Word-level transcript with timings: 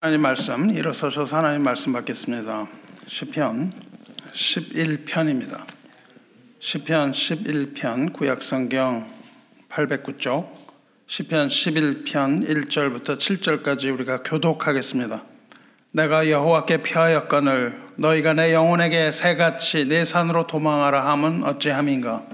하나님 0.00 0.22
말씀 0.22 0.70
일어서셔서 0.70 1.38
하나님 1.38 1.64
말씀 1.64 1.92
받겠습니다. 1.92 2.68
시편 3.08 3.72
11편입니다. 4.32 5.66
시편 6.60 7.10
11편 7.10 8.12
구약 8.12 8.44
성경 8.44 9.10
809쪽 9.68 10.52
시편 11.08 11.48
11편 11.48 12.48
1절부터 12.48 13.18
7절까지 13.18 13.92
우리가 13.92 14.22
교독하겠습니다. 14.22 15.24
내가 15.92 16.30
여호와께 16.30 16.82
피하였거늘 16.82 17.88
너희가 17.96 18.34
내 18.34 18.54
영혼에게 18.54 19.10
새같이 19.10 19.88
내 19.88 20.04
산으로 20.04 20.46
도망하라 20.46 21.10
함은 21.10 21.42
어찌함인가 21.42 22.24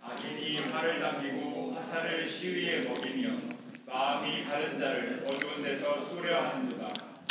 악인이 0.00 0.62
활을 0.72 1.00
당기고 1.00 1.74
화살을 1.76 2.26
시위에 2.26 2.80
먹이며 2.88 3.28
마음이 3.84 4.46
바른 4.46 4.78
자를 4.78 5.26
어두운 5.26 5.62
데서 5.62 6.06
수려하는도다. 6.08 6.86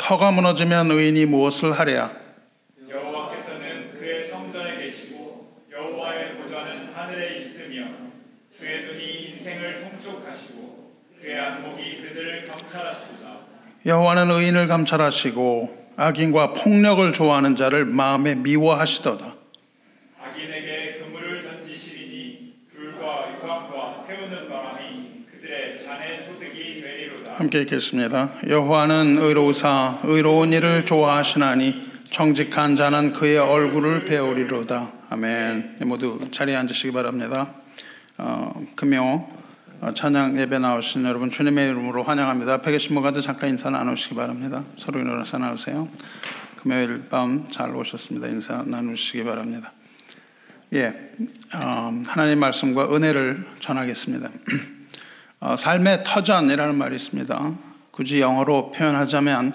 터가 0.06 0.30
무너지면 0.30 0.88
의인이 0.88 1.26
무엇을 1.26 1.72
하랴 1.72 2.12
여호와께서는 2.88 3.92
그의 3.94 4.28
성전에 4.28 4.76
계시고 4.76 5.64
여호와의 5.68 6.36
보좌는 6.36 6.94
하늘에 6.94 7.34
있으며 7.38 7.88
그의 8.56 8.84
눈이 8.84 9.30
인생을 9.30 9.90
통촉하시고 9.90 10.92
그의 11.20 11.40
안목이 11.40 12.02
그들을 12.02 12.44
경찰하신다. 12.44 13.40
여호와는 13.84 14.30
의인을 14.30 14.68
감찰하시고 14.68 15.88
악인과 15.96 16.52
폭력을 16.52 17.12
좋아하는 17.12 17.56
자를 17.56 17.84
마음에 17.84 18.36
미워하시도다. 18.36 19.34
악인에게 20.22 21.00
그물을 21.00 21.40
던지시리니 21.42 22.54
불과 22.72 23.34
유황과 23.34 24.04
태우는 24.06 24.48
바람이 24.48 25.24
그들의 25.32 25.76
잔의 25.76 26.18
소득이 26.18 26.80
되리로다. 26.80 27.25
함께 27.36 27.60
읽겠습니다. 27.60 28.30
여호와는 28.48 29.18
의로우사 29.18 30.00
의로운 30.04 30.54
일을 30.54 30.86
좋아하시나니 30.86 31.82
정직한 32.10 32.76
자는 32.76 33.12
그의 33.12 33.36
얼굴을 33.36 34.06
배우리로다. 34.06 34.90
아멘. 35.10 35.76
모두 35.84 36.18
자리에 36.30 36.56
앉으시기 36.56 36.92
바랍니다. 36.94 37.52
어, 38.16 38.54
금요 38.74 39.28
어, 39.82 39.92
찬양 39.92 40.38
예배 40.38 40.60
나오신 40.60 41.04
여러분 41.04 41.30
주님의 41.30 41.72
이름으로 41.72 42.04
환영합니다. 42.04 42.54
앞에 42.54 42.72
계신 42.72 42.94
분과도 42.94 43.20
잠깐 43.20 43.50
인사 43.50 43.68
나누시기 43.68 44.14
바랍니다. 44.14 44.64
서로 44.76 45.00
일어나서 45.00 45.36
나오세요. 45.36 45.90
금요일 46.62 47.06
밤 47.10 47.50
잘 47.50 47.76
오셨습니다. 47.76 48.28
인사 48.28 48.62
나누시기 48.66 49.24
바랍니다. 49.24 49.74
예, 50.72 51.12
어, 51.54 52.02
하나님 52.06 52.40
말씀과 52.40 52.96
은혜를 52.96 53.44
전하겠습니다. 53.60 54.30
어, 55.38 55.54
삶의 55.54 56.04
터전이라는 56.04 56.76
말이 56.76 56.96
있습니다. 56.96 57.52
굳이 57.90 58.20
영어로 58.20 58.70
표현하자면 58.70 59.52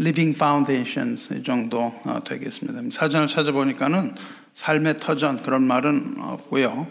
living 0.00 0.36
foundations 0.36 1.32
이 1.34 1.42
정도 1.44 1.94
어, 2.04 2.20
되겠습니다. 2.24 2.80
사전을 2.90 3.28
찾아보니까는 3.28 4.16
삶의 4.54 4.96
터전 4.96 5.42
그런 5.42 5.62
말은 5.62 6.14
없고요. 6.18 6.88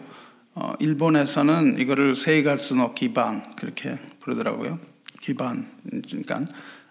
어, 0.56 0.74
일본에서는 0.80 1.80
이거를 1.80 2.16
세이가스노 2.16 2.94
기반 2.94 3.44
그렇게 3.56 3.96
부르더라고요. 4.22 4.80
기반 5.22 5.70
그러니까 6.08 6.42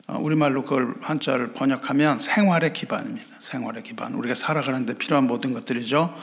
어, 0.07 0.19
우리말로 0.19 0.65
그걸 0.65 0.97
한자를 1.01 1.55
번역하면 1.55 2.19
생활의 2.19 2.75
기반입니다. 2.75 3.37
생활의 3.39 3.85
기반. 3.85 4.13
우리가 4.15 4.35
살아가는 4.35 4.85
데 4.85 4.95
필요한 4.95 5.27
모든 5.27 5.55
것들이죠. 5.55 6.15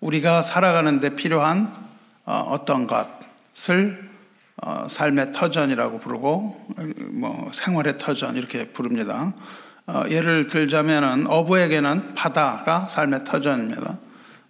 우리가 0.00 0.42
살아가는 0.42 1.00
데 1.00 1.16
필요한 1.16 1.72
어, 2.26 2.34
어떤 2.50 2.86
것을 2.86 4.13
어, 4.62 4.86
삶의 4.88 5.32
터전이라고 5.32 5.98
부르고 5.98 6.66
뭐 7.12 7.50
생활의 7.52 7.96
터전 7.96 8.36
이렇게 8.36 8.70
부릅니다. 8.70 9.34
어, 9.86 10.04
예를 10.08 10.46
들자면은 10.46 11.26
어부에게는 11.28 12.14
바다가 12.14 12.86
삶의 12.88 13.24
터전입니다. 13.24 13.98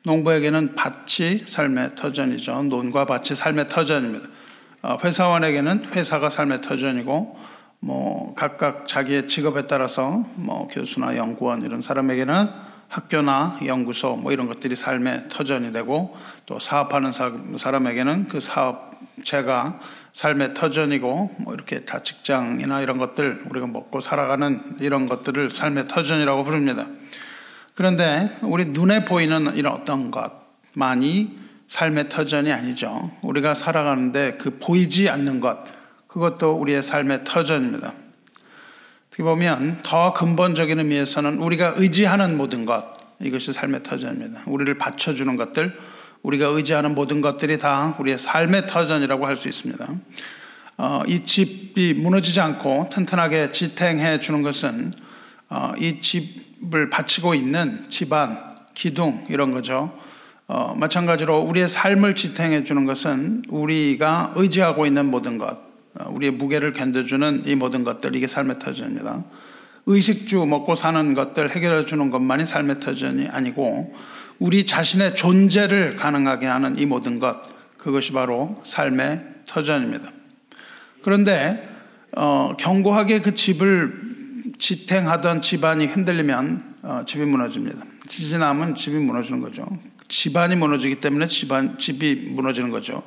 농부에게는 0.05 0.75
밭이 0.75 1.41
삶의 1.47 1.95
터전이죠. 1.95 2.65
논과 2.65 3.07
밭이 3.07 3.35
삶의 3.35 3.69
터전입니다. 3.69 4.29
어, 4.83 4.99
회사원에게는 5.03 5.87
회사가 5.95 6.29
삶의 6.29 6.61
터전이고 6.61 7.39
뭐 7.81 8.35
각각 8.35 8.87
자기의 8.87 9.29
직업에 9.29 9.67
따라서 9.67 10.25
뭐 10.35 10.69
교수나 10.69 11.17
연구원 11.17 11.63
이런 11.63 11.81
사람에게는 11.83 12.64
학교나 12.95 13.59
연구소 13.67 14.15
뭐 14.15 14.31
이런 14.31 14.47
것들이 14.47 14.77
삶의 14.77 15.25
터전이 15.29 15.73
되고 15.73 16.17
또 16.47 16.61
사업하는 16.61 17.11
사람에게는 17.57 18.29
그 18.29 18.39
사업체가 18.39 19.81
삶의 20.13 20.55
터전이고 20.55 21.35
뭐 21.39 21.55
이렇게 21.55 21.81
다 21.81 22.05
직장이나 22.05 22.83
이런 22.83 22.99
것들 22.99 23.47
우리가 23.51 23.67
먹고 23.67 24.01
살아가는 24.01 24.77
이런 24.79 25.09
것들을 25.09 25.51
삶의 25.51 25.87
터전이라고 25.87 26.45
부릅니다. 26.45 26.87
그런데 27.75 28.31
우리 28.43 28.67
눈에 28.67 29.05
보이는 29.05 29.57
이런 29.57 29.73
어떤 29.73 30.13
것만이 30.13 31.33
삶의 31.67 32.09
터전이 32.09 32.53
아니죠. 32.53 33.11
우리가 33.23 33.55
살아가는데 33.55 34.37
그 34.39 34.61
보이지 34.61 35.09
않는 35.09 35.41
것 35.41 35.65
그것도 36.07 36.53
우리의 36.53 36.81
삶의 36.85 37.25
터전입니다. 37.25 38.04
어떻게 39.15 39.23
보면 39.23 39.79
더 39.83 40.13
근본적인 40.13 40.77
의미에서는 40.77 41.39
우리가 41.39 41.75
의지하는 41.77 42.37
모든 42.37 42.67
것 42.67 42.93
이것이 43.21 43.53
삶의 43.53 43.85
터전입니다. 43.85 44.43
우리를 44.47 44.77
받쳐주는 44.77 45.37
것들 45.37 45.73
우리가 46.23 46.49
의지하는 46.49 46.97
모든 46.97 47.21
것들이 47.21 47.59
다 47.59 47.95
우리의 48.01 48.19
삶의 48.19 48.67
터전이라고 48.67 49.25
할 49.25 49.37
수 49.37 49.47
있습니다. 49.49 49.89
어, 50.79 51.03
이 51.07 51.23
집이 51.23 51.95
무너지지 51.95 52.41
않고 52.41 52.89
튼튼하게 52.91 53.53
지탱해 53.53 54.19
주는 54.19 54.43
것은 54.43 54.93
어, 55.49 55.73
이 55.79 56.01
집을 56.01 56.91
바치고 56.91 57.35
있는 57.35 57.89
집안, 57.89 58.57
기둥 58.75 59.27
이런 59.29 59.53
거죠. 59.53 59.97
어, 60.49 60.75
마찬가지로 60.77 61.39
우리의 61.39 61.69
삶을 61.69 62.17
지탱해 62.17 62.65
주는 62.65 62.85
것은 62.85 63.45
우리가 63.49 64.33
의지하고 64.35 64.87
있는 64.87 65.07
모든 65.07 65.39
것, 65.39 65.51
어, 65.53 65.74
우리의 66.11 66.33
무게를 66.33 66.73
견뎌주는 66.73 67.43
이 67.47 67.55
모든 67.55 67.85
것들 67.85 68.15
이게 68.17 68.27
삶의 68.27 68.59
터전입니다. 68.59 69.25
의식주 69.87 70.47
먹고 70.47 70.75
사는 70.75 71.15
것들 71.15 71.51
해결해 71.51 71.85
주는 71.85 72.11
것만이 72.11 72.47
삶의 72.47 72.81
터전이 72.81 73.29
아니고 73.29 73.95
우리 74.39 74.65
자신의 74.65 75.15
존재를 75.15 75.95
가능하게 75.97 76.47
하는 76.47 76.79
이 76.79 76.87
모든 76.87 77.19
것 77.19 77.43
그것이 77.77 78.13
바로 78.13 78.61
삶의 78.65 79.23
터전입니다. 79.47 80.11
그런데 81.03 81.69
어, 82.17 82.55
견고하게 82.59 83.21
그 83.21 83.35
집을 83.35 84.55
지탱하던 84.59 85.41
집안이 85.41 85.87
흔들리면 85.87 86.75
어, 86.83 87.03
집이 87.07 87.25
무너집니다. 87.25 87.85
지진 88.07 88.39
나면 88.39 88.75
집이 88.75 88.97
무너지는 88.97 89.41
거죠. 89.41 89.67
집안이 90.09 90.57
무너지기 90.57 90.97
때문에 90.97 91.27
집안 91.27 91.79
집이 91.79 92.31
무너지는 92.31 92.71
거죠. 92.71 93.03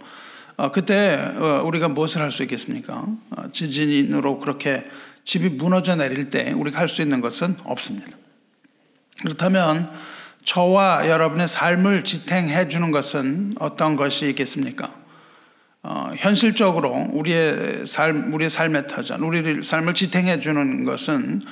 어, 0.57 0.71
그때 0.71 1.13
어, 1.37 1.61
우리가 1.65 1.87
무엇을 1.87 2.21
할 2.21 2.31
수 2.31 2.41
있겠습니까? 2.43 3.05
어, 3.29 3.51
지진으로 3.51 4.39
그렇게 4.39 4.81
집이 5.23 5.49
무너져 5.49 5.95
내릴 5.95 6.29
때 6.29 6.51
우리가 6.51 6.79
할 6.79 6.87
수 6.89 7.01
있는 7.01 7.21
것은 7.21 7.57
없습니다. 7.63 8.07
그렇다면 9.21 9.91
저와 10.43 11.09
여러분의 11.09 11.47
삶을 11.47 12.03
지탱해 12.03 12.69
주는 12.69 12.91
것은 12.91 13.51
어떤 13.59 13.95
것이 13.95 14.29
있겠습니까? 14.29 14.91
어, 15.83 16.11
현실적으로 16.17 17.07
우리의 17.11 17.85
삶, 17.85 18.33
우리의 18.33 18.49
삶의 18.49 18.87
터전, 18.87 19.21
우리를 19.21 19.63
삶을 19.63 19.93
지탱해 19.93 20.39
주는 20.39 20.85
것은 20.85 21.43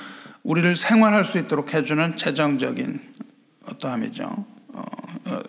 우리를 0.42 0.76
생활할 0.76 1.24
수 1.24 1.38
있도록 1.38 1.74
해주는 1.74 2.16
재정적인 2.16 3.00
어떠함이죠. 3.66 4.24
어, 4.68 4.82
어, 5.26 5.40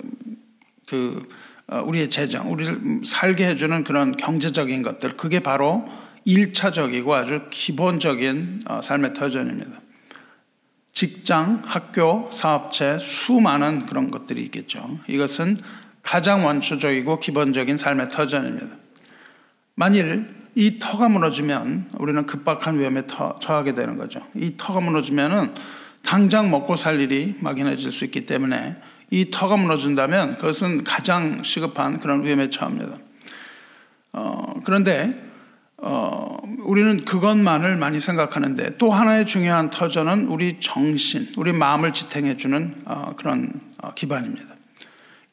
그 0.86 1.20
어, 1.20 1.37
우리의 1.70 2.10
재정, 2.10 2.52
우리를 2.52 3.02
살게 3.06 3.46
해주는 3.48 3.84
그런 3.84 4.16
경제적인 4.16 4.82
것들, 4.82 5.18
그게 5.18 5.40
바로 5.42 5.88
일차적이고 6.24 7.14
아주 7.14 7.42
기본적인 7.50 8.64
어, 8.68 8.82
삶의 8.82 9.14
터전입니다. 9.14 9.82
직장, 10.94 11.62
학교, 11.66 12.30
사업체, 12.32 12.98
수많은 12.98 13.86
그런 13.86 14.12
것들이 14.12 14.42
있겠죠. 14.44 15.00
이것은 15.08 15.58
가장 16.02 16.46
원초적이고 16.46 17.20
기본적인 17.20 17.78
삶의 17.78 18.10
터전입니다. 18.10 18.76
만일 19.76 20.26
이 20.56 20.80
터가 20.80 21.08
무너지면 21.08 21.92
우리는 22.00 22.26
급박한 22.26 22.80
위험에 22.80 23.04
처하게 23.04 23.76
되는 23.76 23.98
거죠. 23.98 24.22
이 24.36 24.56
터가 24.58 24.80
무너지면은 24.80 25.54
당장 26.04 26.50
먹고 26.50 26.76
살 26.76 27.00
일이 27.00 27.36
막연해질 27.42 27.92
수 27.92 28.06
있기 28.06 28.26
때문에 28.26 28.78
이 29.10 29.30
터가 29.32 29.58
무너진다면 29.58 30.38
그것은 30.38 30.84
가장 30.84 31.44
시급한 31.44 32.00
그런 32.00 32.24
위험에 32.24 32.50
처합니다. 32.50 32.98
어, 34.14 34.54
그런데 34.64 35.10
어, 35.78 36.38
우리는 36.66 37.06
그것만을 37.06 37.78
많이 37.78 38.00
생각하는데 38.00 38.78
또 38.78 38.92
하나의 38.92 39.26
중요한 39.28 39.70
터전은 39.70 40.28
우리 40.28 40.60
정신, 40.60 41.30
우리 41.38 41.54
마음을 41.54 41.94
지탱해주는 41.94 42.82
어, 42.86 43.14
그런 43.16 43.54
어, 43.82 43.94
기반입니다. 43.94 44.56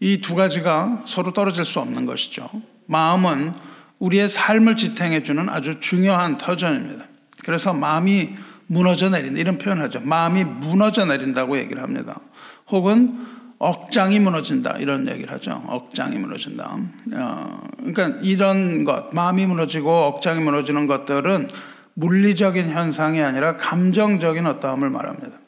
이 0.00 0.20
두 0.20 0.34
가지가 0.34 1.04
서로 1.06 1.32
떨어질 1.32 1.64
수 1.64 1.80
없는 1.80 2.04
것이죠. 2.04 2.48
마음은 2.86 3.54
우리의 3.98 4.28
삶을 4.28 4.76
지탱해주는 4.76 5.48
아주 5.48 5.80
중요한 5.80 6.36
터전입니다. 6.36 7.06
그래서 7.44 7.72
마음이 7.72 8.34
무너져 8.66 9.08
내린다 9.08 9.38
이런 9.38 9.56
표현하죠. 9.56 10.00
마음이 10.00 10.44
무너져 10.44 11.06
내린다고 11.06 11.58
얘기를 11.58 11.82
합니다. 11.82 12.20
혹은 12.68 13.26
억장이 13.64 14.20
무너진다 14.20 14.76
이런 14.78 15.08
얘기를 15.08 15.32
하죠. 15.32 15.64
억장이 15.68 16.18
무너진다. 16.18 16.76
어, 17.16 17.60
그러니까 17.78 18.18
이런 18.22 18.84
것 18.84 19.08
마음이 19.14 19.46
무너지고 19.46 19.90
억장이 20.04 20.42
무너지는 20.42 20.86
것들은 20.86 21.48
물리적인 21.94 22.68
현상이 22.68 23.22
아니라 23.22 23.56
감정적인 23.56 24.46
어떠함을 24.46 24.90
말합니다. 24.90 25.38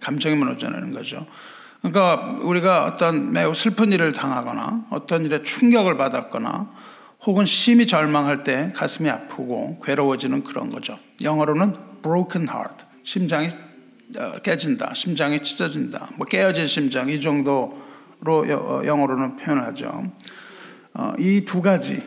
감정이 0.00 0.36
무너져내는 0.36 0.92
거죠. 0.92 1.26
그러니까 1.80 2.38
우리가 2.42 2.84
어떤 2.84 3.32
매우 3.32 3.52
슬픈 3.54 3.90
일을 3.90 4.12
당하거나 4.12 4.84
어떤 4.90 5.24
일에 5.24 5.42
충격을 5.42 5.96
받았거나 5.96 6.70
혹은 7.26 7.44
심히 7.44 7.88
절망할 7.88 8.44
때 8.44 8.72
가슴이 8.76 9.10
아프고 9.10 9.80
괴로워지는 9.84 10.44
그런 10.44 10.70
거죠. 10.70 10.96
영어로는 11.22 11.74
broken 12.02 12.48
heart, 12.48 12.86
심장이 13.02 13.48
어, 13.48 13.63
깨진다, 14.42 14.94
심장이 14.94 15.40
찢어진다, 15.42 16.10
뭐 16.16 16.26
깨어진 16.26 16.66
심장 16.66 17.08
이 17.08 17.20
정도로 17.20 17.74
어, 18.26 18.82
영어로는 18.84 19.36
표현하죠. 19.36 20.04
어, 20.94 21.12
이두 21.18 21.62
가지 21.62 22.02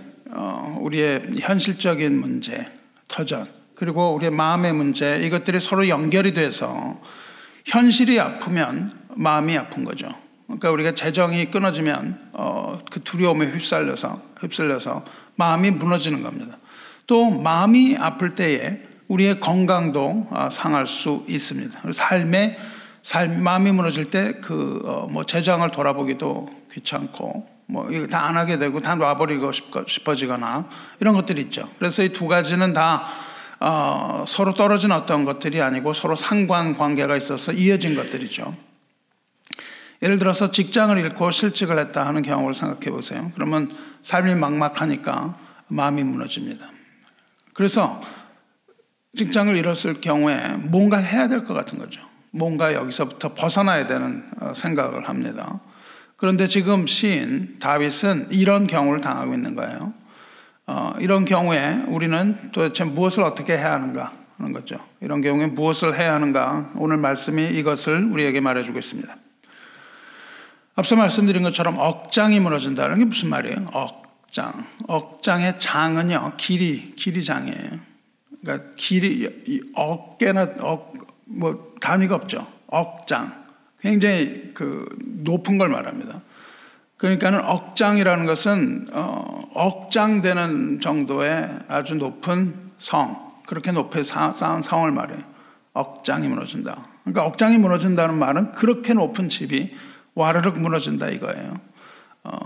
우리의 0.81 1.23
현실적인 1.39 2.19
문제, 2.19 2.71
터전 3.07 3.47
그리고 3.75 4.15
우리의 4.15 4.31
마음의 4.31 4.73
문제 4.73 5.19
이것들이 5.19 5.59
서로 5.59 5.87
연결이 5.87 6.33
돼서 6.33 6.99
현실이 7.65 8.19
아프면 8.19 8.91
마음이 9.15 9.57
아픈 9.57 9.83
거죠. 9.83 10.09
그러니까 10.45 10.71
우리가 10.71 10.91
재정이 10.93 11.51
끊어지면 11.51 12.31
어, 12.33 12.79
그 12.89 13.01
두려움에 13.03 13.47
휩쓸려서 13.47 14.21
휩쓸려서 14.39 15.05
마음이 15.35 15.71
무너지는 15.71 16.23
겁니다. 16.23 16.57
또 17.05 17.29
마음이 17.29 17.97
아플 17.97 18.33
때에 18.33 18.86
우리의 19.07 19.39
건강도 19.39 20.27
어, 20.29 20.49
상할 20.51 20.85
수 20.87 21.23
있습니다. 21.27 21.79
삶의 21.91 22.57
삶 23.01 23.41
마음이 23.41 23.71
무너질 23.71 24.09
때 24.09 24.33
그뭐 24.41 25.21
어, 25.21 25.23
재정을 25.25 25.71
돌아보기도 25.71 26.49
귀찮고 26.73 27.47
뭐 27.67 27.89
이거 27.91 28.07
다 28.07 28.25
안 28.25 28.37
하게 28.37 28.57
되고 28.57 28.81
다 28.81 28.95
놔버리고 28.95 29.51
싶어지거나 29.87 30.69
이런 30.99 31.15
것들이 31.15 31.41
있죠. 31.43 31.69
그래서 31.79 32.03
이 32.03 32.09
두 32.09 32.27
가지는 32.27 32.73
다 32.73 33.07
어, 33.59 34.23
서로 34.27 34.53
떨어진 34.53 34.91
어떤 34.91 35.25
것들이 35.25 35.61
아니고 35.61 35.93
서로 35.93 36.15
상관 36.15 36.77
관계가 36.77 37.15
있어서 37.15 37.51
이어진 37.53 37.95
것들이죠. 37.95 38.55
예를 40.03 40.19
들어서 40.19 40.51
직장을 40.51 40.95
잃고 40.97 41.31
실직을 41.31 41.79
했다 41.79 42.05
하는 42.05 42.21
경우를 42.21 42.53
생각해 42.53 42.91
보세요. 42.91 43.31
그러면 43.33 43.71
삶이 44.03 44.35
막막하니까 44.35 45.37
마음이 45.69 46.03
무너집니다. 46.03 46.69
그래서 47.53 47.99
직장을 49.15 49.55
잃었을 49.55 50.01
경우에 50.01 50.49
뭔가 50.57 50.97
해야 50.97 51.27
될 51.27 51.45
것 51.45 51.53
같은 51.53 51.77
거죠. 51.79 52.01
뭔가 52.31 52.73
여기서부터 52.73 53.33
벗어나야 53.33 53.87
되는 53.87 54.23
어, 54.41 54.53
생각을 54.53 55.07
합니다. 55.07 55.59
그런데 56.17 56.47
지금 56.47 56.87
시인 56.87 57.57
다윗은 57.59 58.27
이런 58.31 58.67
경우를 58.67 59.01
당하고 59.01 59.33
있는 59.33 59.55
거예요. 59.55 59.93
어, 60.67 60.93
이런 60.99 61.25
경우에 61.25 61.83
우리는 61.87 62.51
도대체 62.51 62.83
무엇을 62.83 63.23
어떻게 63.23 63.53
해야 63.57 63.73
하는가 63.73 64.11
하는 64.37 64.51
거죠. 64.51 64.77
이런 65.01 65.21
경우에 65.21 65.47
무엇을 65.47 65.97
해야 65.97 66.13
하는가 66.13 66.71
오늘 66.75 66.97
말씀이 66.97 67.47
이것을 67.57 68.03
우리에게 68.11 68.41
말해주고 68.41 68.77
있습니다. 68.77 69.15
앞서 70.75 70.95
말씀드린 70.95 71.41
것처럼 71.41 71.77
억장이 71.79 72.39
무너진다는 72.39 72.99
게 72.99 73.05
무슨 73.05 73.29
말이에요? 73.29 73.67
억장. 73.73 74.67
억장의 74.87 75.59
장은요, 75.59 76.33
길이, 76.37 76.93
길이 76.95 77.23
장이에요. 77.23 77.86
그러니까 78.47 78.69
길이, 78.77 79.29
어깨나, 79.75 80.53
억, 80.61 80.93
뭐, 81.25 81.73
단위가 81.81 82.15
없죠. 82.15 82.47
억장. 82.67 83.45
굉장히 83.81 84.51
그 84.53 84.87
높은 85.03 85.57
걸 85.57 85.67
말합니다. 85.67 86.21
그러니까는 86.95 87.43
억장이라는 87.43 88.25
것은 88.25 88.87
어, 88.93 89.49
억장되는 89.53 90.79
정도의 90.79 91.59
아주 91.67 91.95
높은 91.95 92.55
성, 92.77 93.33
그렇게 93.45 93.71
높이 93.71 94.03
쌓은 94.03 94.61
성을 94.61 94.89
말해요. 94.91 95.19
억장이 95.73 96.27
무너진다. 96.29 96.85
그러니까 97.03 97.25
억장이 97.25 97.57
무너진다는 97.57 98.17
말은 98.17 98.53
그렇게 98.53 98.93
높은 98.93 99.29
집이 99.29 99.75
와르륵 100.15 100.57
무너진다 100.59 101.09
이거예요. 101.09 101.53
어, 102.23 102.37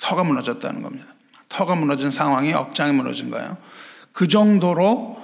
터가 0.00 0.24
무너졌다는 0.24 0.82
겁니다. 0.82 1.06
터가 1.48 1.74
무너진 1.74 2.10
상황이 2.10 2.52
억장이 2.52 2.92
무너진 2.92 3.30
거예요. 3.30 3.56
그 4.12 4.28
정도로 4.28 5.21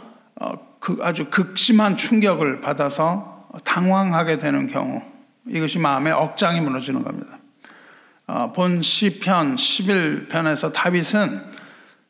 아주 1.02 1.26
극심한 1.30 1.96
충격을 1.96 2.60
받아서 2.60 3.46
당황하게 3.64 4.38
되는 4.38 4.66
경우 4.66 5.02
이것이 5.48 5.78
마음의 5.78 6.12
억장이 6.12 6.60
무너지는 6.60 7.02
겁니다. 7.02 7.38
어, 8.26 8.52
본 8.52 8.82
시편 8.82 9.56
11편에서 9.56 10.72
다윗은 10.72 11.50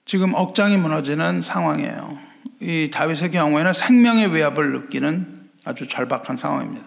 지금 0.05 0.35
억장이 0.35 0.77
무너지는 0.77 1.43
상황이에요. 1.43 2.19
이 2.61 2.91
다윗의 2.93 3.31
경우에는 3.31 3.73
생명의 3.73 4.35
위협을 4.35 4.73
느끼는 4.73 5.49
아주 5.65 5.87
절박한 5.87 6.37
상황입니다. 6.37 6.87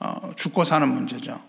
어, 0.00 0.32
죽고 0.36 0.64
사는 0.64 0.88
문제죠. 0.88 1.40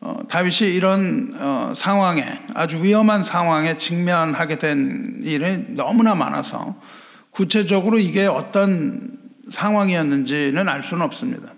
어, 0.00 0.16
다윗이 0.28 0.74
이런 0.74 1.34
어, 1.38 1.72
상황에 1.74 2.24
아주 2.54 2.82
위험한 2.82 3.22
상황에 3.22 3.76
직면하게 3.76 4.56
된 4.56 5.20
일이 5.22 5.74
너무나 5.74 6.14
많아서 6.14 6.76
구체적으로 7.30 7.98
이게 7.98 8.26
어떤 8.26 9.18
상황이었는지는 9.48 10.68
알 10.68 10.82
수는 10.82 11.04
없습니다. 11.04 11.54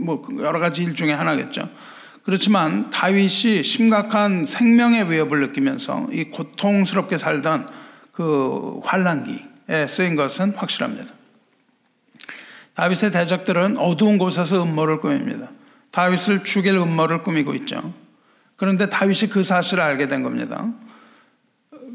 뭐 0.00 0.26
여러 0.40 0.58
가지 0.58 0.82
일 0.82 0.94
중에 0.94 1.12
하나겠죠. 1.12 1.68
그렇지만 2.24 2.90
다윗이 2.90 3.62
심각한 3.62 4.46
생명의 4.46 5.10
위협을 5.10 5.40
느끼면서 5.40 6.08
이 6.12 6.24
고통스럽게 6.24 7.18
살던 7.18 7.68
그 8.12 8.80
환란기에 8.84 9.86
쓰인 9.88 10.14
것은 10.14 10.54
확실합니다. 10.54 11.12
다윗의 12.74 13.10
대적들은 13.10 13.76
어두운 13.76 14.18
곳에서 14.18 14.62
음모를 14.62 15.00
꾸밉니다. 15.00 15.50
다윗을 15.90 16.44
죽일 16.44 16.74
음모를 16.74 17.22
꾸미고 17.22 17.54
있죠. 17.56 17.92
그런데 18.56 18.88
다윗이 18.88 19.30
그 19.30 19.42
사실을 19.42 19.82
알게 19.82 20.06
된 20.06 20.22
겁니다. 20.22 20.72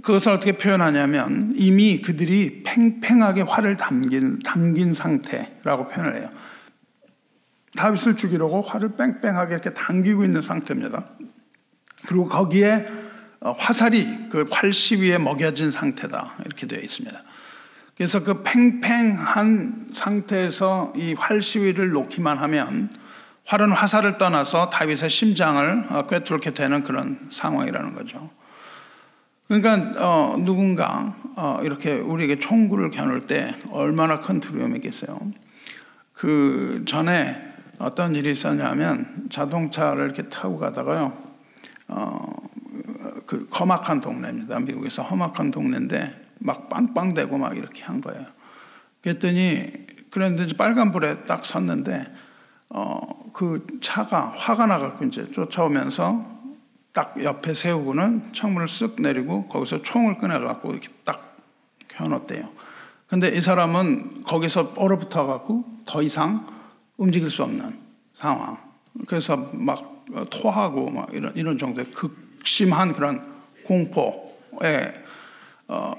그것을 0.04 0.32
어떻게 0.32 0.54
표현하냐면 0.54 1.54
이미 1.56 2.02
그들이 2.02 2.64
팽팽하게 2.64 3.42
활을 3.42 3.78
담긴, 3.78 4.40
담긴 4.40 4.94
상태라고 4.94 5.88
표현을 5.88 6.18
해요. 6.18 6.30
다윗을 7.76 8.16
죽이려고 8.16 8.62
활을 8.62 8.96
뺑뺑하게 8.96 9.54
이렇게 9.54 9.72
당기고 9.72 10.24
있는 10.24 10.42
상태입니다. 10.42 11.06
그리고 12.08 12.26
거기에 12.26 12.88
화살이 13.42 14.30
그 14.30 14.46
활시위에 14.50 15.18
먹여진 15.20 15.72
상태다. 15.72 16.38
이렇게 16.46 16.68
되어 16.68 16.80
있습니다. 16.80 17.24
그래서 17.96 18.24
그 18.24 18.44
팽팽한 18.44 19.88
상태에서 19.92 20.94
이 20.96 21.14
활시위를 21.14 21.90
놓기만 21.90 22.38
하면 22.38 22.90
활은 23.46 23.72
화살을 23.72 24.18
떠나서 24.18 24.70
다윗의 24.70 25.10
심장을 25.10 25.86
어, 25.90 26.06
꿰뚫게 26.08 26.52
되는 26.52 26.84
그런 26.84 27.28
상황이라는 27.30 27.96
거죠. 27.96 28.30
그러니까 29.48 29.92
어, 29.98 30.38
누군가 30.38 31.16
어, 31.36 31.60
이렇게 31.64 31.94
우리에게 31.94 32.40
총구를 32.40 32.92
겨눌 32.92 33.28
때 33.28 33.56
얼마나 33.72 34.20
큰 34.20 34.40
두려움이겠어요. 34.40 35.20
그 36.14 36.84
전에 36.86 37.44
어떤 37.80 38.16
일이 38.16 38.32
있었냐면 38.32 39.28
자동차를 39.30 40.06
이렇게 40.06 40.24
타고 40.30 40.58
가다가요. 40.58 41.14
어, 41.90 42.34
그 43.26 43.48
험악한 43.58 44.02
동네입니다. 44.02 44.60
미국에서 44.60 45.04
험악한 45.04 45.52
동네인데 45.52 46.28
막 46.40 46.70
빵빵대고 46.70 47.38
막 47.38 47.56
이렇게 47.56 47.84
한 47.84 48.02
거예요. 48.02 48.26
그랬더니 49.02 49.72
그런데 50.10 50.48
빨간불에 50.58 51.26
딱 51.26 51.46
섰는데 51.46 52.06
어, 52.70 53.32
그 53.32 53.66
차가 53.82 54.30
화가 54.36 54.66
나갖고 54.66 55.06
이제 55.06 55.32
쫓아오면서 55.32 56.37
딱 56.98 57.14
옆에 57.24 57.54
세우고는 57.54 58.34
창문을 58.34 58.66
쓱 58.66 59.00
내리고 59.00 59.48
거기서 59.50 59.84
총을 59.84 60.18
꺼내갖고 60.18 60.72
이렇게 60.72 60.90
딱 61.06 61.38
켜놓대요. 61.90 62.50
근데 63.06 63.28
이 63.28 63.40
사람은 63.40 64.24
거기서 64.24 64.74
얼어붙어 64.76 65.28
갖고 65.28 65.64
더 65.86 66.02
이상 66.02 66.48
움직일 66.98 67.30
수 67.30 67.44
없는 67.44 67.78
상황. 68.14 68.58
그래서 69.06 69.38
막 69.54 70.06
토하고 70.32 70.90
막 70.90 71.14
이런 71.14 71.36
이런 71.36 71.60
정도의 71.60 71.92
극심한 71.92 72.96
그런 72.96 73.24
공포에 73.64 74.92
어, 75.68 75.94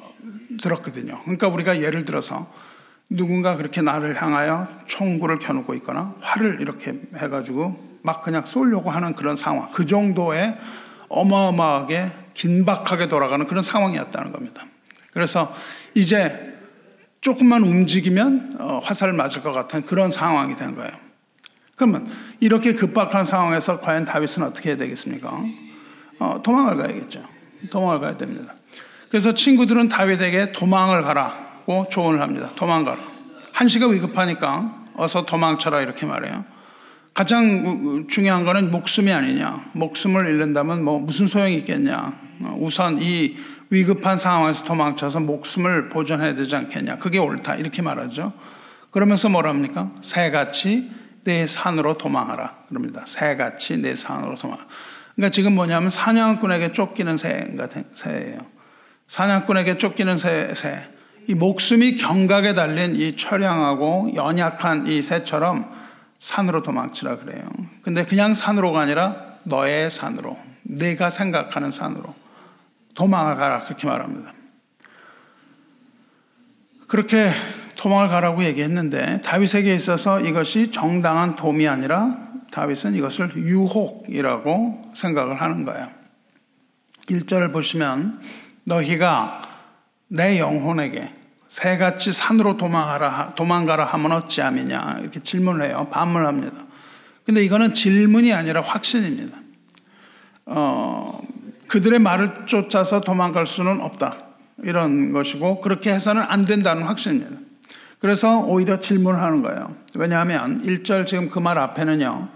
들었거든요. 0.60 1.20
그러니까 1.22 1.46
우리가 1.46 1.80
예를 1.80 2.04
들어서 2.04 2.52
누군가 3.08 3.56
그렇게 3.56 3.82
나를 3.82 4.20
향하여 4.20 4.66
총구를 4.86 5.38
켜놓고 5.38 5.74
있거나 5.74 6.16
활을 6.22 6.60
이렇게 6.60 6.92
해가지고 7.16 8.00
막 8.02 8.22
그냥 8.22 8.44
쏘려고 8.46 8.90
하는 8.90 9.14
그런 9.14 9.36
상황. 9.36 9.70
그 9.70 9.86
정도의 9.86 10.58
어마어마하게 11.08 12.10
긴박하게 12.34 13.08
돌아가는 13.08 13.46
그런 13.46 13.62
상황이었다는 13.62 14.32
겁니다. 14.32 14.64
그래서 15.12 15.52
이제 15.94 16.54
조금만 17.20 17.62
움직이면 17.64 18.56
어, 18.60 18.80
화살을 18.82 19.12
맞을 19.12 19.42
것 19.42 19.52
같은 19.52 19.84
그런 19.84 20.10
상황이 20.10 20.56
된 20.56 20.76
거예요. 20.76 20.92
그러면 21.76 22.10
이렇게 22.40 22.74
급박한 22.74 23.24
상황에서 23.24 23.80
과연 23.80 24.04
다윗은 24.04 24.42
어떻게 24.42 24.70
해야 24.70 24.76
되겠습니까? 24.76 25.42
어, 26.18 26.40
도망을 26.42 26.76
가야겠죠. 26.76 27.24
도망을 27.70 28.00
가야 28.00 28.16
됩니다. 28.16 28.54
그래서 29.08 29.34
친구들은 29.34 29.88
다윗에게 29.88 30.52
도망을 30.52 31.02
가라고 31.02 31.88
조언을 31.90 32.20
합니다. 32.20 32.50
도망가라. 32.54 32.98
한시가 33.52 33.88
위급하니까 33.88 34.84
어서 34.94 35.24
도망쳐라 35.24 35.80
이렇게 35.80 36.06
말해요. 36.06 36.44
가장 37.18 38.06
중요한 38.08 38.44
거는 38.44 38.70
목숨이 38.70 39.10
아니냐. 39.10 39.70
목숨을 39.72 40.28
잃는다면 40.28 40.84
뭐 40.84 41.00
무슨 41.00 41.26
소용이 41.26 41.56
있겠냐. 41.56 42.16
어, 42.42 42.56
우선 42.60 43.02
이 43.02 43.36
위급한 43.70 44.16
상황에서 44.16 44.62
도망쳐서 44.62 45.18
목숨을 45.18 45.88
보존해야 45.88 46.36
되지 46.36 46.54
않겠냐. 46.54 46.98
그게 46.98 47.18
옳다. 47.18 47.56
이렇게 47.56 47.82
말하죠. 47.82 48.34
그러면서 48.92 49.28
뭐랍니까? 49.28 49.90
새같이 50.00 50.92
내 51.24 51.44
산으로 51.44 51.98
도망하라. 51.98 52.66
그럽니다. 52.68 53.02
새같이 53.04 53.78
내 53.78 53.96
산으로 53.96 54.36
도망. 54.36 54.58
그러니까 55.16 55.30
지금 55.30 55.56
뭐냐면 55.56 55.90
사냥꾼에게 55.90 56.70
쫓기는 56.70 57.16
새가 57.16 57.68
새예요. 57.96 58.38
사냥꾼에게 59.08 59.76
쫓기는 59.78 60.16
새, 60.18 60.54
새. 60.54 60.88
이 61.26 61.34
목숨이 61.34 61.96
경각에 61.96 62.54
달린 62.54 62.94
이 62.94 63.16
처량하고 63.16 64.12
연약한 64.14 64.86
이 64.86 65.02
새처럼 65.02 65.77
산으로 66.18 66.62
도망치라 66.62 67.18
그래요. 67.18 67.48
근데 67.82 68.04
그냥 68.04 68.34
산으로가 68.34 68.80
아니라 68.80 69.38
너의 69.44 69.90
산으로, 69.90 70.38
내가 70.62 71.10
생각하는 71.10 71.70
산으로 71.70 72.14
도망을 72.94 73.36
가라 73.36 73.64
그렇게 73.64 73.86
말합니다. 73.86 74.32
그렇게 76.86 77.30
도망을 77.76 78.08
가라고 78.08 78.42
얘기했는데 78.44 79.20
다윗에게 79.20 79.74
있어서 79.74 80.20
이것이 80.20 80.70
정당한 80.70 81.36
도움이 81.36 81.68
아니라 81.68 82.16
다윗은 82.50 82.94
이것을 82.94 83.36
유혹이라고 83.36 84.82
생각을 84.94 85.40
하는 85.40 85.64
거예요. 85.64 85.90
1절을 87.08 87.52
보시면 87.52 88.20
너희가 88.64 89.42
내 90.08 90.38
영혼에게 90.38 91.12
새같이 91.48 92.12
산으로 92.12 92.56
도망하라, 92.56 93.34
도망가라 93.34 93.84
하면 93.84 94.12
어찌함이냐 94.12 94.98
이렇게 95.00 95.20
질문을 95.20 95.68
해요. 95.68 95.88
반문합니다. 95.90 96.56
근데 97.24 97.42
이거는 97.44 97.72
질문이 97.72 98.32
아니라 98.32 98.62
확신입니다. 98.62 99.36
어, 100.46 101.20
그들의 101.66 101.98
말을 101.98 102.46
쫓아서 102.46 103.00
도망갈 103.00 103.46
수는 103.46 103.80
없다. 103.80 104.16
이런 104.62 105.12
것이고 105.12 105.60
그렇게 105.60 105.92
해서는 105.92 106.22
안 106.22 106.44
된다는 106.44 106.82
확신입니다. 106.84 107.38
그래서 108.00 108.40
오히려 108.40 108.78
질문을 108.78 109.20
하는 109.20 109.42
거예요. 109.42 109.74
왜냐하면 109.94 110.62
1절 110.62 111.06
지금 111.06 111.28
그 111.28 111.40
말 111.40 111.58
앞에는요. 111.58 112.28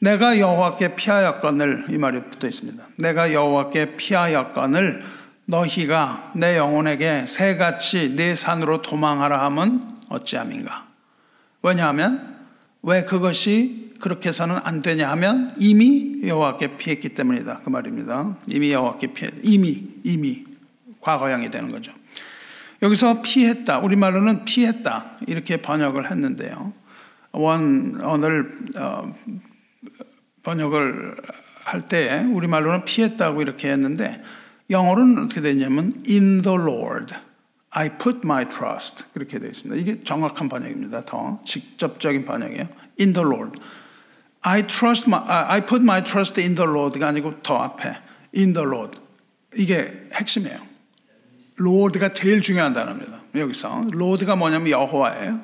내가 0.00 0.38
여호와께 0.38 0.94
피하였건을 0.96 1.86
이 1.90 1.98
말이 1.98 2.20
붙어 2.30 2.46
있습니다. 2.46 2.82
내가 2.96 3.32
여호와께 3.32 3.96
피하였건을 3.96 5.17
너희가 5.48 6.32
내 6.34 6.58
영혼에게 6.58 7.24
새같이 7.26 8.14
내 8.14 8.34
산으로 8.34 8.82
도망하라 8.82 9.44
하면 9.46 9.98
어찌함인가? 10.10 10.86
왜냐하면 11.62 12.36
왜 12.82 13.04
그것이 13.04 13.94
그렇게 13.98 14.28
해서는 14.28 14.58
안 14.62 14.82
되냐 14.82 15.10
하면 15.10 15.54
이미 15.58 16.20
여호와께 16.26 16.76
피했기 16.76 17.10
때문이다. 17.10 17.62
그 17.64 17.70
말입니다. 17.70 18.36
이미 18.46 18.72
여호와께 18.72 19.08
피해 19.08 19.30
이미 19.42 19.88
이미 20.04 20.44
과거형이 21.00 21.50
되는 21.50 21.70
거죠. 21.70 21.92
여기서 22.82 23.22
피했다. 23.22 23.78
우리 23.78 23.96
말로는 23.96 24.44
피했다. 24.44 25.16
이렇게 25.26 25.56
번역을 25.56 26.10
했는데요. 26.10 26.72
원 27.32 27.98
언어를 28.02 28.58
어, 28.76 29.14
번역을 30.42 31.16
할 31.64 31.82
때 31.82 32.24
우리 32.32 32.48
말로는 32.48 32.84
피했다고 32.84 33.42
이렇게 33.42 33.70
했는데 33.70 34.22
영어로는 34.70 35.24
어떻게 35.24 35.40
되냐면 35.40 35.92
in 36.08 36.42
the 36.42 36.58
Lord 36.58 37.14
I 37.70 37.90
put 37.98 38.20
my 38.24 38.46
trust 38.48 39.04
그렇게 39.12 39.38
되어 39.38 39.50
있습니다. 39.50 39.80
이게 39.80 40.02
정확한 40.02 40.48
번역입니다. 40.48 41.04
더 41.04 41.40
직접적인 41.44 42.24
번역이에요. 42.24 42.68
in 43.00 43.12
the 43.12 43.26
Lord 43.26 43.60
I 44.42 44.66
trust 44.66 45.08
my, 45.08 45.22
I 45.26 45.66
put 45.66 45.82
my 45.82 46.02
trust 46.02 46.40
in 46.40 46.54
the 46.54 46.68
Lord가 46.68 47.08
아니고 47.08 47.42
더 47.42 47.56
앞에 47.58 47.90
in 48.36 48.52
the 48.52 48.66
Lord 48.66 49.00
이게 49.56 50.08
핵심이에요. 50.14 50.58
Lord가 51.60 52.12
제일 52.14 52.40
중요한 52.40 52.72
단어입니다. 52.72 53.22
여기서 53.34 53.84
Lord가 53.92 54.36
뭐냐면 54.36 54.70
여호와예요. 54.70 55.40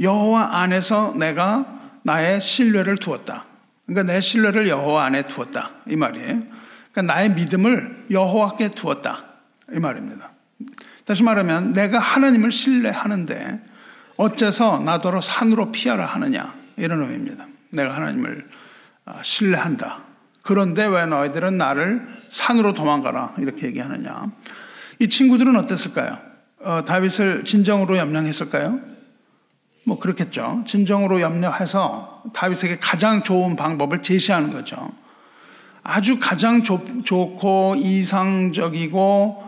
여호와 0.00 0.60
안에서 0.60 1.14
내가 1.16 2.00
나의 2.02 2.40
신뢰를 2.40 2.96
두었다. 2.96 3.44
그러니까 3.86 4.12
내 4.12 4.20
신뢰를 4.20 4.68
여호와 4.68 5.04
안에 5.04 5.26
두었다 5.26 5.70
이 5.88 5.96
말이에요. 5.96 6.42
그러니까 6.92 7.14
나의 7.14 7.30
믿음을 7.32 8.06
여호와께 8.10 8.70
두었다 8.70 9.24
이 9.72 9.78
말입니다. 9.78 10.30
다시 11.04 11.22
말하면 11.22 11.72
내가 11.72 11.98
하나님을 11.98 12.52
신뢰하는데 12.52 13.56
어째서 14.16 14.80
나더러 14.80 15.20
산으로 15.20 15.72
피하라 15.72 16.04
하느냐 16.06 16.54
이런 16.76 17.02
의미입니다. 17.02 17.46
내가 17.70 17.96
하나님을 17.96 18.48
아, 19.04 19.20
신뢰한다. 19.22 20.00
그런데 20.42 20.86
왜 20.86 21.06
너희들은 21.06 21.56
나를 21.56 22.06
산으로 22.28 22.74
도망가라 22.74 23.34
이렇게 23.38 23.66
얘기하느냐? 23.66 24.30
이 24.98 25.08
친구들은 25.08 25.56
어땠을까요? 25.56 26.18
어, 26.60 26.84
다윗을 26.84 27.44
진정으로 27.44 27.98
염려했을까요? 27.98 28.80
뭐 29.84 29.98
그렇겠죠. 29.98 30.62
진정으로 30.66 31.20
염려해서 31.20 32.22
다윗에게 32.32 32.78
가장 32.78 33.22
좋은 33.22 33.56
방법을 33.56 34.00
제시하는 34.00 34.52
거죠. 34.52 34.92
아주 35.82 36.18
가장 36.20 36.62
조, 36.62 36.84
좋고 37.04 37.76
이상적이고 37.76 39.42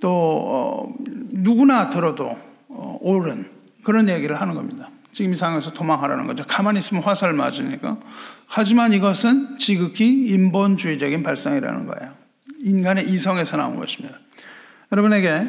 또 0.00 0.10
어, 0.10 0.94
누구나 1.30 1.88
들어도 1.88 2.38
어, 2.68 2.98
옳은 3.00 3.50
그런 3.82 4.08
얘기를 4.08 4.40
하는 4.40 4.54
겁니다. 4.54 4.90
지금 5.12 5.32
이 5.32 5.36
상황에서 5.36 5.72
도망하라는 5.72 6.26
거죠. 6.26 6.44
가만히 6.46 6.78
있으면 6.80 7.02
화살 7.02 7.32
맞으니까. 7.32 7.98
하지만 8.46 8.92
이것은 8.92 9.58
지극히 9.58 10.26
인본주의적인 10.28 11.22
발상이라는 11.22 11.86
거예요. 11.86 12.12
인간의 12.62 13.08
이성에서 13.08 13.56
나온 13.56 13.78
것입니다. 13.78 14.18
여러분에게 14.92 15.44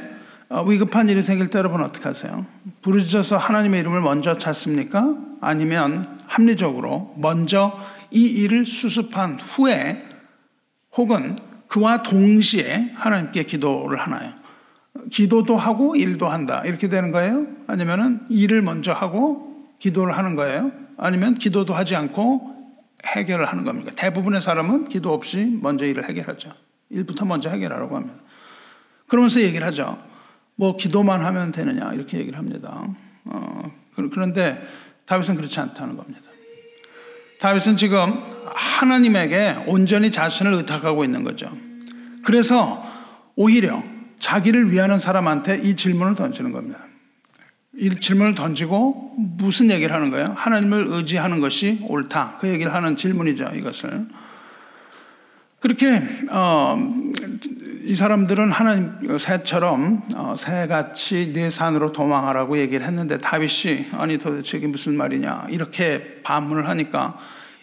어, 0.50 0.64
위급한 0.64 1.10
일이 1.10 1.22
생길 1.22 1.50
때 1.50 1.60
여러분 1.60 1.82
어떻게 1.82 2.06
하세요? 2.08 2.46
부르짖어서 2.82 3.38
하나님의 3.38 3.82
이름을 3.82 4.02
먼저 4.02 4.38
찾습니까? 4.38 5.16
아니면 5.42 6.20
합리적으로 6.26 7.14
먼저 7.18 7.78
이 8.10 8.26
일을 8.26 8.66
수습한 8.66 9.40
후에 9.40 10.09
혹은 10.96 11.38
그와 11.68 12.04
동시에 12.04 12.94
하나님께 12.96 13.44
기도를 13.44 14.00
하나요? 14.00 14.34
기도도 15.12 15.56
하고 15.56 15.96
일도 15.96 16.28
한다. 16.28 16.64
이렇게 16.66 16.90
되는 16.90 17.12
거예요? 17.12 17.48
아니면은 17.68 18.26
일을 18.30 18.62
먼저 18.62 18.92
하고 18.92 19.68
기도를 19.80 20.18
하는 20.18 20.36
거예요? 20.36 20.72
아니면 20.98 21.36
기도도 21.36 21.74
하지 21.74 21.96
않고 21.96 22.60
해결을 23.06 23.46
하는 23.46 23.64
겁니까? 23.64 23.92
대부분의 23.96 24.42
사람은 24.42 24.86
기도 24.86 25.14
없이 25.14 25.58
먼저 25.62 25.86
일을 25.86 26.08
해결하죠. 26.10 26.50
일부터 26.90 27.26
먼저 27.26 27.50
해결하라고 27.50 27.96
합니다. 27.96 28.20
그러면서 29.08 29.42
얘기를 29.42 29.66
하죠. 29.68 29.98
뭐 30.56 30.76
기도만 30.76 31.24
하면 31.24 31.52
되느냐 31.52 31.94
이렇게 31.94 32.18
얘기를 32.18 32.38
합니다. 32.38 32.84
어, 33.26 33.62
그런데 33.96 34.62
다윗은 35.06 35.36
그렇지 35.36 35.60
않다는 35.60 35.96
겁니다. 35.96 36.29
다윗은 37.40 37.78
지금 37.78 38.22
하나님에게 38.54 39.64
온전히 39.66 40.12
자신을 40.12 40.54
의탁하고 40.54 41.04
있는 41.04 41.24
거죠. 41.24 41.52
그래서 42.24 42.84
오히려 43.36 43.84
자기를 44.20 44.72
위하는 44.72 45.00
사람한테 45.00 45.60
이 45.64 45.76
질문을 45.76 46.16
던지는 46.16 46.52
겁니다. 46.52 46.80
이 47.78 47.90
질문을 47.90 48.36
던지고 48.36 49.14
무슨 49.18 49.72
얘기를 49.72 49.96
하는 49.96 50.12
거예요? 50.12 50.34
하나님을 50.36 50.88
의지하는 50.90 51.40
것이 51.40 51.80
옳다. 51.88 52.38
그 52.42 52.50
얘기를 52.50 52.74
하는 52.74 52.98
질문이죠. 52.98 53.52
이것을. 53.56 54.08
그렇게 55.62 56.04
어, 56.32 56.76
이 57.90 57.96
사람들은 57.96 58.52
하나님 58.52 59.18
새처럼 59.18 60.04
어, 60.16 60.36
새같이 60.38 61.34
네 61.34 61.50
산으로 61.50 61.92
도망하라고 61.92 62.60
얘기를 62.60 62.86
했는데 62.86 63.18
다윗이 63.18 63.88
아니 63.94 64.20
도대체 64.20 64.60
이게 64.60 64.68
무슨 64.68 64.96
말이냐 64.96 65.48
이렇게 65.50 66.22
반문을 66.22 66.68
하니까 66.70 67.18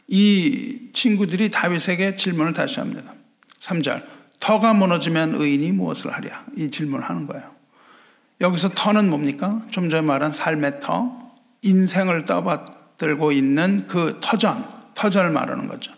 이 0.08 0.90
친구들이 0.92 1.52
다윗에게 1.52 2.16
질문을 2.16 2.54
다시 2.54 2.80
합니다. 2.80 3.14
3절 3.60 4.02
터가 4.40 4.74
무너지면 4.74 5.36
의인이 5.36 5.70
무엇을 5.70 6.12
하랴 6.12 6.46
이 6.56 6.70
질문을 6.72 7.08
하는 7.08 7.28
거예요. 7.28 7.44
여기서 8.40 8.70
터는 8.74 9.08
뭡니까? 9.08 9.62
좀 9.70 9.90
전에 9.90 10.02
말한 10.02 10.32
삶의 10.32 10.80
터, 10.80 11.16
인생을 11.62 12.24
떠받들고 12.24 13.30
있는 13.30 13.86
그 13.86 14.18
터전, 14.20 14.68
터전을 14.94 15.30
말하는 15.30 15.68
거죠. 15.68 15.95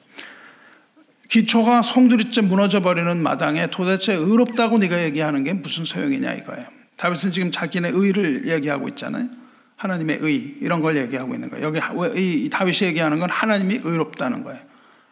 기초가 1.29 1.83
송두리째 1.83 2.41
무너져 2.41 2.81
버리는 2.81 3.23
마당에 3.23 3.69
도대체 3.69 4.15
의롭다고 4.15 4.79
네가 4.79 5.05
얘기하는 5.05 5.45
게 5.45 5.53
무슨 5.53 5.85
소용이냐 5.85 6.33
이거예요. 6.35 6.67
다윗은 6.97 7.33
지금 7.33 7.53
자기네 7.53 7.91
의를 7.91 8.49
얘기하고 8.49 8.89
있잖아요. 8.89 9.29
하나님의 9.77 10.19
의 10.23 10.55
이런 10.61 10.81
걸 10.81 10.97
얘기하고 10.97 11.35
있는 11.35 11.51
거예요. 11.51 11.67
여기 11.67 11.81
이 12.17 12.49
다윗이 12.51 12.89
얘기하는 12.89 13.21
건 13.21 13.31
하나님이 13.31 13.81
의롭다는 13.85 14.43
거예요. 14.43 14.61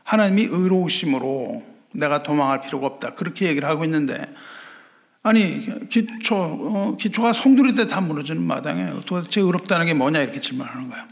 하나님이 0.02 0.48
의로우심으로 0.50 1.64
내가 1.92 2.22
도망할 2.22 2.60
필요가 2.62 2.86
없다. 2.86 3.14
그렇게 3.14 3.46
얘기를 3.46 3.68
하고 3.68 3.84
있는데 3.84 4.24
아니 5.22 5.66
기초 5.88 6.36
어, 6.36 6.96
기초가 6.98 7.32
송두리 7.32 7.74
때다 7.74 8.00
무너지는 8.00 8.42
마당에 8.42 8.90
도대체 9.06 9.40
의롭다는 9.40 9.86
게 9.86 9.94
뭐냐 9.94 10.22
이렇게 10.22 10.40
질문하는 10.40 10.88
거예요. 10.88 11.04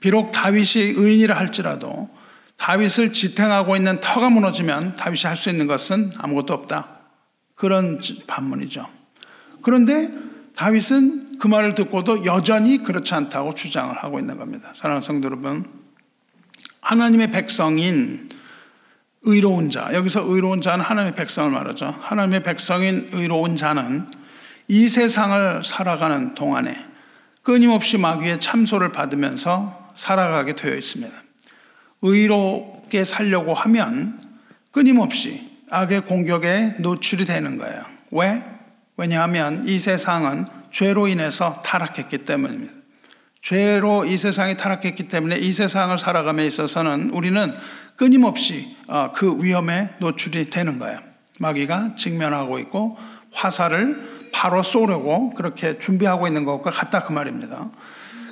비록 0.00 0.32
다윗이 0.32 0.94
의인이라 0.96 1.36
할지라도 1.36 2.10
다윗을 2.56 3.12
지탱하고 3.12 3.76
있는 3.76 4.00
터가 4.00 4.30
무너지면 4.30 4.94
다윗이 4.94 5.22
할 5.24 5.36
수 5.36 5.50
있는 5.50 5.66
것은 5.66 6.12
아무것도 6.16 6.54
없다. 6.54 7.00
그런 7.56 8.00
반문이죠. 8.26 8.88
그런데 9.62 10.10
다윗은 10.56 11.38
그 11.38 11.48
말을 11.48 11.74
듣고도 11.74 12.24
여전히 12.24 12.82
그렇지 12.82 13.14
않다고 13.14 13.54
주장을 13.54 13.94
하고 13.96 14.18
있는 14.18 14.36
겁니다. 14.36 14.72
사랑하는 14.74 15.04
성도 15.04 15.26
여러분, 15.26 15.64
하나님의 16.80 17.32
백성인 17.32 18.28
의로운 19.22 19.70
자, 19.70 19.90
여기서 19.94 20.22
의로운 20.26 20.60
자는 20.60 20.84
하나님의 20.84 21.14
백성을 21.14 21.50
말하죠. 21.50 21.96
하나님의 22.00 22.42
백성인 22.42 23.08
의로운 23.12 23.56
자는 23.56 24.10
이 24.68 24.88
세상을 24.88 25.64
살아가는 25.64 26.34
동안에 26.34 26.74
끊임없이 27.42 27.98
마귀의 27.98 28.40
참소를 28.40 28.92
받으면서 28.92 29.90
살아가게 29.94 30.54
되어 30.54 30.74
있습니다. 30.74 31.23
의롭게 32.04 33.04
살려고 33.04 33.54
하면 33.54 34.20
끊임없이 34.70 35.50
악의 35.70 36.02
공격에 36.02 36.74
노출이 36.78 37.24
되는 37.24 37.56
거예요. 37.56 37.82
왜? 38.10 38.44
왜냐하면 38.96 39.66
이 39.66 39.78
세상은 39.78 40.46
죄로 40.70 41.08
인해서 41.08 41.62
타락했기 41.64 42.18
때문입니다. 42.18 42.72
죄로 43.40 44.04
이 44.04 44.18
세상이 44.18 44.56
타락했기 44.56 45.08
때문에 45.08 45.36
이 45.36 45.50
세상을 45.50 45.96
살아감에 45.98 46.46
있어서는 46.46 47.10
우리는 47.10 47.54
끊임없이 47.96 48.76
어, 48.86 49.12
그 49.12 49.42
위험에 49.42 49.94
노출이 49.98 50.50
되는 50.50 50.78
거예요. 50.78 50.98
마귀가 51.40 51.94
직면하고 51.96 52.58
있고 52.60 52.98
화살을 53.32 54.30
바로 54.32 54.62
쏘려고 54.62 55.30
그렇게 55.30 55.78
준비하고 55.78 56.26
있는 56.26 56.44
것과 56.44 56.70
같다 56.70 57.04
그 57.04 57.12
말입니다. 57.12 57.70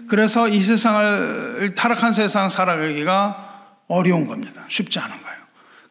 그래서 0.09 0.49
이 0.49 0.62
세상을 0.62 1.75
타락한 1.75 2.12
세상 2.12 2.50
살아가기가 2.50 3.51
어려운 3.92 4.26
겁니다. 4.26 4.64
쉽지 4.68 4.99
않은 4.99 5.22
거예요. 5.22 5.42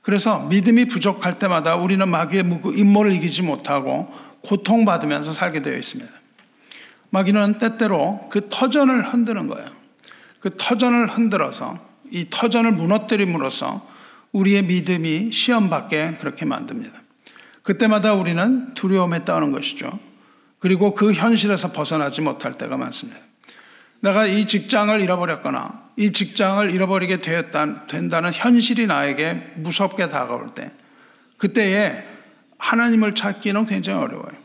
그래서 0.02 0.40
믿음이 0.48 0.86
부족할 0.86 1.38
때마다 1.38 1.76
우리는 1.76 2.08
마귀의 2.08 2.62
임무를 2.76 3.12
이기지 3.14 3.44
못하고 3.44 4.12
고통받으면서 4.42 5.32
살게 5.32 5.62
되어 5.62 5.78
있습니다. 5.78 6.12
마귀는 7.12 7.60
때때로 7.60 8.28
그 8.32 8.50
터전을 8.50 9.14
흔드는 9.14 9.48
거예요. 9.48 9.68
그 10.40 10.56
터전을 10.58 11.08
흔들어서 11.08 11.76
이 12.12 12.26
터전을 12.30 12.72
무너뜨림으로써 12.72 13.88
우리의 14.32 14.64
믿음이 14.64 15.32
시험받게 15.32 16.18
그렇게 16.20 16.46
만듭니다. 16.46 17.00
그때마다 17.62 18.14
우리는 18.14 18.74
두려움에 18.74 19.24
떠는 19.24 19.52
것이죠. 19.52 19.92
그리고 20.58 20.96
그 20.96 21.14
현실에서 21.14 21.72
벗어나지 21.72 22.22
못할 22.22 22.54
때가 22.54 22.78
많습니다. 22.78 23.20
내가 24.02 24.26
이 24.26 24.46
직장을 24.46 25.00
잃어버렸거나 25.00 25.86
이 25.98 26.12
직장을 26.12 26.72
잃어버리게 26.72 27.22
되었다, 27.22 27.88
된다는 27.88 28.32
현실이 28.34 28.88
나에게 28.88 29.54
무섭게 29.58 30.10
다가올 30.10 30.54
때, 30.56 30.72
그때에 31.38 32.04
하나님을 32.58 33.14
찾기는 33.16 33.66
굉장히 33.66 34.00
어려워요. 34.04 34.42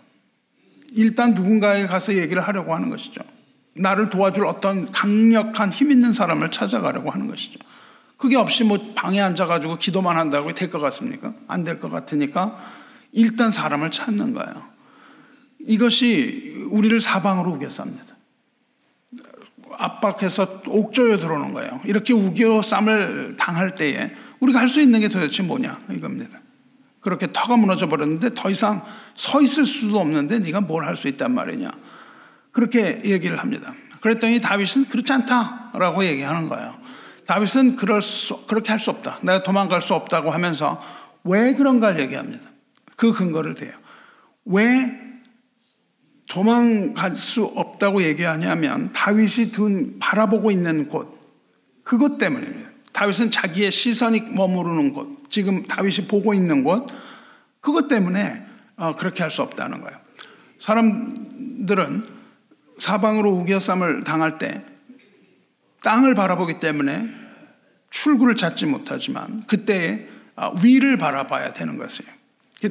일단 0.93 1.35
누군가에 1.35 1.87
가서 1.87 2.15
얘기를 2.15 2.47
하려고 2.47 2.75
하는 2.75 2.91
것이죠. 2.91 3.21
나를 3.75 4.09
도와줄 4.11 4.47
어떤 4.47 4.91
강력한 4.91 5.71
힘 5.71 5.91
있는 5.93 6.13
사람을 6.13 6.51
찾아가려고 6.51 7.11
하는 7.11 7.27
것이죠. 7.27 7.59
그게 8.17 8.37
없이 8.37 8.65
뭐 8.65 8.95
방에 8.95 9.21
앉아가지고 9.21 9.77
기도만 9.77 10.17
한다고 10.17 10.53
될 10.55 10.71
것 10.71 10.81
같습니까? 10.81 11.35
안 11.49 11.65
될 11.65 11.81
것 11.81 11.91
같으니까 11.91 12.59
일단 13.13 13.51
사람을 13.51 13.91
찾는 13.91 14.33
거예요. 14.33 14.69
이것이 15.61 16.67
우리를 16.71 16.99
사방으로 17.01 17.53
우겨쌉니다. 17.53 18.16
압박해서 19.79 20.63
옥조에 20.67 21.19
들어오는 21.19 21.53
거예요. 21.55 21.81
이렇게 21.85 22.13
우겨 22.13 22.63
쌈을 22.63 23.37
당할 23.39 23.75
때에 23.75 24.13
우리가 24.41 24.61
할 24.61 24.69
수 24.69 24.81
있는 24.81 25.01
게 25.01 25.09
도대체 25.09 25.43
뭐냐 25.43 25.79
이겁니다. 25.91 26.39
그렇게 27.01 27.29
터가 27.33 27.57
무너져 27.57 27.89
버렸는데 27.89 28.31
더 28.35 28.51
이상 28.51 28.83
서 29.15 29.41
있을 29.41 29.65
수도 29.65 29.99
없는데 29.99 30.41
네가 30.41 30.61
뭘 30.63 30.85
할 30.85 30.97
수 30.97 31.09
있단 31.09 31.33
말이냐. 31.35 31.71
그렇게 32.53 33.01
얘기를 33.05 33.39
합니다. 33.39 33.75
그랬더니 34.01 34.41
다윗은 34.41 34.87
그렇지 34.87 35.13
않다라고 35.13 36.05
얘기하는 36.05 36.49
거예요. 36.49 36.77
다윗은 37.27 37.77
그럴 37.77 38.03
수, 38.03 38.47
그렇게 38.47 38.71
할 38.71 38.81
수 38.81 38.91
없다. 38.91 39.19
내가 39.23 39.43
도망갈 39.43 39.83
수 39.83 39.95
없다고 39.95 40.31
하면서 40.31 40.81
왜 41.25 41.55
그런가를 41.55 42.01
얘기합니다. 42.01 42.45
그 42.97 43.13
근거를 43.13 43.55
대요. 43.55 43.73
왜 44.45 45.01
도망갈 46.29 47.17
수 47.17 47.45
없다고 47.45 48.03
얘기하냐면 48.03 48.91
다윗이 48.91 49.53
둔 49.53 49.99
바라보고 49.99 50.51
있는 50.51 50.89
곳 50.89 51.17
그것 51.83 52.19
때문입니다. 52.19 52.71
다윗은 52.93 53.31
자기의 53.31 53.71
시선이 53.71 54.21
머무르는 54.35 54.93
곳, 54.93 55.31
지금 55.31 55.65
다윗이 55.65 56.09
보고 56.09 56.35
있는 56.35 56.65
곳 56.65 56.87
그것 57.61 57.89
때문에 57.89 58.45
어, 58.77 58.97
그렇게 58.97 59.23
할 59.23 59.31
수 59.31 59.43
없다는 59.43 59.81
거예요. 59.83 59.99
사람들은 60.59 62.07
사방으로 62.79 63.33
우겨쌈을 63.33 64.05
당할 64.05 64.39
때 64.39 64.65
땅을 65.83 66.15
바라보기 66.15 66.59
때문에 66.61 67.09
출구를 67.91 68.37
찾지 68.37 68.67
못하지만 68.67 69.45
그때에 69.47 70.09
어, 70.35 70.53
위를 70.63 70.97
바라봐야 70.97 71.53
되는 71.53 71.79
것이에요. 71.79 72.11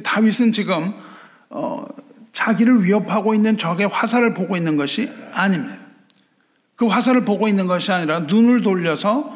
다윗은 0.02 0.52
지금 0.52 0.94
어, 1.48 1.84
자기를 2.36 2.84
위협하고 2.84 3.34
있는 3.34 3.56
적의 3.56 3.88
화살을 3.88 4.34
보고 4.34 4.58
있는 4.58 4.76
것이 4.76 5.10
아닙니다. 5.32 5.78
그 6.74 6.86
화살을 6.86 7.24
보고 7.24 7.48
있는 7.48 7.66
것이 7.66 7.90
아니라 7.90 8.20
눈을 8.20 8.60
돌려서 8.60 9.34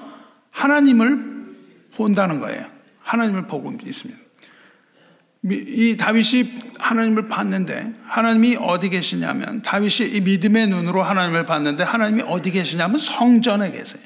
하나님을 0.50 1.54
본다는 1.94 2.40
거예요. 2.40 2.66
하나님을 3.00 3.46
보고 3.46 3.72
있습니다. 3.72 4.20
이 5.44 5.96
다윗이 5.98 6.58
하나님을 6.78 7.28
봤는데 7.28 7.94
하나님이 8.04 8.58
어디 8.60 8.90
계시냐면 8.90 9.62
다윗이 9.62 10.10
이 10.10 10.20
믿음의 10.20 10.66
눈으로 10.66 11.02
하나님을 11.02 11.46
봤는데 11.46 11.82
하나님이 11.82 12.24
어디 12.26 12.50
계시냐면 12.50 12.98
성전에 12.98 13.72
계세요. 13.72 14.02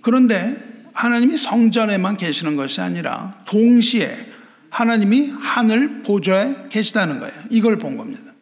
그런데 0.00 0.56
하나님이 0.94 1.36
성전에만 1.36 2.16
계시는 2.16 2.56
것이 2.56 2.80
아니라 2.80 3.42
동시에 3.44 4.29
하나님이 4.70 5.32
하늘 5.40 6.02
보좌에 6.02 6.54
계시다는 6.70 7.20
거예요. 7.20 7.34
이걸 7.50 7.78
본 7.78 7.96
겁니다. 7.96 8.32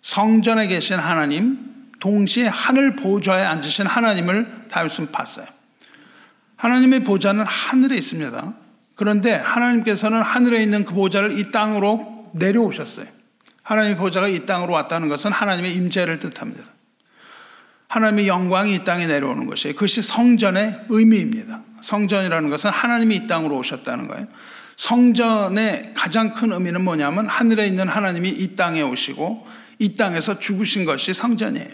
성전에 0.00 0.66
계신 0.66 0.98
하나님, 0.98 1.58
동시에 2.00 2.48
하늘 2.48 2.96
보좌에 2.96 3.44
앉으신 3.44 3.86
하나님을 3.86 4.66
다윗은 4.70 5.12
봤어요. 5.12 5.46
하나님의 6.56 7.04
보좌는 7.04 7.44
하늘에 7.46 7.96
있습니다. 7.96 8.54
그런데 8.94 9.32
하나님께서는 9.32 10.22
하늘에 10.22 10.62
있는 10.62 10.84
그 10.84 10.94
보좌를 10.94 11.38
이 11.38 11.50
땅으로 11.50 12.30
내려오셨어요. 12.34 13.06
하나님의 13.62 13.96
보좌가 13.96 14.28
이 14.28 14.44
땅으로 14.46 14.72
왔다는 14.72 15.08
것은 15.08 15.32
하나님의 15.32 15.74
임재를 15.74 16.18
뜻합니다. 16.18 16.64
하나님의 17.88 18.26
영광이 18.26 18.74
이 18.74 18.84
땅에 18.84 19.06
내려오는 19.06 19.46
것이에요. 19.46 19.74
그것이 19.74 20.02
성전의 20.02 20.86
의미입니다. 20.88 21.60
성전이라는 21.80 22.48
것은 22.50 22.70
하나님이 22.70 23.16
이 23.16 23.26
땅으로 23.26 23.58
오셨다는 23.58 24.08
거예요. 24.08 24.26
성전의 24.82 25.92
가장 25.94 26.34
큰 26.34 26.50
의미는 26.50 26.82
뭐냐면 26.82 27.28
하늘에 27.28 27.68
있는 27.68 27.86
하나님이 27.86 28.30
이 28.30 28.56
땅에 28.56 28.82
오시고 28.82 29.46
이 29.78 29.94
땅에서 29.94 30.40
죽으신 30.40 30.84
것이 30.84 31.14
성전이에요. 31.14 31.68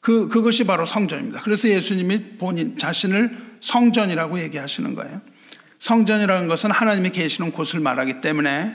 그, 0.00 0.28
그것이 0.28 0.64
바로 0.64 0.86
성전입니다. 0.86 1.42
그래서 1.42 1.68
예수님이 1.68 2.38
본인 2.38 2.78
자신을 2.78 3.58
성전이라고 3.60 4.40
얘기하시는 4.40 4.94
거예요. 4.94 5.20
성전이라는 5.78 6.48
것은 6.48 6.70
하나님이 6.70 7.10
계시는 7.10 7.52
곳을 7.52 7.80
말하기 7.80 8.22
때문에 8.22 8.74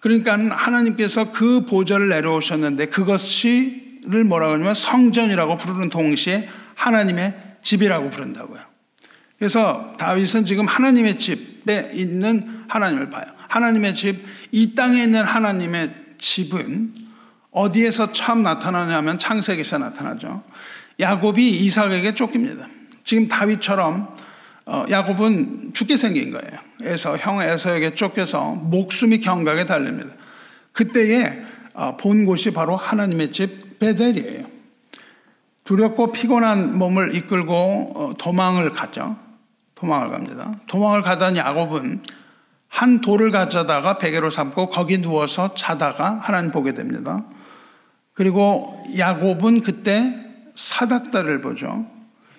그러니까 0.00 0.32
하나님께서 0.32 1.30
그 1.30 1.64
보좌를 1.64 2.08
내려오셨는데 2.08 2.86
그것을 2.86 4.24
뭐라고 4.26 4.54
하냐면 4.54 4.74
성전이라고 4.74 5.56
부르는 5.56 5.88
동시에 5.88 6.48
하나님의 6.74 7.34
집이라고 7.62 8.10
부른다고요. 8.10 8.60
그래서 9.38 9.94
다윗은 10.00 10.46
지금 10.46 10.66
하나님의 10.66 11.18
집 11.20 11.51
에 11.68 11.90
있는 11.94 12.64
하나님을 12.68 13.10
봐요. 13.10 13.24
하나님의 13.48 13.94
집, 13.94 14.24
이 14.50 14.74
땅에 14.74 15.02
있는 15.02 15.24
하나님의 15.24 15.94
집은 16.18 16.94
어디에서 17.50 18.12
처음 18.12 18.42
나타나냐면 18.42 19.18
창세기에서 19.18 19.78
나타나죠. 19.78 20.42
야곱이 20.98 21.50
이삭에게 21.50 22.14
쫓깁니다. 22.14 22.66
지금 23.04 23.28
다윗처럼 23.28 24.16
어, 24.64 24.84
야곱은 24.88 25.72
죽게 25.74 25.96
생긴 25.96 26.30
거예요. 26.30 26.58
에서 26.82 27.16
형 27.16 27.42
에서에게 27.42 27.94
쫓겨서 27.94 28.52
목숨이 28.54 29.20
경각에 29.20 29.66
달립니다. 29.66 30.10
그때에 30.72 31.42
아, 31.74 31.96
본 31.96 32.24
곳이 32.24 32.52
바로 32.52 32.76
하나님의 32.76 33.32
집 33.32 33.78
베델이에요. 33.78 34.46
두렵고 35.64 36.12
피곤한 36.12 36.76
몸을 36.76 37.14
이끌고 37.14 37.92
어, 37.94 38.14
도망을 38.18 38.72
가죠. 38.72 39.16
도망을 39.82 40.10
갑니다. 40.10 40.52
도망을 40.68 41.02
가던 41.02 41.36
야곱은 41.36 42.04
한 42.68 43.00
돌을 43.00 43.32
가져다가 43.32 43.98
베개로 43.98 44.30
삼고 44.30 44.70
거기 44.70 45.02
누워서 45.02 45.54
자다가 45.54 46.20
하나님 46.22 46.52
보게 46.52 46.72
됩니다. 46.72 47.24
그리고 48.14 48.80
야곱은 48.96 49.62
그때 49.62 50.14
사닥다리를 50.54 51.40
보죠. 51.40 51.86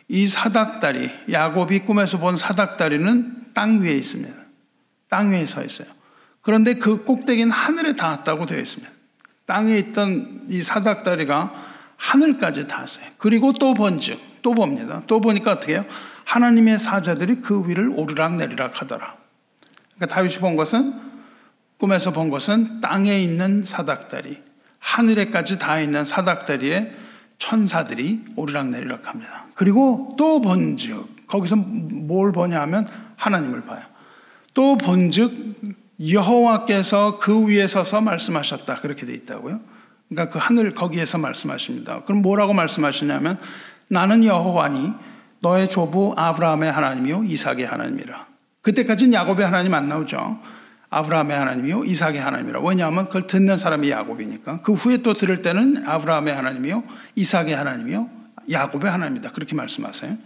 이 0.08 0.28
사닥다리, 0.28 1.12
야곱이 1.30 1.80
꿈에서 1.80 2.18
본 2.18 2.38
사닥다리는 2.38 3.52
땅 3.54 3.82
위에 3.82 3.92
있습니다. 3.92 4.34
땅 5.10 5.32
위에 5.32 5.46
서 5.46 5.64
있어요. 5.64 5.90
그런데 6.42 6.76
그 6.76 7.04
꼭대기는 7.04 7.52
하늘에 7.52 7.94
닿았다고 7.94 8.46
되어 8.46 8.60
있습니다. 8.60 8.92
땅에 9.46 9.78
있던 9.80 10.46
이 10.50 10.64
사닥다리가 10.64 11.52
하늘까지 11.98 12.68
닿았어요. 12.68 13.06
그리고 13.18 13.52
또 13.54 13.74
본즉, 13.74 14.20
또 14.42 14.54
봅니다. 14.54 15.04
또 15.08 15.20
보니까 15.20 15.52
어떻게 15.54 15.74
해요? 15.74 15.86
하나님의 16.34 16.80
사자들이 16.80 17.42
그 17.42 17.68
위를 17.68 17.90
오르락 17.96 18.36
내리락 18.36 18.82
하더라. 18.82 19.18
그러니까 19.94 20.16
다윗이 20.16 20.38
본 20.38 20.56
것은, 20.56 20.96
꿈에서 21.78 22.12
본 22.12 22.32
것은 22.32 22.82
땅에 22.82 23.20
있는 23.20 23.62
사닥다리, 23.64 24.42
하늘에까지 24.80 25.60
닿아 25.60 25.80
있는 25.80 26.06
사닥다리에 26.06 26.92
천사들이 27.38 28.26
오르락 28.36 28.70
내리락 28.70 29.08
합니다. 29.08 29.46
그리고 29.54 30.16
또 30.18 30.42
본즉, 30.42 31.28
거기서 31.28 31.56
뭘 31.56 32.32
보냐 32.32 32.60
하면 32.62 32.88
하나님을 33.16 33.66
봐요. 33.66 33.84
또 34.56 34.76
본즉 34.76 35.56
여호와께서 36.04 37.20
그 37.20 37.48
위에 37.48 37.68
서서 37.68 38.02
말씀하셨다. 38.02 38.82
그렇게 38.82 39.06
돼 39.06 39.14
있다고요. 39.14 39.60
그러니까 40.10 40.34
그 40.34 40.40
하늘 40.40 40.74
거기에서 40.74 41.20
말씀하십니다. 41.20 42.04
그럼 42.06 42.24
뭐라고 42.24 42.54
말씀하시냐면 42.54 43.40
나는 43.90 44.24
여호와니 44.24 45.13
너의 45.44 45.68
조부 45.68 46.14
아브라함의 46.16 46.72
하나님이요 46.72 47.26
이삭의 47.26 47.66
하나님이라. 47.66 48.28
그때까지는 48.62 49.14
야곱의 49.14 49.46
하나님 49.46 49.74
안 49.74 49.90
나오죠. 49.90 50.40
아브라함의 50.90 51.38
하나님이요 51.38 51.84
이삭의 51.84 52.18
하나님이라. 52.18 52.62
왜냐하면 52.62 53.08
그걸 53.08 53.28
듣는 53.28 53.58
사람이 53.58 53.92
야곱이니까. 53.92 54.62
그 54.62 54.72
후에 54.72 54.98
또 54.98 55.14
들을 55.14 55.42
때는 55.42 55.86
아브라함의 55.86 56.34
하나님이요 56.34 56.84
이삭의 57.16 57.56
하나님이요 57.56 58.10
야곱의 58.50 58.90
하나님이다. 58.90 59.32
그렇게 59.32 59.54
말씀하세요. 59.54 60.18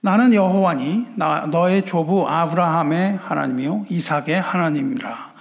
나는 0.00 0.32
여호와니 0.32 1.08
나 1.16 1.46
너의 1.46 1.84
조부 1.84 2.26
아브라함의 2.26 3.18
하나님이요 3.22 3.84
이삭의 3.90 4.40
하나님이라. 4.40 5.34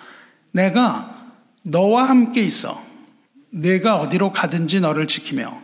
내가 0.52 1.16
너와 1.64 2.04
함께 2.04 2.42
있어. 2.42 2.84
내가 3.52 3.96
어디로 3.96 4.34
가든지 4.34 4.82
너를 4.82 5.08
지키며 5.08 5.62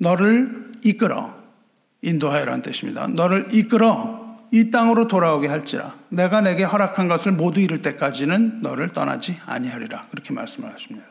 너를 0.00 0.72
이끌어 0.82 1.43
인도하여라는 2.04 2.62
뜻입니다. 2.62 3.06
너를 3.08 3.48
이끌어 3.52 4.22
이 4.50 4.70
땅으로 4.70 5.08
돌아오게 5.08 5.48
할지라 5.48 5.96
내가 6.10 6.40
내게 6.40 6.62
허락한 6.62 7.08
것을 7.08 7.32
모두 7.32 7.60
이룰 7.60 7.82
때까지는 7.82 8.60
너를 8.60 8.90
떠나지 8.92 9.36
아니하리라 9.46 10.06
그렇게 10.10 10.32
말씀을 10.32 10.72
하십니다. 10.72 11.06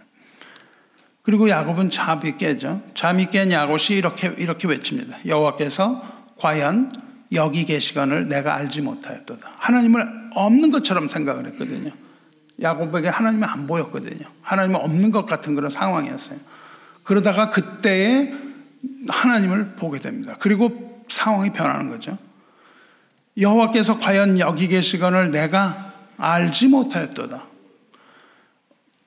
그리고 1.23 1.49
야곱은 1.49 1.89
잠이 1.89 2.37
깨죠. 2.37 2.81
잠이 2.93 3.27
깬 3.27 3.51
야곱이 3.51 3.97
이렇게 3.97 4.33
이렇게 4.37 4.67
외칩니다. 4.67 5.17
여호와께서 5.25 6.03
과연 6.37 6.91
여기 7.33 7.65
계시건을 7.65 8.27
내가 8.27 8.55
알지 8.55 8.81
못하였도다. 8.81 9.55
하나님을 9.57 10.29
없는 10.35 10.71
것처럼 10.71 11.07
생각을 11.07 11.47
했거든요. 11.47 11.91
야곱에게 12.61 13.07
하나님이 13.09 13.45
안 13.45 13.65
보였거든요. 13.65 14.25
하나님은 14.41 14.79
없는 14.79 15.11
것 15.11 15.25
같은 15.25 15.55
그런 15.55 15.71
상황이었어요. 15.71 16.39
그러다가 17.03 17.49
그때에 17.49 18.33
하나님을 19.07 19.75
보게 19.75 19.99
됩니다. 19.99 20.35
그리고 20.39 21.03
상황이 21.09 21.51
변하는 21.51 21.89
거죠. 21.89 22.17
여호와께서 23.37 23.99
과연 23.99 24.39
여기 24.39 24.67
계시건을 24.67 25.31
내가 25.31 25.93
알지 26.17 26.67
못하였도다. 26.67 27.47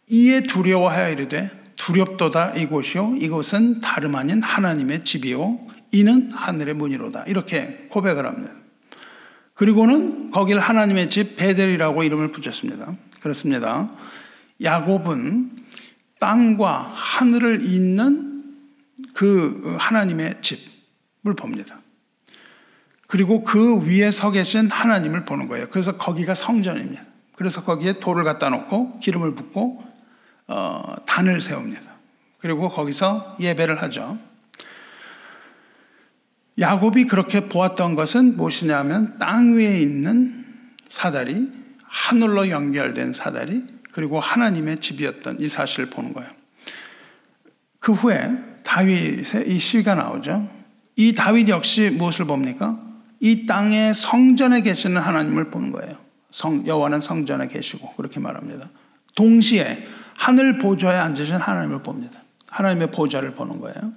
이에 0.08 0.42
두려워하여 0.42 1.10
이르되 1.10 1.50
두렵도다 1.76 2.54
이곳이요 2.54 3.16
이곳은 3.20 3.80
다름 3.80 4.14
아닌 4.14 4.42
하나님의 4.42 5.04
집이요 5.04 5.58
이는 5.92 6.30
하늘의 6.30 6.74
문이로다. 6.74 7.24
이렇게 7.26 7.86
고백을 7.90 8.26
합니다. 8.26 8.52
그리고는 9.54 10.30
거길 10.30 10.58
하나님의 10.58 11.08
집 11.08 11.36
베델이라고 11.36 12.02
이름을 12.02 12.32
붙였습니다. 12.32 12.94
그렇습니다. 13.20 13.90
야곱은 14.62 15.50
땅과 16.20 16.92
하늘을 16.94 17.64
잇는 17.64 18.35
그 19.16 19.76
하나님의 19.80 20.42
집을 20.42 21.34
봅니다. 21.36 21.80
그리고 23.06 23.44
그 23.44 23.78
위에 23.86 24.10
서 24.10 24.30
계신 24.30 24.70
하나님을 24.70 25.24
보는 25.24 25.48
거예요. 25.48 25.68
그래서 25.70 25.96
거기가 25.96 26.34
성전입니다. 26.34 27.02
그래서 27.34 27.64
거기에 27.64 27.94
돌을 27.94 28.24
갖다 28.24 28.50
놓고 28.50 28.98
기름을 28.98 29.34
붓고 29.34 29.82
어, 30.48 30.94
단을 31.06 31.40
세웁니다. 31.40 31.96
그리고 32.38 32.68
거기서 32.68 33.36
예배를 33.40 33.80
하죠. 33.84 34.18
야곱이 36.58 37.06
그렇게 37.06 37.48
보았던 37.48 37.94
것은 37.94 38.36
무엇이냐면 38.36 39.18
땅 39.18 39.54
위에 39.54 39.80
있는 39.80 40.44
사다리, 40.90 41.50
하늘로 41.84 42.50
연결된 42.50 43.14
사다리, 43.14 43.64
그리고 43.92 44.20
하나님의 44.20 44.80
집이었던 44.80 45.40
이 45.40 45.48
사실을 45.48 45.88
보는 45.88 46.12
거예요. 46.12 46.30
그 47.78 47.92
후에 47.92 48.55
다윗의 48.66 49.44
이 49.46 49.58
시가 49.58 49.94
나오죠. 49.94 50.50
이 50.96 51.12
다윗 51.12 51.48
역시 51.48 51.88
무엇을 51.90 52.26
봅니까? 52.26 52.78
이 53.20 53.46
땅의 53.46 53.94
성전에 53.94 54.60
계시는 54.62 55.00
하나님을 55.00 55.50
보는 55.50 55.70
거예요. 55.70 55.96
성, 56.30 56.66
여호와는 56.66 57.00
성전에 57.00 57.46
계시고 57.46 57.94
그렇게 57.94 58.18
말합니다. 58.18 58.68
동시에 59.14 59.86
하늘 60.14 60.58
보좌에 60.58 60.98
앉으신 60.98 61.36
하나님을 61.36 61.82
봅니다. 61.82 62.20
하나님의 62.50 62.90
보좌를 62.90 63.34
보는 63.34 63.60
거예요. 63.60 63.92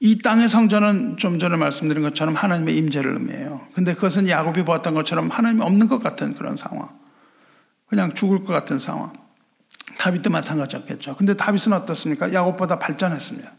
이 0.00 0.18
땅의 0.18 0.48
성전은 0.48 1.16
좀 1.16 1.40
전에 1.40 1.56
말씀드린 1.56 2.02
것처럼 2.04 2.34
하나님의 2.34 2.76
임재를 2.76 3.14
의미해요. 3.14 3.62
근데 3.74 3.94
그것은 3.94 4.28
야곱이 4.28 4.62
보았던 4.64 4.94
것처럼 4.94 5.28
하나님이 5.28 5.62
없는 5.62 5.88
것 5.88 5.98
같은 5.98 6.34
그런 6.34 6.56
상황. 6.56 6.88
그냥 7.86 8.14
죽을 8.14 8.44
것 8.44 8.52
같은 8.52 8.78
상황. 8.78 9.12
다윗도 9.98 10.30
마찬가지였겠죠. 10.30 11.16
근데 11.16 11.34
다윗은 11.34 11.72
어떻습니까? 11.72 12.32
야곱보다 12.32 12.78
발전했습니다. 12.78 13.58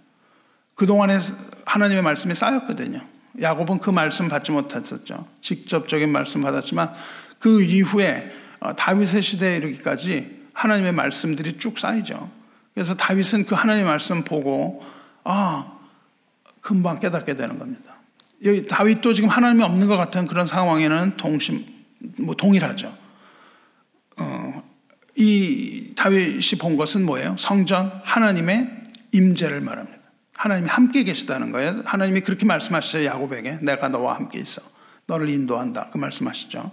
그동안에 0.80 1.20
하나님의 1.66 2.02
말씀이 2.02 2.34
쌓였거든요. 2.34 3.02
야곱은 3.42 3.80
그 3.80 3.90
말씀 3.90 4.30
받지 4.30 4.54
못했었죠. 4.54 5.28
직접적인 5.42 6.10
말씀 6.10 6.40
받았지만 6.40 6.94
그 7.38 7.62
이후에 7.62 8.32
어, 8.62 8.74
다윗의 8.74 9.22
시대에 9.22 9.58
이르기까지 9.58 10.48
하나님의 10.54 10.94
말씀들이 10.94 11.58
쭉 11.58 11.78
쌓이죠. 11.78 12.32
그래서 12.74 12.96
다윗은 12.96 13.46
그 13.46 13.56
하나님의 13.56 13.90
말씀 13.90 14.24
보고 14.24 14.82
아 15.26 15.80
금방 16.62 17.02
깨닫게 17.02 17.36
되는 17.36 17.60
겁니다. 17.60 17.96
여기 18.46 18.66
다윗도 18.66 19.14
지금 19.14 19.28
하나님이 19.28 19.64
없는 19.64 19.90
것 19.90 19.98
같은 19.98 20.28
그런 20.28 20.48
상황에는 20.48 21.18
동심, 21.18 21.66
뭐 22.20 22.36
동일하죠. 22.36 22.98
어, 24.16 24.64
이 25.18 25.92
다윗이 25.98 26.58
본 26.58 26.78
것은 26.78 27.06
뭐예요? 27.06 27.36
성전 27.38 28.00
하나님의 28.06 28.84
임재를 29.12 29.60
말합니다. 29.60 29.99
하나님이 30.40 30.70
함께 30.70 31.04
계시다는 31.04 31.52
거예요. 31.52 31.82
하나님이 31.84 32.22
그렇게 32.22 32.46
말씀하시죠. 32.46 33.04
야곱에게 33.04 33.60
내가 33.62 33.90
너와 33.90 34.16
함께 34.16 34.40
있어. 34.40 34.62
너를 35.06 35.28
인도한다. 35.28 35.90
그 35.92 35.98
말씀하시죠. 35.98 36.72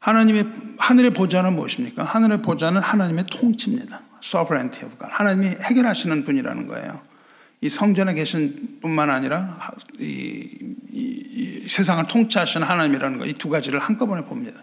하나님의 0.00 0.46
하늘의 0.78 1.12
보좌는 1.12 1.52
무엇입니까? 1.52 2.02
하늘의 2.02 2.42
보좌는 2.42 2.80
하나님의 2.80 3.26
통치입니다. 3.30 4.02
sovereignty 4.20 4.84
of 4.84 4.98
God. 4.98 5.12
하나님이 5.14 5.58
해결하시는 5.62 6.24
분이라는 6.24 6.66
거예요. 6.66 7.00
이 7.60 7.68
성전에 7.68 8.14
계신 8.14 8.78
뿐만 8.82 9.10
아니라 9.10 9.70
이, 10.00 10.48
이, 10.90 11.62
이 11.62 11.68
세상을 11.68 12.04
통치하시는 12.08 12.66
하나님이라는 12.66 13.18
거 13.18 13.26
이 13.26 13.32
두 13.34 13.48
가지를 13.48 13.78
한꺼번에 13.78 14.24
봅니다. 14.24 14.60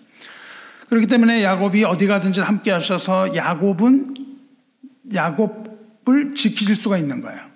그렇기 0.89 1.07
때문에 1.07 1.41
야곱이 1.41 1.85
어디 1.85 2.05
가든지 2.05 2.41
함께 2.41 2.71
하셔서 2.71 3.33
야곱은 3.33 4.13
야곱을 5.13 6.35
지키실 6.35 6.75
수가 6.75 6.97
있는 6.97 7.21
거예요. 7.21 7.48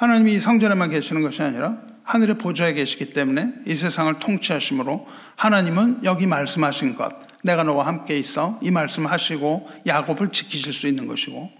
하나님이 0.00 0.40
성전에만 0.40 0.88
계시는 0.88 1.20
것이 1.20 1.42
아니라 1.42 1.76
하늘의 2.04 2.38
보좌에 2.38 2.72
계시기 2.72 3.10
때문에 3.10 3.52
이 3.66 3.74
세상을 3.74 4.18
통치하심으로 4.18 5.06
하나님은 5.36 6.04
여기 6.04 6.26
말씀하신 6.26 6.96
것, 6.96 7.12
내가 7.44 7.64
너와 7.64 7.86
함께 7.86 8.18
있어 8.18 8.58
이 8.62 8.70
말씀하시고 8.70 9.68
야곱을 9.86 10.30
지키실 10.30 10.72
수 10.72 10.86
있는 10.86 11.06
것이고 11.06 11.50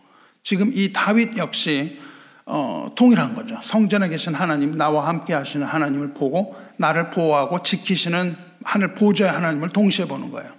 지금 0.43 0.73
이 0.75 0.91
다윗 0.91 1.37
역시 1.37 1.99
어, 2.47 2.91
동일한 2.97 3.35
거죠. 3.35 3.61
성전에 3.63 4.09
계신 4.09 4.35
하나님, 4.35 4.75
나와 4.75 5.07
함께 5.07 5.35
하시는 5.35 5.67
하나님을 5.67 6.15
보고 6.15 6.57
나를 6.79 7.11
보호하고 7.11 7.63
지키시는 7.63 8.39
하늘 8.65 8.95
보좌의 8.95 9.31
하나님을 9.31 9.69
동시에 9.69 10.07
보는 10.07 10.31
거예요. 10.31 10.51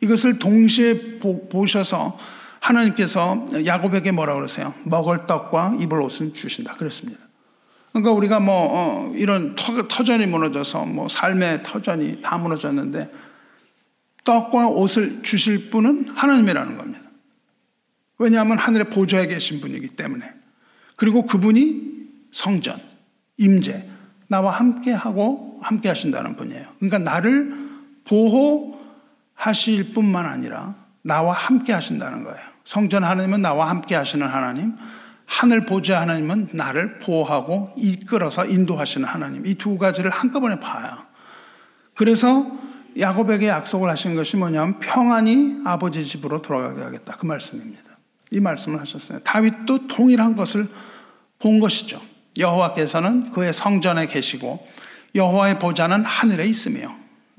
이것을 0.00 0.38
동시에 0.38 1.18
보, 1.18 1.66
셔서 1.66 2.16
하나님께서 2.62 3.46
야곱에게 3.66 4.12
뭐라 4.12 4.34
그러세요? 4.34 4.72
먹을 4.84 5.26
떡과 5.26 5.76
입을 5.80 6.00
옷은 6.00 6.32
주신다. 6.32 6.74
그랬습니다. 6.74 7.20
그러니까 7.90 8.12
우리가 8.12 8.40
뭐 8.40 8.68
어, 8.70 9.12
이런 9.14 9.54
터, 9.56 9.86
터전이 9.86 10.26
무너져서 10.26 10.86
뭐 10.86 11.08
삶의 11.08 11.62
터전이 11.64 12.22
다 12.22 12.38
무너졌는데 12.38 13.12
떡과 14.24 14.68
옷을 14.68 15.22
주실 15.22 15.70
분은 15.70 16.10
하나님이라는 16.14 16.78
겁니다. 16.78 17.00
왜냐하면 18.18 18.58
하늘의 18.58 18.90
보좌에 18.90 19.26
계신 19.26 19.60
분이기 19.60 19.88
때문에. 19.88 20.24
그리고 20.94 21.26
그분이 21.26 21.92
성전, 22.30 22.80
임재, 23.36 23.88
나와 24.28 24.52
함께 24.52 24.92
하고 24.92 25.58
함께 25.62 25.88
하신다는 25.88 26.36
분이에요. 26.36 26.68
그러니까 26.78 26.98
나를 26.98 27.70
보호하실 28.04 29.92
뿐만 29.92 30.26
아니라 30.26 30.76
나와 31.02 31.34
함께 31.34 31.72
하신다는 31.72 32.22
거예요. 32.22 32.51
성전 32.64 33.04
하나님은 33.04 33.42
나와 33.42 33.68
함께 33.68 33.94
하시는 33.94 34.26
하나님, 34.26 34.74
하늘 35.26 35.66
보좌 35.66 36.00
하나님은 36.00 36.50
나를 36.52 36.98
보호하고 36.98 37.72
이끌어서 37.76 38.44
인도하시는 38.46 39.06
하나님. 39.08 39.46
이 39.46 39.54
두 39.54 39.78
가지를 39.78 40.10
한꺼번에 40.10 40.60
봐요. 40.60 40.98
그래서 41.94 42.46
야곱에게 42.98 43.48
약속을 43.48 43.88
하신 43.88 44.14
것이 44.14 44.36
뭐냐면 44.36 44.78
평안히 44.80 45.56
아버지 45.64 46.04
집으로 46.04 46.42
돌아가게 46.42 46.82
하겠다. 46.82 47.16
그 47.16 47.24
말씀입니다. 47.26 47.82
이 48.30 48.40
말씀을 48.40 48.80
하셨어요. 48.80 49.20
다윗도 49.20 49.88
동일한 49.88 50.36
것을 50.36 50.68
본 51.38 51.60
것이죠. 51.60 52.00
여호와께서는 52.38 53.30
그의 53.30 53.52
성전에 53.52 54.06
계시고 54.06 54.64
여호와의 55.14 55.58
보좌는 55.58 56.04
하늘에 56.04 56.46
있으며 56.46 56.94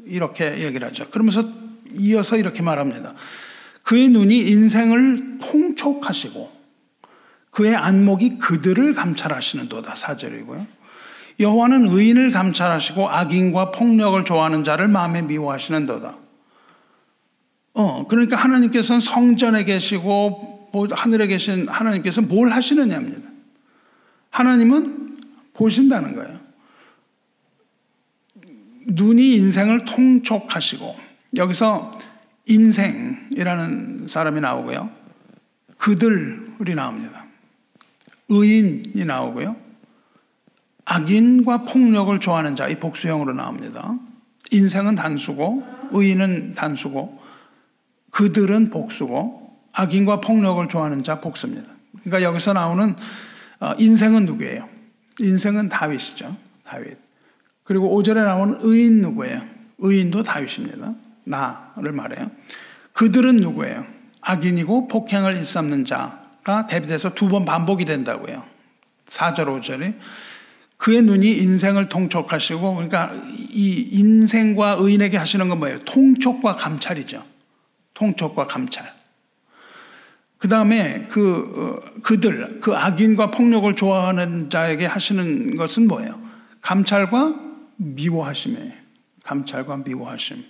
이렇게 0.06 0.60
얘기를 0.60 0.88
하죠. 0.88 1.10
그러면서 1.10 1.48
이어서 1.94 2.38
이렇게 2.38 2.62
말합니다. 2.62 3.14
그의 3.84 4.10
눈이 4.10 4.40
인생을 4.40 5.40
통촉하시고 5.40 6.52
그의 7.52 7.76
안목이 7.76 8.40
그들을 8.40 8.94
감찰하시는도다 8.94 9.94
사절이고요. 9.96 10.66
여호와는 11.40 11.88
의인을 11.88 12.32
감찰하시고 12.32 13.10
악인과 13.10 13.72
폭력을 13.72 14.24
좋아하는 14.26 14.64
자를 14.64 14.88
마음에 14.88 15.22
미워하시는도다. 15.22 16.18
어, 17.76 18.08
그러니까 18.08 18.38
하나님께서는 18.38 19.02
성전에 19.02 19.64
계시고 19.64 20.70
하늘에 20.92 21.28
계신 21.28 21.68
하나님께서 21.68 22.22
뭘 22.22 22.52
하시느냐입니다. 22.52 23.30
하나님은 24.30 25.18
보신다는 25.54 26.16
거예요. 26.16 26.40
눈이 28.88 29.36
인생을 29.36 29.86
통촉하시고 29.86 30.96
여기서 31.38 31.92
인생이라는 32.46 34.08
사람이 34.08 34.42
나오고요. 34.42 34.90
그들이 35.78 36.76
나옵니다. 36.76 37.26
의인이 38.30 39.06
나오고요. 39.06 39.56
악인과 40.86 41.64
폭력을 41.66 42.20
좋아하는 42.20 42.56
자, 42.56 42.68
이 42.68 42.76
복수형으로 42.76 43.34
나옵니다. 43.34 43.98
인생은 44.52 44.96
단수고, 44.96 45.64
의인은 45.92 46.54
단수고, 46.56 47.20
그들은 48.12 48.70
복수고, 48.70 49.44
악인과 49.74 50.22
폭력을 50.22 50.68
좋아하는 50.68 51.04
자 51.04 51.20
복수입니다. 51.20 51.68
그러니까 52.04 52.22
여기서 52.22 52.54
나오는 52.54 52.96
어, 53.60 53.74
인생은 53.78 54.26
누구예요? 54.26 54.70
인생은 55.20 55.70
다윗이죠. 55.70 56.36
다윗. 56.64 56.98
그리고 57.64 57.90
5절에 57.98 58.16
나오는 58.16 58.58
의인 58.62 59.02
누구예요? 59.02 59.42
의인도 59.80 60.24
다윗입니다. 60.24 60.94
나를 61.26 61.92
말해요. 61.94 62.32
그들은 62.94 63.38
누구예요? 63.38 63.86
악인이고 64.22 64.88
폭행을 64.88 65.36
일삼는 65.38 65.86
자가 65.86 66.68
대비돼서 66.68 67.14
두 67.14 67.28
번 67.30 67.46
반복이 67.46 67.86
된다고요. 67.86 68.44
4절, 69.08 69.46
5절이. 69.48 69.96
그의 70.78 71.02
눈이 71.02 71.32
인생을 71.38 71.90
통촉하시고, 71.90 72.76
그러니까 72.76 73.14
이 73.52 73.90
인생과 73.92 74.78
의인에게 74.80 75.18
하시는 75.18 75.48
건 75.50 75.60
뭐예요? 75.60 75.80
통촉과 75.86 76.56
감찰이죠. 76.56 77.24
통촉과 77.94 78.48
감찰. 78.48 78.94
그 80.38 80.48
다음에 80.50 81.08
그, 81.10 81.80
어, 81.88 82.02
그들, 82.02 82.60
그 82.60 82.76
악인과 82.76 83.32
폭력을 83.32 83.74
좋아하는 83.76 84.50
자에게 84.50 84.86
하시는 84.86 85.56
것은 85.56 85.88
뭐예요? 85.88 86.20
감찰과 86.62 87.36
미워하심이에요. 87.78 88.74
감찰과 89.24 89.78
미워하심. 89.86 90.44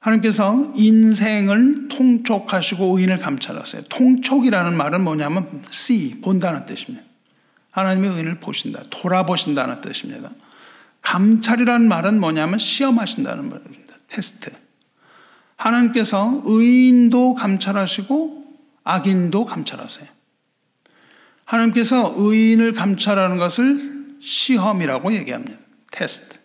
하나님께서 0.00 0.72
인생을 0.76 1.88
통촉하시고 1.88 2.96
의인을 2.98 3.18
감찰하세요. 3.18 3.82
통촉이라는 3.84 4.76
말은 4.76 5.02
뭐냐면 5.02 5.64
see, 5.72 6.20
본다는 6.20 6.66
뜻입니다. 6.66 7.04
하나님의 7.70 8.10
의인을 8.10 8.40
보신다, 8.40 8.82
돌아보신다는 8.90 9.80
뜻입니다. 9.80 10.30
감찰이라는 11.02 11.88
말은 11.88 12.20
뭐냐면 12.20 12.58
시험하신다는 12.58 13.48
말입니다. 13.48 13.94
테스트. 14.08 14.50
하나님께서 15.56 16.42
의인도 16.44 17.34
감찰하시고 17.34 18.44
악인도 18.84 19.44
감찰하세요. 19.44 20.08
하나님께서 21.44 22.14
의인을 22.16 22.72
감찰하는 22.72 23.38
것을 23.38 24.16
시험이라고 24.20 25.12
얘기합니다. 25.14 25.58
테스트. 25.90 26.37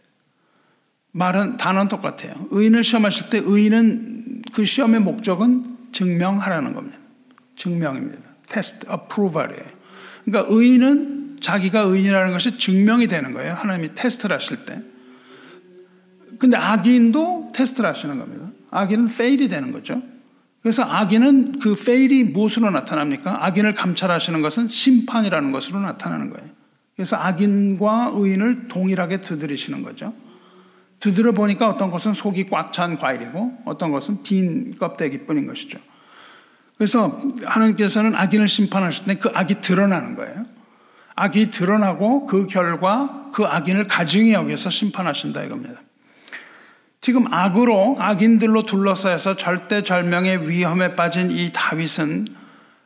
말은 1.13 1.57
단어는 1.57 1.89
똑같아요. 1.89 2.33
의인을 2.51 2.83
시험하실 2.83 3.29
때 3.29 3.41
의인은 3.43 4.43
그 4.53 4.65
시험의 4.65 4.99
목적은 4.99 5.77
증명하라는 5.91 6.73
겁니다. 6.73 6.97
증명입니다. 7.55 8.21
테스트, 8.47 8.87
approval이에요. 8.91 9.63
그러니까 10.25 10.53
의인은 10.53 11.37
자기가 11.39 11.81
의인이라는 11.81 12.33
것이 12.33 12.57
증명이 12.57 13.07
되는 13.07 13.31
거예요. 13.33 13.53
하나님이 13.53 13.95
테스트를 13.95 14.35
하실 14.35 14.65
때. 14.65 14.81
근데 16.39 16.57
악인도 16.57 17.51
테스트를 17.53 17.89
하시는 17.89 18.17
겁니다. 18.17 18.51
악인은 18.71 19.05
fail이 19.05 19.47
되는 19.49 19.71
거죠. 19.71 20.01
그래서 20.63 20.83
악인은 20.83 21.59
그 21.59 21.75
fail이 21.75 22.23
무엇으로 22.23 22.71
나타납니까? 22.71 23.45
악인을 23.45 23.73
감찰하시는 23.73 24.41
것은 24.41 24.69
심판이라는 24.69 25.51
것으로 25.51 25.79
나타나는 25.81 26.31
거예요. 26.31 26.49
그래서 26.95 27.17
악인과 27.17 28.11
의인을 28.15 28.69
동일하게 28.69 29.21
두드리시는 29.21 29.83
거죠. 29.83 30.13
두드려 31.03 31.33
보니까 31.33 31.67
어떤 31.67 31.91
것은 31.91 32.13
속이 32.13 32.45
꽉 32.49 32.71
찬 32.71 32.97
과일이고 32.97 33.57
어떤 33.65 33.91
것은 33.91 34.23
빈 34.23 34.77
껍데기뿐인 34.77 35.47
것이죠. 35.47 35.77
그래서 36.77 37.21
하나님께서는 37.43 38.15
악인을 38.15 38.47
심판하실 38.47 39.05
때 39.05 39.15
그 39.15 39.29
악이 39.33 39.59
드러나는 39.59 40.15
거예요. 40.15 40.45
악이 41.15 41.51
드러나고 41.51 42.25
그 42.25 42.47
결과 42.47 43.29
그 43.33 43.43
악인을 43.43 43.87
가증히 43.87 44.31
여기서 44.31 44.69
심판하신다 44.69 45.43
이겁니다. 45.43 45.81
지금 47.01 47.31
악으로 47.31 47.97
악인들로 47.99 48.63
둘러싸여서 48.63 49.35
절대절명의 49.35 50.49
위험에 50.49 50.95
빠진 50.95 51.29
이 51.31 51.51
다윗은 51.51 52.27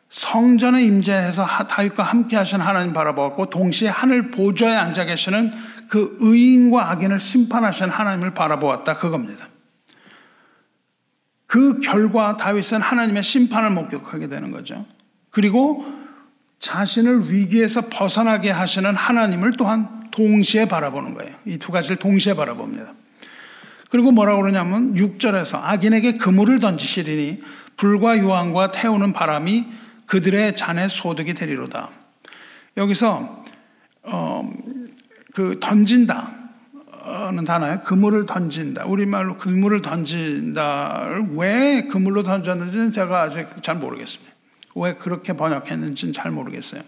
성전에 0.09 0.83
임재해서 0.83 1.45
다윗과 1.45 2.03
함께 2.03 2.37
하신 2.37 2.61
하나님 2.61 2.93
바라보았고 2.93 3.49
동시에 3.49 3.89
하늘 3.89 4.31
보좌에 4.31 4.75
앉아 4.75 5.05
계시는 5.05 5.51
그 5.89 6.17
의인과 6.19 6.91
악인을 6.91 7.19
심판하신 7.19 7.89
하나님을 7.89 8.33
바라보았다 8.33 8.97
그겁니다. 8.97 9.49
그 11.45 11.79
결과 11.79 12.35
다윗은 12.35 12.81
하나님의 12.81 13.23
심판을 13.23 13.71
목격하게 13.71 14.27
되는 14.27 14.51
거죠. 14.51 14.85
그리고 15.29 15.85
자신을 16.59 17.31
위기에서 17.31 17.81
벗어나게 17.89 18.49
하시는 18.49 18.95
하나님을 18.95 19.53
또한 19.57 20.09
동시에 20.11 20.67
바라보는 20.67 21.13
거예요. 21.13 21.35
이 21.45 21.57
두 21.57 21.71
가지를 21.71 21.97
동시에 21.97 22.33
바라봅니다. 22.33 22.93
그리고 23.89 24.11
뭐라고 24.11 24.41
그러냐면 24.41 24.93
6절에서 24.93 25.59
악인에게 25.63 26.17
그물을 26.17 26.59
던지시리니 26.59 27.41
불과 27.77 28.17
유황과 28.17 28.71
태우는 28.71 29.13
바람이 29.13 29.67
그들의 30.07 30.55
잔의 30.55 30.89
소득이 30.89 31.33
되리로다. 31.33 31.89
여기서 32.77 33.43
어, 34.03 34.51
그 35.33 35.59
던진다는 35.59 37.45
단어에 37.45 37.79
그물을 37.85 38.25
던진다. 38.25 38.85
우리말로 38.85 39.37
그물을 39.37 39.81
던진다를 39.81 41.27
왜 41.33 41.87
그물로 41.89 42.23
던졌는지는 42.23 42.91
제가 42.91 43.21
아직 43.21 43.47
잘 43.61 43.75
모르겠습니다. 43.75 44.33
왜 44.75 44.93
그렇게 44.95 45.33
번역했는지는 45.33 46.13
잘 46.13 46.31
모르겠어요. 46.31 46.81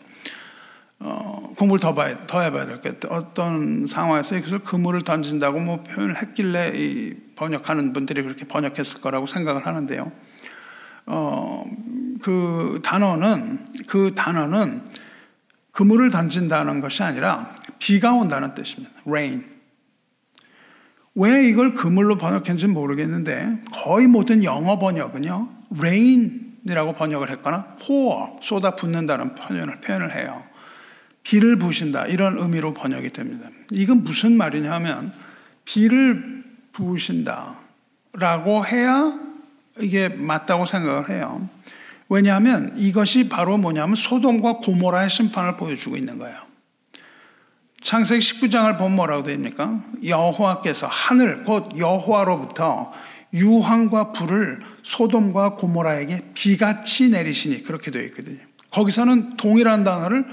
어, 1.02 1.54
공부를 1.58 1.80
더, 1.80 1.94
봐야, 1.94 2.28
더 2.28 2.42
해봐야 2.42 2.66
될 2.66 2.82
것 2.82 3.00
같아요. 3.00 3.18
어떤 3.18 3.88
상황에서 3.88 4.36
이것을 4.36 4.60
그물을 4.60 5.02
던진다고 5.04 5.60
뭐 5.60 5.84
표현을 5.84 6.22
했길래 6.22 6.74
이 6.76 7.16
번역하는 7.36 7.94
분들이 7.94 8.22
그렇게 8.22 8.46
번역했을 8.46 9.02
거라고 9.02 9.26
생각을 9.26 9.66
하는데요. 9.66 10.12
어, 11.10 11.66
그 12.22 12.80
단어는, 12.84 13.66
그 13.88 14.14
단어는 14.16 14.84
그물을 15.72 16.10
던진다는 16.10 16.82
것이 16.82 17.04
아니라 17.04 17.56
비가 17.80 18.14
온다는 18.14 18.54
뜻입니다. 18.54 18.94
rain. 19.06 19.44
왜 21.16 21.48
이걸 21.50 21.74
그물로 21.74 22.18
번역했는지 22.18 22.68
모르겠는데 22.68 23.64
거의 23.74 24.08
모든 24.08 24.44
영어 24.44 24.78
번역은요, 24.80 25.50
rain 25.78 26.50
rain이라고 26.66 26.94
번역을 26.94 27.30
했거나 27.32 27.76
pour, 27.82 28.38
쏟아 28.42 28.76
붓는다는 28.76 29.36
표현을, 29.36 29.82
표현을 29.82 30.16
해요. 30.16 30.44
비를 31.24 31.58
부으신다 31.58 32.08
이런 32.08 32.40
의미로 32.40 32.74
번역이 32.74 33.10
됩니다. 33.12 33.50
이건 33.72 34.04
무슨 34.04 34.38
말이냐면 34.38 35.14
비를 35.66 36.44
부으신다라고 36.72 37.58
해야 38.66 39.29
이게 39.82 40.10
맞다고 40.10 40.66
생각을 40.66 41.10
해요. 41.10 41.48
왜냐하면 42.10 42.74
이것이 42.76 43.30
바로 43.30 43.58
뭐냐면 43.58 43.96
소돔과 43.96 44.58
고모라의 44.58 45.10
심판을 45.10 45.58
보여주고 45.58 45.96
있는 45.96 46.18
거예요. 46.18 46.50
창세기 47.82 48.20
19장을 48.20 48.78
보면 48.78 48.96
뭐라고 48.96 49.24
됩니까? 49.24 49.82
여호와께서 50.06 50.88
하늘 50.88 51.44
곧 51.44 51.78
여호와로부터 51.78 52.92
유황과 53.34 54.12
불을 54.12 54.60
소돔과 54.84 55.56
고모라에게 55.56 56.32
비같이 56.34 57.10
내리시니 57.10 57.64
그렇게 57.64 57.92
되어 57.92 58.04
있거든요. 58.06 58.40
거기서는 58.72 59.38
동일한 59.38 59.84
단어를 59.84 60.26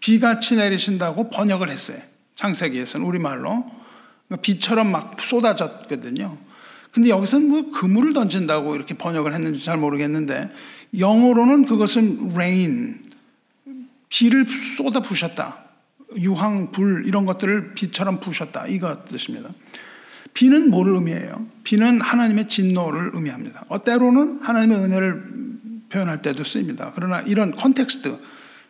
비같이 0.00 0.56
내리신다고 0.56 1.30
번역을 1.30 1.70
했어요. 1.70 1.98
창세기에서는 2.36 3.06
우리말로 3.06 3.64
그러니까 4.28 4.42
비처럼 4.42 4.90
막 4.90 5.16
쏟아졌거든요. 5.20 6.36
근데 6.92 7.08
여기서는 7.08 7.48
뭐 7.48 7.70
그물을 7.70 8.12
던진다고 8.12 8.76
이렇게 8.76 8.94
번역을 8.94 9.32
했는지 9.32 9.64
잘 9.64 9.78
모르겠는데 9.78 10.50
영어로는 10.98 11.64
그것은 11.64 12.32
rain 12.34 13.02
비를 14.10 14.46
쏟아 14.76 15.00
부셨다. 15.00 15.64
유황, 16.18 16.70
불 16.70 17.06
이런 17.06 17.24
것들을 17.24 17.72
비처럼 17.74 18.20
부셨다. 18.20 18.66
이거 18.66 19.02
뜻입니다. 19.04 19.48
비는 20.34 20.68
뭐를 20.70 20.94
의미해요? 20.94 21.46
비는 21.64 22.02
하나님의 22.02 22.48
진노를 22.48 23.12
의미합니다. 23.14 23.64
어, 23.68 23.82
때로는 23.82 24.40
하나님의 24.42 24.78
은혜를 24.78 25.24
표현할 25.88 26.20
때도 26.20 26.44
쓰입니다. 26.44 26.92
그러나 26.94 27.20
이런 27.22 27.54
context, 27.56 28.18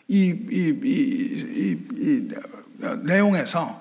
이, 0.09 0.35
이, 0.51 0.81
이, 0.85 1.79
이 1.97 2.29
내용에서 3.05 3.81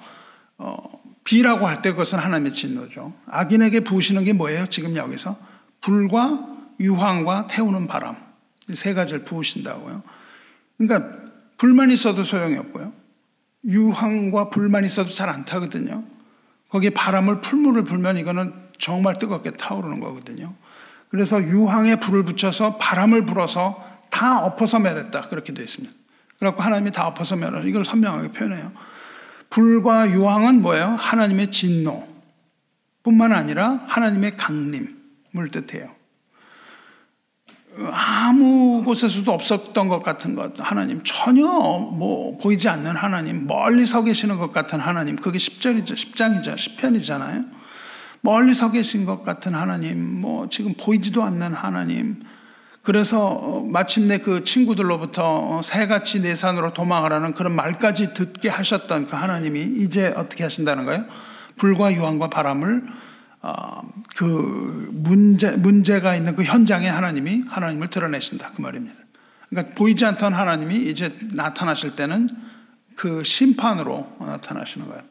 어, 0.57 1.00
비라고 1.23 1.67
할 1.67 1.81
때 1.81 1.91
그것은 1.91 2.19
하나님의 2.19 2.53
진노죠. 2.53 3.13
악인에게 3.27 3.81
부으시는 3.81 4.23
게 4.23 4.33
뭐예요? 4.33 4.67
지금 4.67 4.95
여기서 4.95 5.37
불과 5.81 6.47
유황과 6.79 7.47
태우는 7.47 7.87
바람 7.87 8.15
세 8.73 8.93
가지를 8.93 9.23
부으신다고요. 9.23 10.03
그러니까 10.77 11.15
불만 11.57 11.91
있어도 11.91 12.23
소용이 12.23 12.57
없고요. 12.57 12.91
유황과 13.65 14.49
불만 14.49 14.83
있어도 14.85 15.09
잘 15.09 15.29
안 15.29 15.45
타거든요. 15.45 16.03
거기에 16.69 16.89
바람을 16.91 17.41
풀물을 17.41 17.83
불면 17.83 18.17
이거는 18.17 18.53
정말 18.79 19.17
뜨겁게 19.17 19.51
타오르는 19.51 19.99
거거든요. 19.99 20.55
그래서 21.09 21.41
유황에 21.41 21.97
불을 21.97 22.23
붙여서 22.23 22.77
바람을 22.77 23.25
불어서 23.25 23.85
다 24.09 24.39
엎어서 24.39 24.79
매렸다. 24.79 25.23
그렇게 25.23 25.53
되어 25.53 25.63
있습니다. 25.65 25.93
그래갖고 26.39 26.63
하나님이 26.63 26.91
다 26.91 27.05
엎어서 27.07 27.35
매라. 27.35 27.61
이걸 27.61 27.85
선명하게 27.85 28.31
표현해요. 28.31 28.71
불과 29.51 30.09
유황은 30.09 30.63
뭐예요? 30.63 30.87
하나님의 30.87 31.51
진노. 31.51 32.07
뿐만 33.03 33.33
아니라 33.33 33.83
하나님의 33.85 34.37
강림을 34.37 35.51
뜻해요. 35.51 35.91
아무 37.91 38.83
곳에서도 38.83 39.31
없었던 39.31 39.87
것 39.87 40.03
같은 40.03 40.35
것, 40.35 40.53
하나님, 40.57 41.01
전혀 41.03 41.45
뭐 41.47 42.37
보이지 42.37 42.67
않는 42.69 42.95
하나님, 42.95 43.47
멀리 43.47 43.85
서 43.85 44.03
계시는 44.03 44.37
것 44.37 44.51
같은 44.51 44.79
하나님, 44.79 45.15
그게 45.15 45.37
10절이죠, 45.37 45.93
10장이죠, 45.93 46.55
10편이잖아요. 46.55 47.49
멀리 48.21 48.53
서 48.53 48.71
계신 48.71 49.05
것 49.05 49.23
같은 49.23 49.55
하나님, 49.55 50.21
뭐 50.21 50.47
지금 50.49 50.73
보이지도 50.75 51.23
않는 51.23 51.53
하나님. 51.53 52.21
그래서 52.83 53.63
마침내 53.69 54.17
그 54.19 54.43
친구들로부터 54.43 55.61
새같이 55.61 56.21
내 56.21 56.33
산으로 56.33 56.73
도망하라는 56.73 57.33
그런 57.33 57.55
말까지 57.55 58.13
듣게 58.13 58.49
하셨던 58.49 59.07
그 59.07 59.15
하나님이 59.15 59.75
이제 59.77 60.13
어떻게 60.17 60.43
하신다는 60.43 60.85
거예요? 60.85 61.05
불과 61.57 61.93
유황과 61.93 62.29
바람을 62.29 62.83
어, 63.43 63.81
그 64.17 64.89
문제, 64.93 65.51
문제가 65.51 66.15
있는 66.15 66.35
그 66.35 66.43
현장에 66.43 66.87
하나님이 66.87 67.43
하나님을 67.47 67.87
드러내신다. 67.87 68.51
그 68.55 68.61
말입니다. 68.61 68.95
그러니까 69.49 69.75
보이지 69.75 70.05
않던 70.05 70.33
하나님이 70.33 70.77
이제 70.89 71.17
나타나실 71.33 71.95
때는 71.95 72.29
그 72.95 73.23
심판으로 73.23 74.17
나타나시는 74.19 74.87
거예요. 74.87 75.01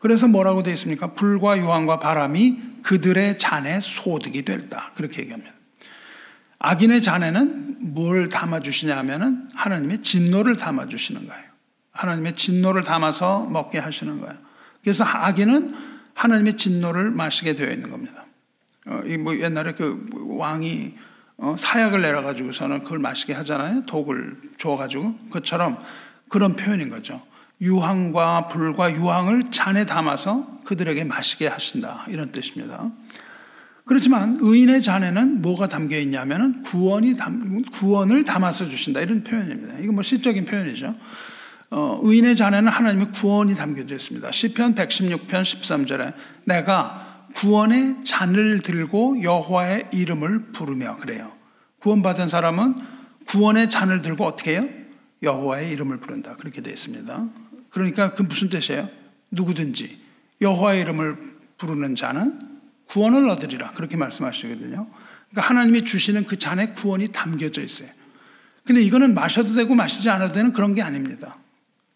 그래서 0.00 0.26
뭐라고 0.26 0.64
되어 0.64 0.74
있습니까? 0.74 1.12
불과 1.14 1.56
유황과 1.56 2.00
바람이 2.00 2.60
그들의 2.82 3.38
잔에 3.38 3.80
소득이 3.80 4.44
될다. 4.44 4.90
그렇게 4.96 5.22
얘기합니다. 5.22 5.52
악인의 6.64 7.02
잔에는 7.02 7.92
뭘 7.92 8.28
담아주시냐 8.28 8.96
하면은 8.98 9.48
하나님의 9.54 10.02
진노를 10.02 10.54
담아주시는 10.56 11.26
거예요. 11.26 11.42
하나님의 11.90 12.36
진노를 12.36 12.84
담아서 12.84 13.40
먹게 13.46 13.78
하시는 13.78 14.20
거예요. 14.20 14.34
그래서 14.80 15.04
악인은 15.04 15.74
하나님의 16.14 16.56
진노를 16.56 17.10
마시게 17.10 17.56
되어 17.56 17.70
있는 17.70 17.90
겁니다. 17.90 18.26
어, 18.86 19.02
이뭐 19.04 19.38
옛날에 19.38 19.74
그 19.74 20.08
왕이 20.12 20.94
어, 21.38 21.56
사약을 21.58 22.00
내려가지고서는 22.00 22.84
그걸 22.84 23.00
마시게 23.00 23.32
하잖아요. 23.32 23.84
독을 23.86 24.36
줘가지고 24.56 25.16
그처럼 25.30 25.82
그런 26.28 26.54
표현인 26.54 26.90
거죠. 26.90 27.20
유황과 27.60 28.46
불과 28.48 28.92
유황을 28.92 29.50
잔에 29.50 29.84
담아서 29.84 30.58
그들에게 30.64 31.02
마시게 31.04 31.48
하신다 31.48 32.06
이런 32.08 32.30
뜻입니다. 32.30 32.88
그렇지만 33.84 34.38
의인의 34.40 34.82
잔에는 34.82 35.42
뭐가 35.42 35.68
담겨 35.68 35.98
있냐면은 35.98 36.62
구원이 36.62 37.16
담, 37.16 37.62
구원을 37.62 38.24
담아서 38.24 38.68
주신다 38.68 39.00
이런 39.00 39.24
표현입니다. 39.24 39.78
이거 39.80 39.92
뭐 39.92 40.02
시적인 40.02 40.44
표현이죠. 40.44 40.94
어, 41.70 41.98
의인의 42.02 42.36
잔에는 42.36 42.70
하나님의 42.70 43.12
구원이 43.12 43.54
담겨져 43.54 43.96
있습니다. 43.96 44.30
시편 44.30 44.74
116편 44.74 45.28
13절에 45.28 46.14
내가 46.46 47.26
구원의 47.34 48.04
잔을 48.04 48.60
들고 48.60 49.22
여호와의 49.22 49.88
이름을 49.92 50.52
부르며 50.52 50.98
그래요. 50.98 51.32
구원받은 51.80 52.28
사람은 52.28 52.74
구원의 53.26 53.70
잔을 53.70 54.02
들고 54.02 54.24
어떻게 54.24 54.52
해요? 54.52 54.68
여호와의 55.22 55.72
이름을 55.72 55.98
부른다. 55.98 56.36
그렇게 56.36 56.60
되어 56.60 56.72
있습니다. 56.72 57.28
그러니까 57.70 58.14
그 58.14 58.22
무슨 58.22 58.48
뜻이에요? 58.48 58.88
누구든지 59.30 59.98
여호와의 60.40 60.82
이름을 60.82 61.16
부르는 61.56 61.94
자는 61.94 62.51
구원을 62.92 63.26
얻으리라. 63.26 63.72
그렇게 63.72 63.96
말씀하시거든요. 63.96 64.86
그러니까 65.30 65.48
하나님이 65.48 65.84
주시는 65.84 66.26
그 66.26 66.36
잔에 66.36 66.68
구원이 66.68 67.08
담겨져 67.08 67.62
있어요. 67.62 67.88
근데 68.64 68.82
이거는 68.82 69.14
마셔도 69.14 69.54
되고 69.54 69.74
마시지 69.74 70.10
않아도 70.10 70.34
되는 70.34 70.52
그런 70.52 70.74
게 70.74 70.82
아닙니다. 70.82 71.38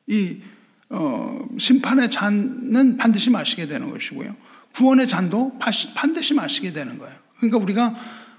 이 0.07 0.41
어, 0.89 1.47
심판의 1.59 2.11
잔은 2.11 2.97
반드시 2.97 3.29
마시게 3.29 3.67
되는 3.67 3.91
것이고요. 3.91 4.35
구원의 4.75 5.07
잔도 5.07 5.59
반드시 5.95 6.33
마시게 6.33 6.73
되는 6.73 6.99
거예요. 6.99 7.15
그러니까 7.37 7.59
우리가 7.59 7.95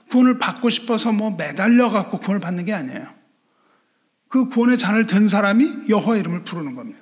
구원을 0.10 0.40
받고 0.40 0.72
싶어서 0.72 1.12
뭐 1.12 1.36
매달려 1.38 1.92
갖고 1.92 2.20
구원을 2.20 2.42
받는 2.42 2.66
게 2.66 2.74
아니에요. 2.74 3.08
그 4.30 4.50
구원의 4.50 4.80
잔을 4.80 5.06
든 5.06 5.28
사람이 5.28 5.90
여호와 5.90 6.18
이름을 6.18 6.44
부르는 6.44 6.74
겁니다. 6.74 7.00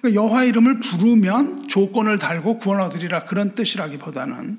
그러니까 0.00 0.22
여호와 0.22 0.44
이름을 0.44 0.80
부르면 0.80 1.68
조건을 1.68 2.18
달고 2.18 2.58
구원 2.58 2.80
얻으리라 2.80 3.24
그런 3.24 3.54
뜻이라기보다는 3.54 4.58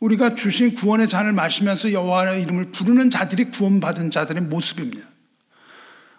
우리가 0.00 0.34
주신 0.34 0.74
구원의 0.74 1.08
잔을 1.08 1.32
마시면서 1.32 1.92
여호와의 1.92 2.42
이름을 2.42 2.72
부르는 2.72 3.10
자들이 3.10 3.50
구원받은 3.50 4.10
자들의 4.10 4.42
모습입니다. 4.42 5.06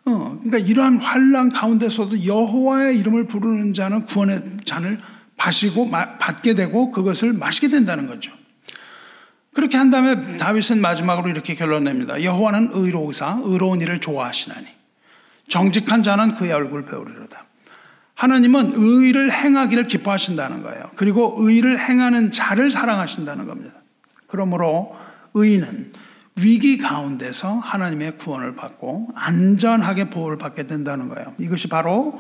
어, 0.06 0.38
그러니까 0.42 0.58
이러한 0.58 0.98
환란 0.98 1.50
가운데서도 1.50 2.26
여호와의 2.26 2.98
이름을 3.00 3.28
부르는 3.28 3.74
자는 3.74 4.06
구원의 4.06 4.58
잔을 4.66 5.00
마시고 5.38 5.90
받게 5.90 6.54
되고 6.54 6.92
그것을 6.92 7.34
마시게 7.34 7.68
된다는 7.68 8.08
거죠. 8.08 8.32
그렇게 9.54 9.78
한 9.78 9.90
다음에 9.90 10.38
다윗은 10.38 10.82
마지막으로 10.82 11.30
이렇게 11.30 11.54
결론 11.54 11.84
냅니다. 11.84 12.22
여호와는 12.24 12.70
의로우사 12.72 13.42
의로운 13.44 13.82
일을 13.82 14.00
좋아하시나니 14.00 14.68
정직한 15.48 16.04
자는 16.04 16.36
그의 16.36 16.52
얼굴 16.52 16.86
배우리로다. 16.86 17.46
하나님은 18.24 18.72
의를 18.78 19.34
행하기를 19.34 19.88
기뻐하신다는 19.88 20.64
거예요. 20.64 20.84
그리고 20.96 21.36
의를 21.40 21.78
행하는 21.78 22.32
자를 22.32 22.72
사랑하신다는 22.72 23.48
겁니다. 23.48 23.74
그러므로 24.28 24.96
의인은 25.34 25.92
위기 26.38 26.78
가운데서 26.78 27.58
하나님의 27.58 28.18
구원을 28.18 28.56
받고 28.56 29.10
안전하게 29.14 30.10
보호를 30.10 30.38
받게 30.38 30.68
된다는 30.68 31.10
거예요. 31.10 31.34
이것이 31.38 31.68
바로 31.68 32.18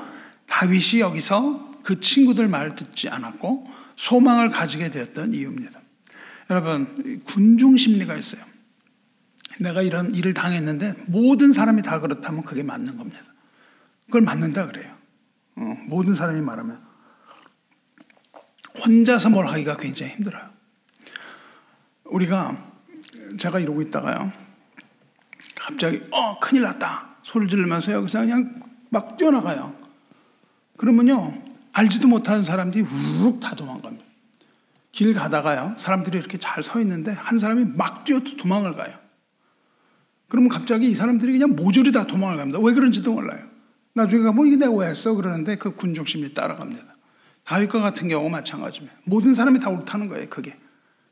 다윗이 0.48 1.00
여기서 1.00 1.72
그 1.84 2.02
친구들 2.02 2.50
말 2.50 2.76
듣지 2.76 3.08
않았고 3.08 3.66
소망을 3.96 4.50
가지게 4.50 4.92
되었던 4.92 5.34
이유입니다. 5.34 5.80
여러분, 6.50 7.22
군중 7.24 7.78
심리가 7.78 8.18
있어요. 8.18 8.44
내가 9.58 9.82
이런 9.82 10.14
일을 10.14 10.34
당했는데 10.34 10.96
모든 11.06 11.54
사람이 11.54 11.82
다 11.82 12.02
그렇다면 12.02 12.44
그게 12.44 12.62
맞는 12.62 12.98
겁니다. 12.98 13.22
그걸 14.08 14.24
맞는다 14.24 14.68
그래요. 14.68 15.03
어, 15.56 15.78
모든 15.88 16.16
사람이 16.16 16.42
말하면 16.42 16.82
혼자서 18.86 19.30
뭘 19.30 19.48
하기가 19.48 19.78
굉장히 19.78 20.14
힘들어요. 20.14 20.50
우리가 22.06 22.72
제가 23.38 23.60
이러고 23.60 23.82
있다가요. 23.82 24.32
갑자기 25.56 26.04
어 26.12 26.40
큰일 26.40 26.64
났다 26.64 27.16
소리를 27.24 27.50
지르면서 27.50 27.94
여기서 27.94 28.20
그냥 28.22 28.62
막 28.90 29.16
뛰어나가요. 29.18 29.76
그러면요 30.78 31.34
알지도 31.74 32.08
못하는 32.08 32.44
사람들이 32.44 32.84
우욱 32.84 33.40
다 33.40 33.56
도망갑니다. 33.56 34.04
길 34.92 35.14
가다가요 35.14 35.74
사람들이 35.78 36.18
이렇게 36.18 36.38
잘 36.38 36.62
서 36.62 36.80
있는데 36.82 37.12
한 37.12 37.38
사람이 37.38 37.66
막 37.78 38.04
뛰어 38.06 38.20
도망을 38.20 38.76
가요. 38.76 38.98
그러면 40.28 40.50
갑자기 40.50 40.90
이 40.90 40.96
사람들이 40.96 41.32
그냥 41.32 41.56
모조리 41.56 41.92
다 41.92 42.06
도망을 42.06 42.38
갑니다. 42.38 42.60
왜 42.60 42.74
그런지도 42.74 43.14
몰라요. 43.14 43.53
나중에 43.94 44.24
가면 44.24 44.48
이게 44.48 44.56
내가 44.56 44.72
왜 44.72 44.88
했어? 44.88 45.14
그러는데 45.14 45.56
그 45.56 45.76
군중심이 45.76 46.34
따라갑니다. 46.34 46.96
다윗과 47.46 47.82
같은 47.82 48.08
경우 48.08 48.30
마찬가지입니다. 48.30 48.96
모든 49.06 49.34
사람이 49.34 49.60
다 49.60 49.70
옳다는 49.70 50.08
거예요, 50.08 50.30
그게. 50.30 50.58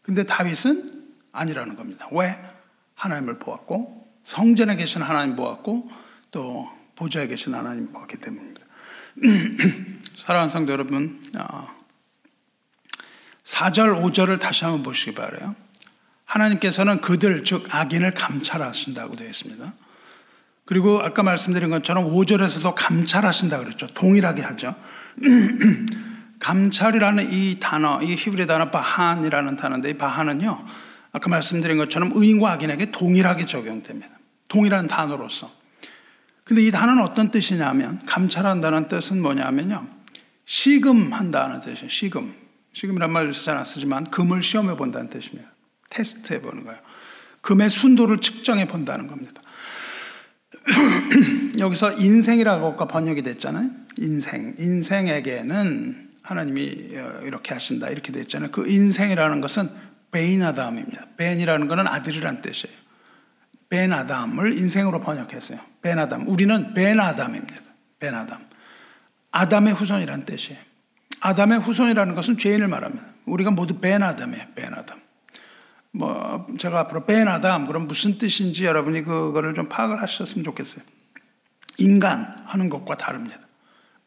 근데 0.01 0.23
다윗은 0.23 1.09
아니라는 1.31 1.75
겁니다. 1.75 2.07
왜? 2.11 2.35
하나님을 2.95 3.39
보았고, 3.39 4.07
성전에 4.23 4.75
계신 4.75 5.01
하나님 5.01 5.35
보았고, 5.35 5.89
또 6.31 6.69
보좌에 6.95 7.27
계신 7.27 7.53
하나님 7.53 7.91
보았기 7.91 8.17
때문입니다. 8.17 8.61
사랑하는 10.15 10.49
성도 10.49 10.71
여러분, 10.71 11.21
4절, 13.43 13.97
아, 13.97 14.01
5절을 14.01 14.39
다시 14.39 14.63
한번 14.63 14.83
보시기 14.83 15.13
바래요. 15.13 15.55
하나님께서는 16.25 17.01
그들, 17.01 17.43
즉 17.43 17.65
악인을 17.69 18.13
감찰하신다고 18.13 19.15
되어 19.17 19.29
있습니다. 19.29 19.73
그리고 20.71 21.01
아까 21.01 21.21
말씀드린 21.21 21.69
것처럼 21.69 22.05
5절에서도 22.05 22.73
감찰하신다 22.73 23.59
그랬죠. 23.59 23.87
동일하게 23.87 24.41
하죠. 24.41 24.73
감찰이라는 26.39 27.33
이 27.33 27.57
단어, 27.59 28.01
이 28.01 28.15
히브리 28.15 28.47
단어 28.47 28.71
바한이라는 28.71 29.57
단어인데 29.57 29.89
이 29.89 29.93
바한은요. 29.95 30.65
아까 31.11 31.29
말씀드린 31.29 31.77
것처럼 31.77 32.13
의인과 32.15 32.53
악인에게 32.53 32.91
동일하게 32.91 33.47
적용됩니다. 33.47 34.07
동일한 34.47 34.87
단어로서. 34.87 35.51
근데 36.45 36.63
이 36.63 36.71
단어는 36.71 37.03
어떤 37.03 37.31
뜻이냐면 37.31 38.05
감찰한다는 38.05 38.87
뜻은 38.87 39.21
뭐냐면요. 39.21 39.85
시금한다는 40.45 41.59
뜻이에요. 41.59 41.89
시금. 41.89 42.33
시금이란 42.71 43.11
말을 43.11 43.33
잘안 43.33 43.65
쓰지만 43.65 44.05
금을 44.05 44.41
시험해 44.41 44.77
본다는 44.77 45.09
뜻입니다. 45.09 45.51
테스트 45.89 46.33
해 46.33 46.41
보는 46.41 46.63
거예요. 46.63 46.79
금의 47.41 47.69
순도를 47.69 48.19
측정해 48.19 48.67
본다는 48.67 49.07
겁니다. 49.07 49.40
여기서 51.59 51.93
인생이라고 51.93 52.75
번역이 52.75 53.21
됐잖아요. 53.21 53.69
인생. 53.97 54.55
인생에게는 54.57 56.09
하나님이 56.23 56.63
이렇게 57.23 57.53
하신다. 57.53 57.89
이렇게 57.89 58.11
됐잖아요. 58.11 58.51
그 58.51 58.67
인생이라는 58.69 59.41
것은 59.41 59.69
베인아담입니다. 60.11 61.07
벤이라는 61.17 61.67
것은 61.67 61.87
아들이란 61.87 62.41
뜻이에요. 62.41 62.75
벤아담을 63.69 64.57
인생으로 64.57 64.99
번역했어요. 64.99 65.59
벤아담. 65.81 66.27
우리는 66.27 66.73
벤아담입니다. 66.73 67.63
벤아담. 67.99 68.45
아담의 69.31 69.73
후손이란 69.73 70.25
뜻이에요. 70.25 70.59
아담의 71.21 71.59
후손이라는 71.59 72.15
것은 72.15 72.37
죄인을 72.37 72.67
말합니다. 72.67 73.05
우리가 73.25 73.51
모두 73.51 73.79
벤아담이에요. 73.79 74.47
벤아담. 74.55 75.00
뭐 75.91 76.47
제가 76.57 76.79
앞으로 76.81 77.05
벤아담 77.05 77.67
그럼 77.67 77.87
무슨 77.87 78.17
뜻인지 78.17 78.65
여러분이 78.65 79.03
그거를 79.03 79.53
좀 79.53 79.67
파악을 79.67 80.01
하셨으면 80.01 80.43
좋겠어요. 80.43 80.83
인간 81.77 82.35
하는 82.45 82.69
것과 82.69 82.95
다릅니다. 82.95 83.39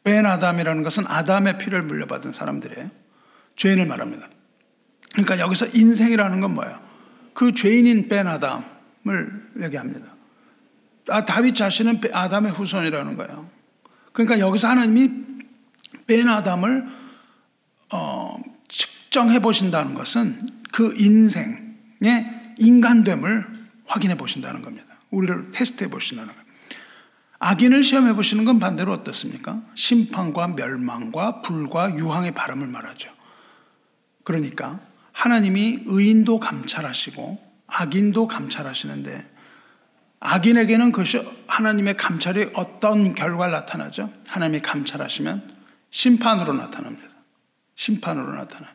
벤아담이라는 0.05 0.83
것은 0.83 1.05
아담의 1.07 1.59
피를 1.59 1.83
물려받은 1.83 2.33
사람들의 2.33 2.91
죄인을 3.57 3.87
말합니다. 3.87 4.29
그러니까 5.13 5.39
여기서 5.39 5.67
인생이라는 5.75 6.41
건 6.41 6.55
뭐예요? 6.55 6.81
그 7.35 7.53
죄인인 7.53 8.09
벤아담을 8.09 9.51
얘기합니다. 9.63 10.15
아, 11.09 11.25
다윗 11.25 11.55
자신은 11.55 12.01
아담의 12.13 12.53
후손이라는 12.53 13.17
거예요. 13.17 13.49
그러니까 14.13 14.39
여기서 14.39 14.69
하나님이 14.69 15.11
벤아담을 16.07 16.87
어, 17.93 18.37
측정해 18.69 19.41
보신다는 19.41 19.95
것은 19.95 20.47
그 20.73 20.95
인생, 20.99 21.64
인간됨을 22.59 23.47
확인해 23.87 24.17
보신다는 24.17 24.63
겁니다. 24.63 24.87
우리를 25.11 25.51
테스트해 25.51 25.91
보신다는 25.91 26.33
거예요. 26.33 26.45
악인을 27.39 27.83
시험해 27.83 28.15
보시는 28.15 28.45
건 28.45 28.59
반대로 28.59 28.93
어떻습니까? 28.93 29.61
심판과 29.75 30.49
멸망과 30.49 31.43
불과 31.43 31.95
유황의 31.95 32.33
바람을 32.33 32.67
말하죠. 32.67 33.11
그러니까 34.23 34.81
하나님이 35.13 35.83
의인도 35.85 36.41
감찰하시고 36.41 37.39
악인도 37.67 38.27
감찰하시는데 38.27 39.35
악인에게는 40.21 40.93
그것이 40.93 41.23
하나님의 41.47 41.99
감찰이 41.99 42.51
어떤 42.55 43.15
결과를 43.15 43.53
나타나죠? 43.53 44.11
하나님이 44.27 44.63
감찰하시면 44.63 45.55
심판으로 45.91 46.55
나타납니다. 46.55 47.09
심판으로 47.75 48.35
나타나요. 48.35 48.73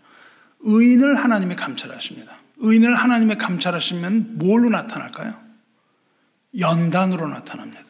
의인을 0.60 1.16
하나님이 1.16 1.56
감찰하십니다. 1.56 2.39
의인을 2.60 2.96
하나님의 2.96 3.38
감찰하시면 3.38 4.38
뭘로 4.38 4.70
나타날까요? 4.70 5.36
연단으로 6.60 7.28
나타납니다. 7.28 7.84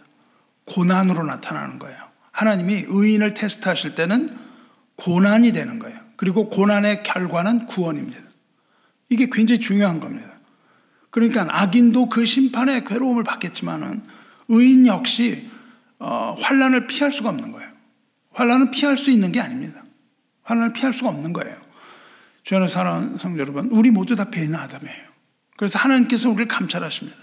고난으로 0.66 1.26
나타나는 1.26 1.80
거예요. 1.80 1.98
하나님이 2.32 2.86
의인을 2.88 3.34
테스트하실 3.34 3.96
때는 3.96 4.38
고난이 4.96 5.52
되는 5.52 5.80
거예요. 5.80 6.00
그리고 6.16 6.50
고난의 6.50 7.04
결과는 7.04 7.66
구원입니다. 7.66 8.22
이게 9.10 9.30
굉장히 9.32 9.60
중요한 9.60 10.00
겁니다. 10.00 10.30
그러니까 11.10 11.48
악인도 11.50 12.10
그 12.10 12.26
심판의 12.26 12.86
괴로움을 12.86 13.24
받겠지만은 13.24 14.04
의인 14.50 14.86
역시 14.86 15.50
어, 15.98 16.36
환란을 16.40 16.88
피할 16.88 17.12
수가 17.12 17.30
없는 17.30 17.52
거예요. 17.52 17.70
환란은 18.32 18.72
피할 18.72 18.98
수 18.98 19.10
있는 19.10 19.32
게 19.32 19.40
아닙니다. 19.40 19.84
환란을 20.44 20.74
피할 20.74 20.94
수가 20.94 21.10
없는 21.10 21.34
거예요. 21.34 21.58
주안을 22.50 22.68
사랑하는 22.68 23.18
성도 23.20 23.40
여러분, 23.42 23.70
우리 23.70 23.92
모두 23.92 24.16
다 24.16 24.26
배인 24.32 24.56
아담이에요. 24.56 25.10
그래서 25.56 25.78
하나님께서 25.78 26.30
우리를 26.30 26.48
감찰하십니다. 26.48 27.16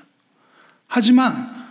하지만 0.86 1.66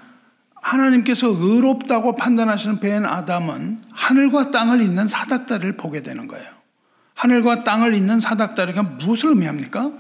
하나님께서 0.56 1.30
의롭다고 1.30 2.16
판단하시는 2.16 2.82
배인 2.82 3.06
아담은 3.06 3.82
하늘과 3.94 4.52
땅을 4.52 4.82
잇는 4.82 5.08
사닥다리를 5.08 5.78
보게 5.78 6.02
되는 6.02 6.28
거예요. 6.28 6.46
하늘과 7.14 7.64
땅을 7.64 7.94
잇는 7.94 8.20
사닥다리가 8.20 8.84
무엇을 8.84 9.30
의미합니까? 9.30 9.94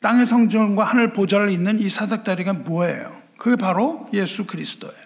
땅의 0.00 0.26
성전과 0.26 0.82
하늘 0.82 1.12
보좌를 1.12 1.50
잇는 1.50 1.78
이 1.78 1.88
사닥다리가 1.88 2.52
뭐예요? 2.52 3.16
그게 3.36 3.54
바로 3.54 4.08
예수 4.12 4.44
그리스도예요. 4.44 5.01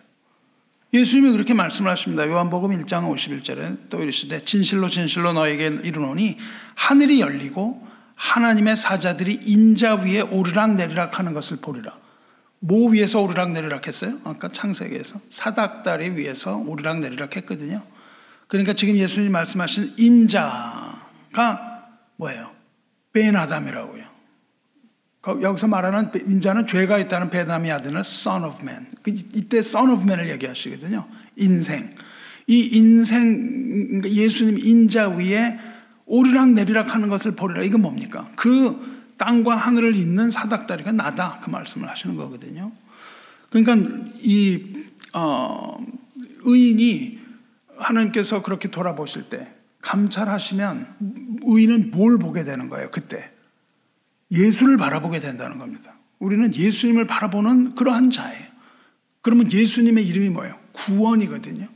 예수님이 1.00 1.32
그렇게 1.32 1.54
말씀을 1.54 1.90
하십니다. 1.90 2.26
요한복음 2.26 2.70
1장 2.70 3.12
51절에 3.12 3.90
또 3.90 4.02
이르시되 4.02 4.40
진실로 4.44 4.88
진실로 4.88 5.32
너에게 5.32 5.66
이르노니 5.66 6.38
하늘이 6.74 7.20
열리고 7.20 7.86
하나님의 8.14 8.76
사자들이 8.76 9.40
인자 9.44 9.96
위에 9.96 10.22
오르락 10.22 10.74
내리락 10.74 11.18
하는 11.18 11.34
것을 11.34 11.58
보리라. 11.58 11.92
뭐 12.60 12.90
위에서 12.90 13.20
오르락 13.20 13.52
내리락 13.52 13.86
했어요? 13.86 14.18
아까 14.24 14.48
창세기에서 14.48 15.20
사닥다리 15.30 16.10
위에서 16.10 16.56
오르락 16.56 17.00
내리락 17.00 17.36
했거든요. 17.36 17.82
그러니까 18.48 18.72
지금 18.72 18.96
예수님 18.96 19.32
말씀하신 19.32 19.94
인자가 19.98 20.96
뭐예요? 22.16 22.52
베나담이라고요. 23.12 24.15
여기서 25.42 25.66
말하는 25.66 26.10
인자는 26.14 26.66
죄가 26.66 26.98
있다는 26.98 27.30
베담이 27.30 27.70
아들은 27.70 28.00
son 28.00 28.44
of 28.44 28.62
man. 28.62 28.86
그 29.02 29.10
이때 29.10 29.58
son 29.58 29.90
of 29.90 30.02
man을 30.02 30.30
얘기하시거든요. 30.30 31.06
인생. 31.36 31.94
이 32.46 32.60
인생, 32.72 33.88
그러니까 33.88 34.10
예수님 34.10 34.58
인자 34.58 35.08
위에 35.10 35.58
오르락 36.06 36.52
내리락 36.52 36.94
하는 36.94 37.08
것을 37.08 37.32
보리라. 37.32 37.62
이건 37.62 37.82
뭡니까? 37.82 38.30
그 38.36 39.04
땅과 39.16 39.56
하늘을 39.56 39.96
잇는 39.96 40.30
사닥다리가 40.30 40.92
나다. 40.92 41.40
그 41.42 41.50
말씀을 41.50 41.88
하시는 41.88 42.14
거거든요. 42.16 42.70
그러니까 43.50 44.08
이, 44.20 44.72
어, 45.12 45.78
의인이 46.42 47.18
하나님께서 47.76 48.42
그렇게 48.42 48.70
돌아보실 48.70 49.28
때 49.28 49.52
감찰하시면 49.80 51.40
의인은 51.42 51.90
뭘 51.90 52.18
보게 52.18 52.44
되는 52.44 52.68
거예요, 52.68 52.90
그때? 52.90 53.30
예수를 54.30 54.76
바라보게 54.76 55.20
된다는 55.20 55.58
겁니다. 55.58 55.94
우리는 56.18 56.54
예수님을 56.54 57.06
바라보는 57.06 57.74
그러한 57.74 58.10
자예요. 58.10 58.46
그러면 59.22 59.50
예수님의 59.50 60.06
이름이 60.06 60.30
뭐예요? 60.30 60.58
구원이거든요. 60.72 61.68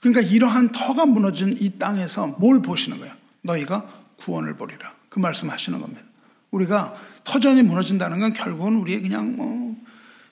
그러니까 0.00 0.20
이러한 0.20 0.72
터가 0.72 1.06
무너진 1.06 1.56
이 1.58 1.78
땅에서 1.78 2.26
뭘 2.38 2.60
보시는 2.60 2.98
거예요? 2.98 3.14
너희가 3.42 3.88
구원을 4.18 4.56
보리라. 4.56 4.92
그 5.08 5.18
말씀 5.18 5.50
하시는 5.50 5.80
겁니다. 5.80 6.02
우리가 6.50 6.94
터전이 7.24 7.62
무너진다는 7.62 8.20
건 8.20 8.32
결국은 8.32 8.76
우리의 8.76 9.02
그냥 9.02 9.36
뭐 9.36 9.76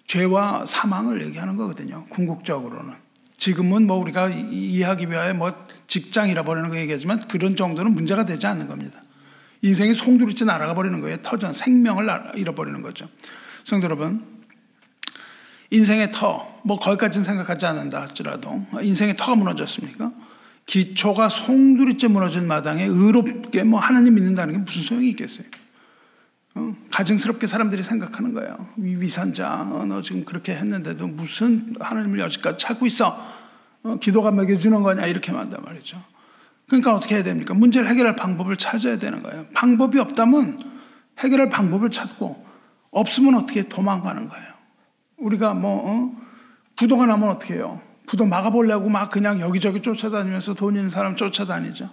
죄와 0.07 0.67
사망을 0.67 1.25
얘기하는 1.25 1.57
거거든요. 1.57 2.07
궁극적으로는. 2.11 2.95
지금은 3.37 3.87
뭐 3.87 3.97
우리가 3.97 4.29
이해하기 4.29 5.11
위하여 5.11 5.35
뭐 5.35 5.53
직장 5.89 6.29
잃어버리는 6.29 6.69
거 6.69 6.77
얘기하지만 6.77 7.21
그런 7.29 7.57
정도는 7.57 7.93
문제가 7.93 8.25
되지 8.25 8.47
않는 8.47 8.69
겁니다. 8.69 9.03
인생이 9.63 9.95
송두리째 9.95 10.45
날아가 10.45 10.75
버리는 10.75 11.01
거예요. 11.01 11.19
터전, 11.23 11.53
생명을 11.55 12.09
잃어버리는 12.37 12.83
거죠. 12.83 13.09
성도 13.65 13.85
여러분, 13.85 14.25
인생의 15.71 16.13
터, 16.13 16.61
뭐 16.65 16.79
거기까지는 16.79 17.25
생각하지 17.25 17.65
않는다 17.67 18.03
할지라도 18.03 18.67
인생의 18.83 19.17
터가 19.17 19.37
무너졌습니까? 19.37 20.13
기초가 20.67 21.29
송두리째 21.29 22.09
무너진 22.09 22.47
마당에 22.47 22.85
의롭게 22.85 23.63
뭐 23.65 23.81
하나님 23.81 24.15
믿는다는 24.15 24.55
게 24.55 24.59
무슨 24.61 24.83
소용이 24.83 25.11
있겠어요? 25.11 25.47
어? 26.55 26.77
가증스럽게 26.91 27.47
사람들이 27.47 27.83
생각하는 27.83 28.35
거예요. 28.35 28.69
위, 28.77 29.01
위선자, 29.01 29.71
어, 29.73 29.87
너 29.87 30.03
지금 30.03 30.25
그렇게 30.25 30.55
했는데도 30.55 31.07
무슨 31.07 31.75
하나님을 31.81 32.19
여지까지 32.19 32.59
찾고 32.59 32.87
있어? 32.87 33.19
어, 33.83 33.97
기도가 33.99 34.31
먹여주는 34.31 34.83
거냐? 34.83 35.07
이렇게 35.07 35.33
말한단 35.33 35.63
말이죠. 35.65 36.03
그러니까 36.73 36.95
어떻게 36.95 37.17
해야 37.17 37.23
됩니까? 37.23 37.53
문제를 37.53 37.87
해결할 37.87 38.17
방법을 38.17 38.57
찾아야 38.57 38.97
되는 38.97 39.23
거예요. 39.23 39.45
방법이 39.53 39.99
없다면 39.99 40.59
해결할 41.19 41.51
방법을 41.51 41.91
찾고 41.91 42.47
없으면 42.91 43.35
어떻게 43.35 43.69
도망가는 43.69 44.27
거예요. 44.27 44.47
우리가 45.19 45.53
뭐 45.53 45.83
어? 45.85 46.17
부도가 46.77 47.05
나면 47.05 47.29
어떻게 47.29 47.57
해요? 47.57 47.83
부도 48.07 48.25
막아보려고 48.25 48.89
막 48.89 49.11
그냥 49.11 49.39
여기저기 49.41 49.83
쫓아다니면서 49.83 50.55
돈 50.55 50.75
있는 50.77 50.89
사람 50.89 51.15
쫓아다니죠. 51.15 51.91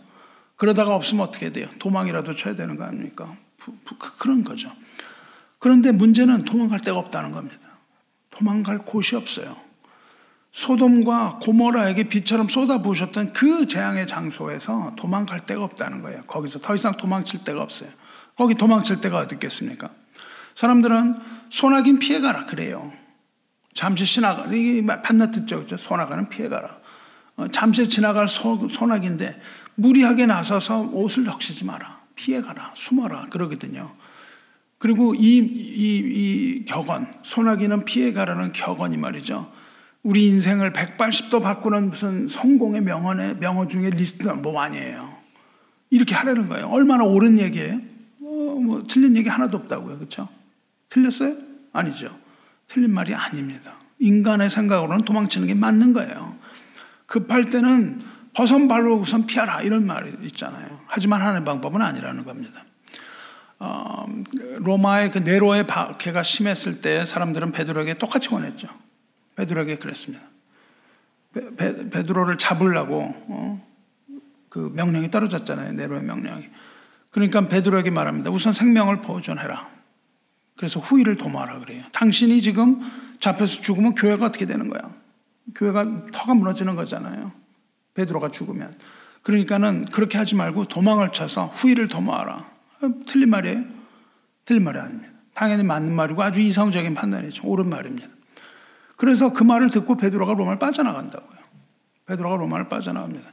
그러다가 0.56 0.96
없으면 0.96 1.28
어떻게 1.28 1.52
돼요? 1.52 1.68
도망이라도 1.80 2.36
쳐야 2.36 2.56
되는 2.56 2.78
거 2.78 2.86
아닙니까? 2.86 3.36
그, 3.60 4.18
그런 4.18 4.46
거죠. 4.46 4.72
그런데 5.60 5.92
문제는 5.92 6.46
도망갈 6.46 6.80
데가 6.80 6.98
없다는 7.00 7.34
겁니다. 7.34 7.60
도망갈 8.30 8.78
곳이 8.80 9.18
없어요. 9.18 9.58
소돔과 10.60 11.39
고모라에게 11.41 12.10
비처럼 12.10 12.49
쏟아부으셨던 12.49 13.32
그 13.32 13.66
재앙의 13.66 14.07
장소에서 14.07 14.93
도망갈 14.97 15.45
데가 15.45 15.64
없다는 15.64 16.01
거예요. 16.01 16.22
거기서 16.28 16.60
더 16.60 16.76
이상 16.76 16.97
도망칠 16.97 17.45
데가 17.45 17.62
없어요. 17.62 17.89
거기 18.36 18.55
도망칠 18.55 18.99
데가 18.99 19.20
어디 19.20 19.36
있겠습니까? 19.36 19.89
사람들은 20.55 21.16
소나긴 21.49 21.99
피해가라 21.99 22.45
그래요. 22.45 22.91
잠시 23.74 24.05
지나가 24.05 24.47
이게 24.51 24.86
반나 24.86 25.32
듣죠, 25.32 25.62
그죠? 25.62 25.78
소나가는 25.78 26.28
피해가라. 26.28 26.78
어, 27.38 27.47
잠시 27.47 27.88
지나갈 27.88 28.28
소, 28.28 28.68
소나기인데 28.68 29.41
무리하게 29.76 30.26
나서서 30.26 30.82
옷을 30.91 31.24
적시지 31.24 31.64
마라. 31.64 32.01
피해가라, 32.16 32.74
숨어라 32.76 33.28
그러거든요. 33.30 33.93
그리고 34.78 35.16
이, 35.16 35.38
이, 35.38 35.97
이 36.57 36.66
격언, 36.66 37.14
소나기는 37.24 37.86
피해가라는 37.86 38.51
격언이 38.51 38.97
말이죠. 38.97 39.59
우리 40.04 40.28
인생을 40.28 40.72
180도 40.72 41.41
바꾸는 41.41 41.89
무슨 41.89 42.28
성공의 42.28 42.82
명언의 42.82 43.38
명언 43.38 43.68
중에 43.68 43.89
리스트는 43.89 44.41
뭐 44.41 44.62
아니에요. 44.62 45.18
이렇게 45.89 46.16
하라는 46.16 46.47
거예요. 46.47 46.68
얼마나 46.70 47.04
옳은 47.04 47.39
얘기예요? 47.39 47.76
어, 48.22 48.60
뭐 48.62 48.84
틀린 48.88 49.18
얘기 49.18 49.28
하나도 49.28 49.58
없다고요. 49.58 49.97
그렇죠? 49.97 50.30
틀렸어요? 50.89 51.36
아니죠. 51.74 52.16
틀린 52.68 52.93
말이 52.93 53.14
아닙니다. 53.14 53.74
인간의 54.00 54.50
생각으로는 54.50 55.04
도망치는 55.04 55.47
게 55.47 55.56
맞는 55.56 55.93
거예요. 55.93 56.38
급할 57.06 57.50
때는 57.50 58.02
버선 58.34 58.68
발로 58.68 58.95
우선 58.95 59.26
피하라 59.26 59.64
이런 59.64 59.86
말이 59.86 60.14
있잖아요. 60.28 60.80
하지만 60.86 61.22
하는 61.22 61.43
방법은 61.43 61.82
아니라는 61.82 62.24
겁니다. 62.24 62.64
어, 63.58 64.06
로마의 64.60 65.12
그 65.12 65.18
네로의 65.18 65.68
박해가 65.68 66.24
심했을 66.24 66.80
때 66.80 67.06
사람들은 67.06 67.52
베드로에게 67.52 67.95
똑같이 67.95 68.34
원했죠. 68.34 68.70
베드로에게 69.40 69.78
그랬습니다. 69.78 70.24
베, 71.34 71.90
베 71.90 72.06
드로를 72.06 72.38
잡으려고 72.38 73.14
어? 73.28 73.68
그 74.50 74.72
명령이 74.74 75.10
떨어졌잖아요. 75.12 75.74
네로의 75.74 76.04
명령이. 76.04 76.48
그러니까 77.12 77.48
베드로에게 77.48 77.90
말합니다. 77.92 78.32
우선 78.32 78.52
생명을 78.52 79.02
보존해라. 79.02 79.70
그래서 80.58 80.80
후위를 80.82 81.16
도모하라 81.16 81.60
그래요. 81.60 81.86
당신이 81.94 82.42
지금 82.42 82.82
잡혀서 83.20 83.62
죽으면 83.62 83.96
교회가 83.96 84.26
어떻게 84.26 84.46
되는 84.46 84.70
거야? 84.70 84.94
교회가 85.56 86.08
터가 86.12 86.34
무너지는 86.34 86.76
거잖아요. 86.76 87.32
베드로가 87.94 88.32
죽으면. 88.32 88.78
그러니까는 89.22 89.86
그렇게 89.86 90.18
하지 90.18 90.36
말고 90.36 90.66
도망을 90.66 91.12
쳐서 91.12 91.48
후위를 91.48 91.88
도모하라. 91.88 92.50
틀린 93.08 93.30
말이에요? 93.30 93.64
틀린 94.44 94.64
말이 94.64 94.80
아닙니다. 94.80 95.14
당연히 95.34 95.64
맞는 95.64 95.96
말이고 95.96 96.22
아주 96.22 96.42
이성적인 96.42 96.94
판단이죠. 96.94 97.48
옳은 97.48 97.70
말입니다. 97.70 98.08
그래서 99.00 99.32
그 99.32 99.43
말을 99.43 99.70
듣고 99.70 99.95
베드로가 99.95 100.34
로마를 100.34 100.60
빠져나간다고요. 100.60 101.39
베드로가 102.06 102.36
로마를 102.36 102.68
빠져나갑니다. 102.68 103.32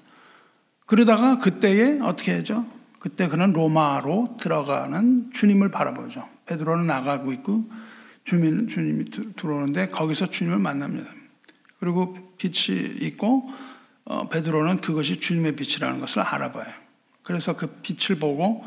그러다가 0.87 1.39
그때에 1.39 1.99
어떻게 2.01 2.35
하죠? 2.37 2.65
그때 3.01 3.27
그는 3.27 3.53
로마로 3.53 4.37
들어가는 4.39 5.33
주님을 5.33 5.73
바라보죠. 5.73 6.29
베드로는 6.47 6.87
나가고 6.87 7.33
있고 7.33 7.65
주민, 8.23 8.69
주님이 8.69 9.07
들어오는데 9.35 9.89
거기서 9.89 10.31
주님을 10.31 10.61
만납니다. 10.61 11.11
그리고 11.81 12.15
빛이 12.39 12.79
있고 13.01 13.51
어, 14.05 14.29
베드로는 14.29 14.81
그것이 14.81 15.19
주님의 15.19 15.57
빛이라는 15.57 15.99
것을 15.99 16.23
알아봐요. 16.23 16.73
그래서 17.25 17.57
그 17.57 17.67
빛을 17.83 18.21
보고 18.21 18.65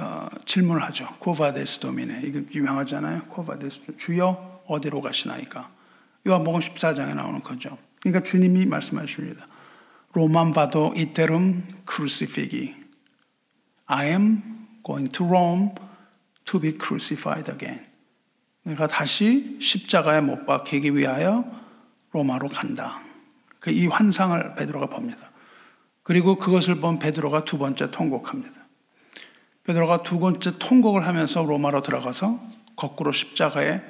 어, 0.00 0.28
질문을 0.46 0.82
하죠. 0.84 1.08
코바데스 1.18 1.80
도미네. 1.80 2.22
이거 2.24 2.40
유명하잖아요. 2.54 3.24
코바데스 3.24 3.98
주여 3.98 4.62
어디로 4.66 5.02
가시나이까? 5.02 5.75
요한복음 6.26 6.60
14장에 6.60 7.14
나오는 7.14 7.42
거죠. 7.42 7.78
그러니까 8.00 8.22
주님이 8.22 8.66
말씀하십니다. 8.66 9.46
로만 10.12 10.52
바도 10.52 10.92
이테름 10.96 11.68
크루시피기. 11.84 12.74
I 13.86 14.08
am 14.08 14.42
going 14.84 15.12
to 15.12 15.26
Rome 15.26 15.70
to 16.46 16.60
be 16.60 16.72
crucified 16.72 17.50
again. 17.50 17.86
내가 18.62 18.86
다시 18.86 19.58
십자가에 19.60 20.20
못 20.20 20.46
박히기 20.46 20.96
위하여 20.96 21.44
로마로 22.10 22.48
간다. 22.48 23.00
그이 23.60 23.86
환상을 23.86 24.54
베드로가 24.56 24.86
봅니다. 24.86 25.30
그리고 26.02 26.38
그것을 26.38 26.76
본 26.80 26.98
베드로가 26.98 27.44
두 27.44 27.58
번째 27.58 27.90
통곡합니다. 27.90 28.66
베드로가 29.64 30.02
두 30.02 30.18
번째 30.18 30.58
통곡을 30.58 31.06
하면서 31.06 31.44
로마로 31.44 31.82
들어가서 31.82 32.40
거꾸로 32.74 33.12
십자가에 33.12 33.82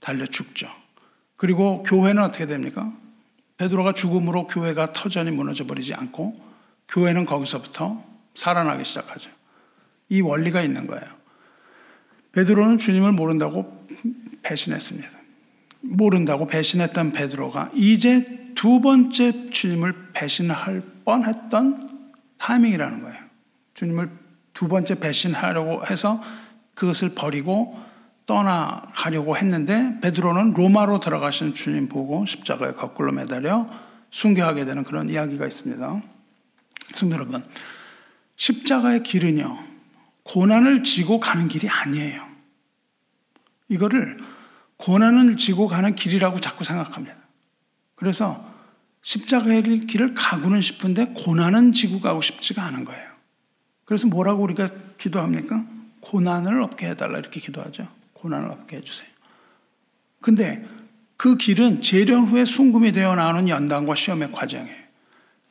달려 0.00 0.26
죽죠. 0.26 0.83
그리고 1.36 1.82
교회는 1.82 2.22
어떻게 2.22 2.46
됩니까? 2.46 2.92
베드로가 3.56 3.92
죽음으로 3.92 4.46
교회가 4.46 4.92
터전이 4.92 5.30
무너져 5.30 5.66
버리지 5.66 5.94
않고 5.94 6.34
교회는 6.88 7.24
거기서부터 7.24 8.02
살아나기 8.34 8.84
시작하죠. 8.84 9.30
이 10.08 10.20
원리가 10.20 10.62
있는 10.62 10.86
거예요. 10.86 11.04
베드로는 12.32 12.78
주님을 12.78 13.12
모른다고 13.12 13.86
배신했습니다. 14.42 15.10
모른다고 15.80 16.46
배신했던 16.46 17.12
베드로가 17.12 17.70
이제 17.74 18.24
두 18.54 18.80
번째 18.80 19.50
주님을 19.50 20.12
배신할 20.12 20.82
뻔했던 21.04 22.12
타이밍이라는 22.38 23.02
거예요. 23.02 23.18
주님을 23.74 24.10
두 24.52 24.68
번째 24.68 24.96
배신하려고 24.96 25.86
해서 25.86 26.22
그것을 26.74 27.14
버리고 27.14 27.78
떠나가려고 28.26 29.36
했는데 29.36 29.98
베드로는 30.00 30.54
로마로 30.54 31.00
들어가신 31.00 31.54
주님 31.54 31.88
보고 31.88 32.24
십자가에 32.26 32.72
거꾸로 32.72 33.12
매달려 33.12 33.68
순교하게 34.10 34.64
되는 34.64 34.84
그런 34.84 35.08
이야기가 35.08 35.46
있습니다. 35.46 36.02
성도 36.94 37.14
여러분, 37.14 37.44
십자가의 38.36 39.02
길은요, 39.02 39.58
고난을 40.22 40.84
지고 40.84 41.20
가는 41.20 41.48
길이 41.48 41.68
아니에요. 41.68 42.26
이거를 43.68 44.18
고난을 44.76 45.36
지고 45.36 45.68
가는 45.68 45.94
길이라고 45.94 46.40
자꾸 46.40 46.64
생각합니다. 46.64 47.16
그래서 47.94 48.52
십자가의 49.02 49.62
길을 49.62 50.14
가고는 50.14 50.60
싶은데 50.62 51.12
고난은 51.14 51.72
지고 51.72 52.00
가고 52.00 52.22
싶지가 52.22 52.62
않은 52.64 52.84
거예요. 52.84 53.10
그래서 53.84 54.06
뭐라고 54.08 54.42
우리가 54.42 54.68
기도합니까? 54.96 55.64
고난을 56.00 56.62
없게 56.62 56.88
해달라 56.90 57.18
이렇게 57.18 57.40
기도하죠. 57.40 57.86
고난을 58.24 58.50
없게 58.50 58.78
해주세요. 58.78 59.06
근데 60.22 60.64
그 61.18 61.36
길은 61.36 61.82
재련 61.82 62.24
후에 62.24 62.46
순금이 62.46 62.92
되어 62.92 63.14
나오는 63.14 63.50
연단과 63.50 63.94
시험의 63.94 64.32
과정이에요. 64.32 64.84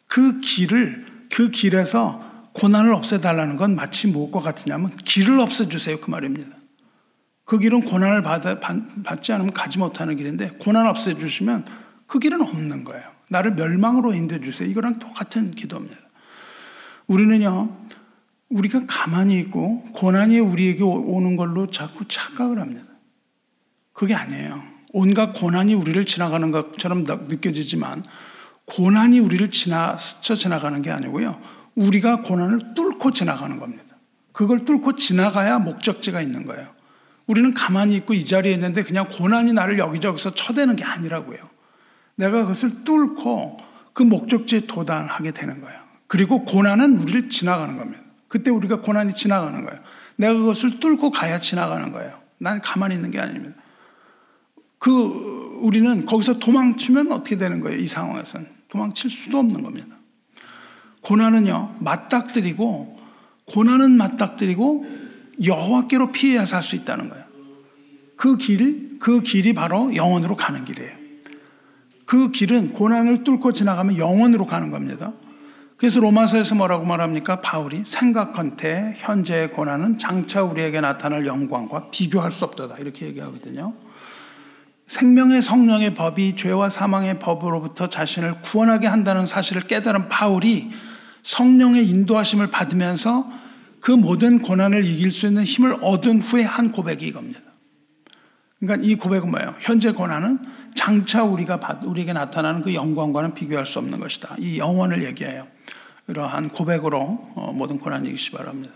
그 0.07 0.39
길을, 0.41 1.28
그 1.32 1.51
길에서 1.51 2.49
고난을 2.53 2.95
없애달라는 2.95 3.57
건 3.57 3.76
마치 3.76 4.07
무엇과 4.07 4.41
같으냐면 4.41 4.95
길을 4.97 5.39
없애주세요. 5.39 6.01
그 6.01 6.09
말입니다. 6.09 6.57
그 7.45 7.59
길은 7.59 7.82
고난을 7.86 8.24
받아, 8.24 8.59
받 8.59 9.21
지 9.21 9.34
않으면 9.34 9.53
가지 9.53 9.78
못하는 9.78 10.15
길인데 10.15 10.57
고난 10.59 10.88
없애주시면 10.88 11.65
그 12.07 12.17
길은 12.17 12.41
없는 12.41 12.84
거예요. 12.86 13.03
나를 13.30 13.53
멸망으로 13.53 14.15
인도해 14.15 14.41
주세요. 14.41 14.67
이거랑 14.67 14.97
똑같은 14.97 15.51
기도입니다. 15.51 15.97
우리는요, 17.05 17.78
우리가 18.54 18.84
가만히 18.88 19.39
있고 19.39 19.84
고난이 19.93 20.39
우리에게 20.39 20.84
오는 20.84 21.36
걸로 21.36 21.68
자꾸 21.68 22.08
착각을 22.08 22.60
합니다. 22.60 22.86
그게 23.93 24.14
아니에요. 24.14 24.64
온갖 24.91 25.34
고난이 25.34 25.74
우리를 25.74 26.06
지나가는 26.06 26.51
것처럼 26.51 27.04
느껴지지만 27.04 28.04
고난이 28.66 29.20
우리를 29.20 29.49
지나 29.49 29.97
스쳐 29.97 30.36
지나가는 30.36 30.82
게 30.84 30.91
아니고요. 30.91 31.39
우리가 31.76 32.22
고난을 32.22 32.76
뚫고 32.76 33.12
지나가는 33.12 33.60
겁니다. 33.60 33.97
그걸 34.32 34.66
뚫고 34.66 34.95
지나가야 34.95 35.60
목적지가 35.60 36.22
있는 36.22 36.45
거예요. 36.45 36.70
우리는 37.26 37.54
가만히 37.54 37.95
있고 37.97 38.14
이 38.14 38.24
자리에 38.24 38.54
있는데 38.54 38.84
그냥 38.84 39.08
고난이 39.10 39.54
나를 39.54 39.80
여기저기서 39.80 40.36
쳐대는 40.36 40.76
게 40.76 40.84
아니라고요. 40.84 41.39
내가 42.16 42.41
그것을 42.41 42.84
뚫고 42.84 43.58
그 43.93 44.04
목적지에 44.04 44.68
도달하게 44.68 45.32
되는 45.32 45.60
거예요. 45.62 45.80
그리고 46.08 46.45
고난은 46.45 46.99
우리를 46.99 47.30
지나가는 47.30 47.76
겁니다. 47.78 48.03
그때 48.34 48.50
우리가 48.50 48.82
고난이 48.82 49.14
지나가는 49.14 49.64
거예요. 49.64 49.80
내가 50.16 50.34
그것을 50.34 50.80
뚫고 50.80 51.12
가야 51.12 51.40
지나가는 51.40 51.92
거예요. 51.92 52.20
난 52.40 52.62
가만히 52.62 52.96
있는 52.96 53.12
게 53.12 53.20
아닙니다. 53.20 53.56
그 54.80 55.60
우리는 55.62 56.04
거기서 56.08 56.40
도망치면 56.40 57.12
어떻게 57.12 57.38
되는 57.38 57.60
거예요? 57.60 57.78
이 57.78 57.88
상황에서는 57.88 58.48
도망칠 58.70 59.12
수도 59.12 59.38
없는 59.38 59.62
겁니다. 59.62 59.96
고난은요 61.02 61.76
맞닥뜨리고 61.80 62.98
고난은 63.46 63.92
맞닥뜨리고 63.92 64.84
여호와께로 65.46 66.12
피해야 66.12 66.48
살 66.48 66.64
수 66.64 66.76
있다는 66.76 67.10
거예요. 67.10 67.26
그 68.16 68.38
길, 68.38 68.98
그 68.98 69.22
길이 69.22 69.54
바로 69.54 69.96
영원으로 69.96 70.36
가는 70.36 70.66
길이에요. 70.66 70.92
그 72.08 72.32
길은 72.32 72.74
고난을 72.74 73.24
뚫고 73.26 73.52
지나가면 73.52 74.00
영원으로 74.00 74.48
가는 74.48 74.72
겁니다. 74.72 75.14
그래서 75.84 76.00
로마서에서 76.00 76.56
뭐라고 76.56 76.86
말합니까? 76.86 77.42
바울이 77.42 77.84
생각한테 77.86 78.94
현재의 78.96 79.52
고난은 79.52 79.98
장차 79.98 80.42
우리에게 80.42 80.80
나타날 80.80 81.26
영광과 81.26 81.90
비교할 81.92 82.32
수 82.32 82.46
없다. 82.46 82.70
이렇게 82.80 83.08
얘기하거든요. 83.08 83.74
생명의 84.88 85.42
성령의 85.42 85.94
법이 85.94 86.38
죄와 86.38 86.70
사망의 86.70 87.20
법으로부터 87.20 87.90
자신을 87.90 88.44
구원하게 88.44 88.88
한다는 88.88 89.26
사실을 89.26 89.64
깨달은 89.64 90.08
바울이 90.08 90.72
성령의 91.24 91.86
인도하심을 91.90 92.50
받으면서 92.50 93.30
그 93.82 93.92
모든 93.92 94.42
고난을 94.42 94.86
이길 94.86 95.12
수 95.12 95.28
있는 95.28 95.44
힘을 95.44 95.80
얻은 95.82 96.22
후에 96.22 96.44
한 96.44 96.72
고백이 96.72 97.06
이겁니다. 97.06 97.42
그러니까 98.62 98.88
이 98.88 98.96
고백은 98.96 99.30
뭐예요? 99.30 99.54
현재 99.60 99.92
고난은 99.92 100.40
장차 100.78 101.26
우리가 101.26 101.60
받, 101.60 101.84
우리에게 101.84 102.14
나타나는 102.14 102.62
그 102.62 102.74
영광과는 102.74 103.34
비교할 103.34 103.66
수 103.66 103.80
없는 103.80 104.00
것이다. 104.00 104.38
이 104.40 104.60
영원을 104.60 105.04
얘기해요. 105.04 105.52
이러한 106.08 106.49
고백으로 106.49 106.99
어, 107.36 107.51
모든 107.54 107.80
고난 107.80 108.06
이기시 108.06 108.32
바랍니다. 108.32 108.74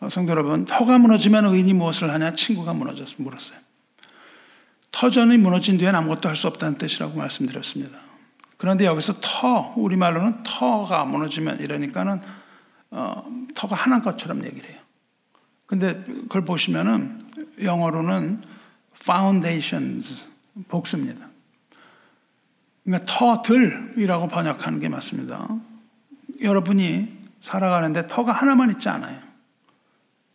어, 0.00 0.08
성도 0.08 0.32
여러분, 0.32 0.64
터가 0.64 0.98
무너지면 0.98 1.46
의인이 1.46 1.74
무엇을 1.74 2.10
하냐? 2.10 2.34
친구가 2.34 2.74
무너졌, 2.74 3.08
물었어요. 3.18 3.58
터전이 4.90 5.38
무너진 5.38 5.78
뒤엔 5.78 5.94
아무것도 5.94 6.28
할 6.28 6.36
수 6.36 6.46
없다는 6.48 6.76
뜻이라고 6.78 7.16
말씀드렸습니다. 7.16 7.98
그런데 8.58 8.84
여기서 8.84 9.20
터, 9.20 9.72
우리말로는 9.76 10.42
터가 10.42 11.04
무너지면 11.04 11.60
이러니까는 11.60 12.20
어, 12.90 13.24
터가 13.54 13.74
하나 13.74 14.00
것처럼 14.00 14.44
얘기를 14.44 14.68
해요. 14.68 14.80
근데 15.66 16.04
그걸 16.04 16.44
보시면은 16.44 17.18
영어로는 17.62 18.42
foundations 18.94 20.26
복수입니다. 20.68 21.28
그러니까 22.84 23.06
터들이라고 23.10 24.28
번역하는 24.28 24.80
게 24.80 24.88
맞습니다. 24.88 25.48
여러분이 26.42 27.16
살아가는데 27.40 28.08
터가 28.08 28.32
하나만 28.32 28.70
있지 28.70 28.88
않아요. 28.88 29.18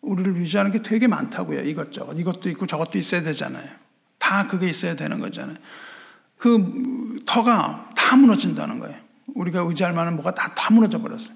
우리를 0.02 0.36
유지하는 0.38 0.72
게 0.72 0.82
되게 0.82 1.08
많다고요. 1.08 1.62
이것저것. 1.62 2.18
이것도 2.18 2.50
있고 2.50 2.66
저것도 2.66 2.98
있어야 2.98 3.22
되잖아요. 3.24 3.70
다 4.18 4.48
그게 4.48 4.68
있어야 4.70 4.96
되는 4.96 5.20
거잖아요. 5.20 5.58
그 6.38 7.22
터가 7.26 7.90
다 7.96 8.16
무너진다는 8.16 8.80
거예요. 8.80 8.98
우리가 9.36 9.62
의지할 9.62 9.94
만한 9.94 10.16
뭐가 10.16 10.32
다, 10.32 10.54
다 10.56 10.74
무너져 10.74 11.02
버렸어요. 11.02 11.36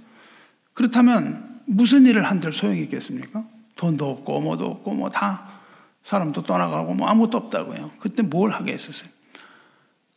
그렇다면 0.74 1.62
무슨 1.66 2.06
일을 2.06 2.24
한들 2.24 2.54
소용이 2.54 2.82
있겠습니까? 2.84 3.44
돈도 3.76 4.10
없고 4.10 4.42
뭐도 4.42 4.66
없고 4.66 4.94
뭐 4.94 5.10
다 5.10 5.62
사람도 6.04 6.44
떠나가고 6.44 6.94
뭐 6.94 7.08
아무것도 7.08 7.38
없다고요. 7.38 7.92
그때 8.00 8.24
뭘 8.24 8.52
하게 8.52 8.74
했었어요? 8.74 9.10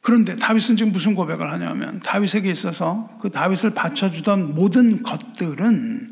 그런데 0.04 0.36
다윗은 0.36 0.76
지금 0.76 0.92
무슨 0.92 1.14
고백을 1.14 1.50
하냐면 1.50 1.98
다윗에게 2.00 2.50
있어서 2.50 3.08
그 3.22 3.30
다윗을 3.30 3.72
받쳐주던 3.72 4.54
모든 4.54 5.02
것들은 5.02 6.10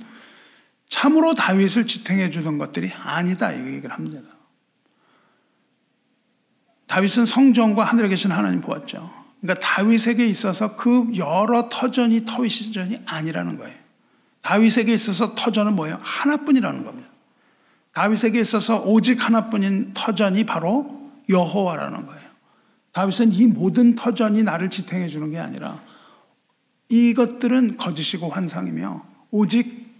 참으로 0.88 1.34
다윗을 1.34 1.86
지탱해 1.86 2.30
주던 2.30 2.56
것들이 2.56 2.90
아니다 2.90 3.52
이 3.52 3.58
얘기를 3.58 3.90
합니다. 3.90 4.22
다윗은 6.86 7.26
성전과 7.26 7.84
하늘에 7.84 8.08
계신 8.08 8.32
하나님 8.32 8.62
보았죠. 8.62 9.12
그러니까 9.42 9.60
다윗에게 9.60 10.26
있어서 10.26 10.74
그 10.74 11.10
여러 11.16 11.68
터전이 11.68 12.24
터윗시전이 12.24 12.96
아니라는 13.04 13.58
거예요. 13.58 13.76
다윗에게 14.40 14.94
있어서 14.94 15.34
터전은 15.34 15.76
뭐예요? 15.76 15.98
하나뿐이라는 16.00 16.84
겁니다. 16.86 17.10
다윗에게 17.92 18.40
있어서 18.40 18.80
오직 18.80 19.22
하나뿐인 19.22 19.90
터전이 19.92 20.46
바로 20.46 21.10
여호와라는 21.28 22.06
거예요. 22.06 22.31
다윗은 22.92 23.32
이 23.32 23.46
모든 23.46 23.94
터전이 23.94 24.42
나를 24.42 24.70
지탱해 24.70 25.08
주는 25.08 25.30
게 25.30 25.38
아니라 25.38 25.80
이것들은 26.88 27.78
거짓이고 27.78 28.28
환상이며 28.28 29.02
오직 29.30 29.90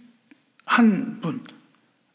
한 0.65 1.19
분, 1.19 1.43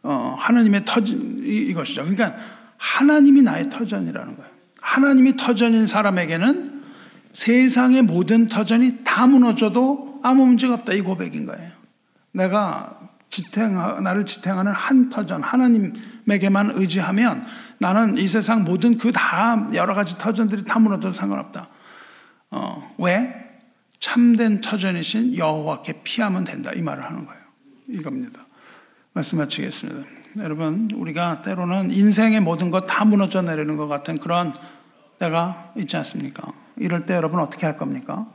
어, 0.04 0.36
하나님의 0.38 0.84
터전 0.84 1.42
이것이죠. 1.44 2.02
그러니까 2.02 2.36
하나님이 2.76 3.42
나의 3.42 3.68
터전이라는 3.68 4.36
거예요. 4.36 4.50
하나님이 4.80 5.36
터전인 5.36 5.86
사람에게는 5.86 6.82
세상의 7.32 8.02
모든 8.02 8.46
터전이 8.46 9.00
다 9.04 9.26
무너져도 9.26 10.20
아무 10.22 10.46
문제가 10.46 10.74
없다 10.74 10.92
이 10.92 11.00
고백인 11.00 11.46
거예요. 11.46 11.72
내가 12.32 12.98
지탱, 13.30 14.02
나를 14.02 14.24
지탱하는 14.24 14.72
한 14.72 15.08
터전, 15.08 15.42
하나님에게만 15.42 16.72
의지하면 16.76 17.44
나는 17.78 18.18
이 18.18 18.26
세상 18.28 18.64
모든 18.64 18.98
그 18.98 19.12
다 19.12 19.68
여러 19.74 19.94
가지 19.94 20.16
터전들이 20.18 20.64
다 20.64 20.78
무너져도 20.78 21.12
상관없다. 21.12 21.68
어, 22.50 22.94
왜? 22.98 23.34
참된 24.00 24.60
터전이신 24.60 25.36
여호와께 25.36 26.02
피하면 26.04 26.44
된다. 26.44 26.70
이 26.74 26.82
말을 26.82 27.04
하는 27.04 27.26
거예요. 27.26 27.40
이겁니다. 27.88 28.40
말씀 29.12 29.38
마치겠습니다. 29.38 30.08
여러분, 30.38 30.90
우리가 30.94 31.42
때로는 31.42 31.90
인생의 31.90 32.40
모든 32.40 32.70
것 32.70 32.86
다 32.86 33.04
무너져 33.04 33.42
내리는 33.42 33.76
것 33.76 33.88
같은 33.88 34.18
그런 34.18 34.52
때가 35.18 35.72
있지 35.76 35.96
않습니까? 35.96 36.52
이럴 36.76 37.06
때 37.06 37.14
여러분 37.14 37.40
어떻게 37.40 37.66
할 37.66 37.76
겁니까? 37.76 38.26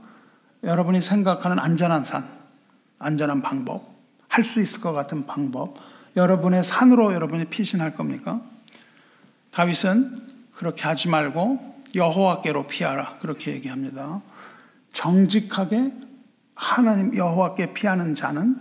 여러분이 0.63 1.01
생각하는 1.01 1.59
안전한 1.59 2.03
산, 2.03 2.27
안전한 2.99 3.41
방법, 3.41 3.93
할 4.27 4.43
수 4.43 4.61
있을 4.61 4.81
것 4.81 4.91
같은 4.93 5.25
방법, 5.25 5.75
여러분의 6.17 6.63
산으로 6.63 7.13
여러분이 7.13 7.45
피신할 7.45 7.95
겁니까? 7.95 8.41
다윗은 9.53 10.21
그렇게 10.53 10.83
하지 10.83 11.07
말고 11.07 11.81
여호와께로 11.95 12.67
피하라 12.67 13.17
그렇게 13.19 13.51
얘기합니다. 13.51 14.21
정직하게 14.91 15.91
하나님 16.55 17.15
여호와께 17.15 17.73
피하는 17.73 18.15
자는 18.15 18.57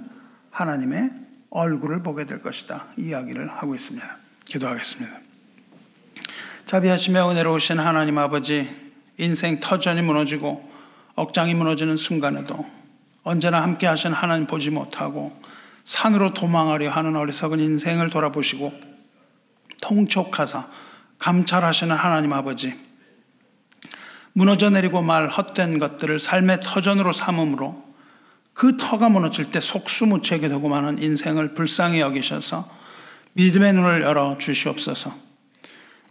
하나님의 0.51 1.11
얼굴을 1.51 2.03
보게 2.03 2.27
될 2.27 2.43
것이다. 2.43 2.87
이야기를 2.97 3.49
하고 3.49 3.75
있습니다. 3.75 4.17
기도하겠습니다. 4.45 5.19
자비하시며 6.67 7.31
은혜로우신 7.31 7.79
하나님 7.79 8.19
아버지 8.19 8.69
인생 9.19 9.61
터전이 9.61 10.03
무너지고 10.03 10.71
억장이 11.15 11.55
무너지는 11.55 11.97
순간에도 11.97 12.67
언제나 13.23 13.63
함께 13.63 13.87
하신 13.87 14.13
하나님 14.13 14.47
보지 14.47 14.71
못하고 14.71 15.39
산으로 15.85 16.33
도망하려 16.35 16.91
하는 16.91 17.17
어리석은 17.17 17.61
인생을 17.61 18.11
돌아보시고 18.11 18.92
통촉하사 19.83 20.69
감찰하시는 21.19 21.95
하나님 21.95 22.33
아버지 22.33 22.75
무너져 24.33 24.71
내리고 24.71 25.03
말 25.03 25.29
헛된 25.29 25.79
것들을 25.79 26.19
삶의 26.19 26.61
터전으로 26.63 27.13
삼음으로 27.13 27.85
그 28.55 28.77
터가 28.79 29.11
무너질 29.11 29.51
때 29.51 29.61
속수무책이 29.61 30.49
되고 30.49 30.69
많은 30.69 31.03
인생을 31.03 31.53
불쌍히 31.55 32.01
여기셔서 32.01 32.69
믿음의 33.35 33.73
눈을 33.75 34.03
열어 34.03 34.37
주시옵소서. 34.39 35.15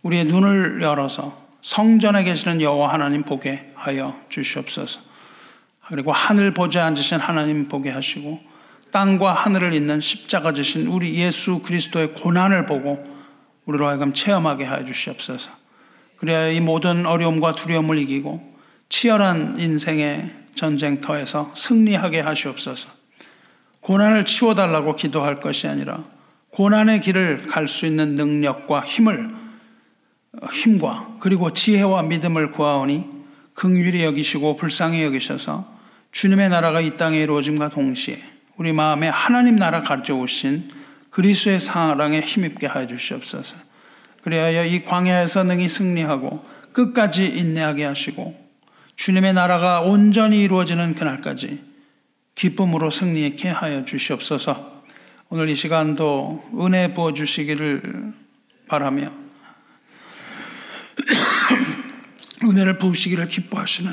우리의 0.02 0.26
눈을 0.26 0.82
열어서 0.82 1.40
성전에 1.62 2.24
계시는 2.24 2.62
여호와 2.62 2.94
하나님 2.94 3.24
보게 3.24 3.70
하여 3.76 4.20
주시옵소서. 4.30 5.02
그리고 5.88 6.12
하늘 6.12 6.52
보좌 6.54 6.86
앉으신 6.86 7.20
하나님 7.20 7.68
보게 7.68 7.90
하시고 7.90 8.40
땅과 8.92 9.34
하늘을 9.34 9.74
잇는 9.74 10.02
십자가 10.02 10.54
지신 10.54 10.88
우리 10.88 11.16
예수 11.16 11.60
그리스도의 11.60 12.14
고난을 12.14 12.66
보고 12.66 13.11
우리로 13.66 13.88
하여금 13.88 14.14
체험하게 14.14 14.66
하여 14.66 14.86
주시옵소서. 14.86 15.50
그래야 16.18 16.50
이 16.50 16.60
모든 16.60 17.06
어려움과 17.06 17.56
두려움을 17.56 17.98
이기고 17.98 18.54
치열한 18.90 19.60
인생의 19.60 20.36
전쟁터에서 20.56 21.52
승리하게 21.56 22.20
하시옵소서. 22.20 22.90
고난을 23.82 24.26
치워달라고 24.26 24.96
기도할 24.96 25.40
것이 25.40 25.68
아니라 25.68 26.04
고난의 26.52 27.02
길을 27.02 27.48
갈 27.48 27.68
수 27.68 27.86
있는 27.86 28.16
능력과 28.16 28.82
힘을 28.82 29.34
힘과 30.52 31.18
그리고 31.20 31.52
지혜와 31.52 32.04
믿음을 32.04 32.52
구하오니 32.52 33.10
긍휼히 33.54 34.04
여기시고 34.04 34.56
불쌍히 34.56 35.04
여기셔서 35.04 35.72
주님의 36.12 36.50
나라가 36.50 36.82
이 36.82 36.98
땅에 36.98 37.20
이루어짐과 37.22 37.70
동시에 37.70 38.22
우리 38.58 38.74
마음에 38.74 39.08
하나님 39.08 39.56
나라 39.56 39.82
가져오신 39.82 40.70
그리스의 41.12 41.60
사랑에 41.60 42.20
힘입게 42.20 42.68
하여 42.68 42.88
주시옵소서. 42.88 43.56
그리하여 44.24 44.66
이 44.66 44.84
광야에서 44.84 45.44
능히 45.44 45.70
승리하고 45.70 46.44
끝까지 46.74 47.26
인내하게 47.26 47.86
하시고 47.86 48.40
주님의 48.96 49.34
나라가 49.34 49.82
온전히 49.82 50.42
이루어지는 50.44 50.96
그날까지 50.96 51.64
기쁨으로 52.36 52.92
승리케 52.92 53.50
하여 53.50 53.84
주시옵소서. 53.86 54.84
오늘 55.30 55.50
이 55.50 55.56
시간도 55.56 56.50
은혜 56.60 56.94
부어 56.94 57.14
주시기를 57.14 58.14
바라며 58.68 59.12
은혜를 62.44 62.78
부으시기를 62.78 63.28
기뻐하시는 63.28 63.92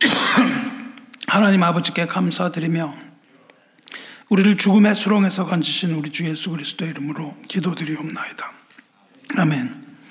하나님 1.28 1.62
아버지께 1.62 2.06
감사드리며 2.06 3.07
우리를 4.28 4.56
죽음의 4.58 4.94
수렁에서 4.94 5.46
건지신 5.46 5.92
우리 5.94 6.10
주 6.10 6.28
예수 6.28 6.50
그리스도의 6.50 6.90
이름으로 6.90 7.34
기도드리옵나이다. 7.48 8.52
아멘. 9.38 9.87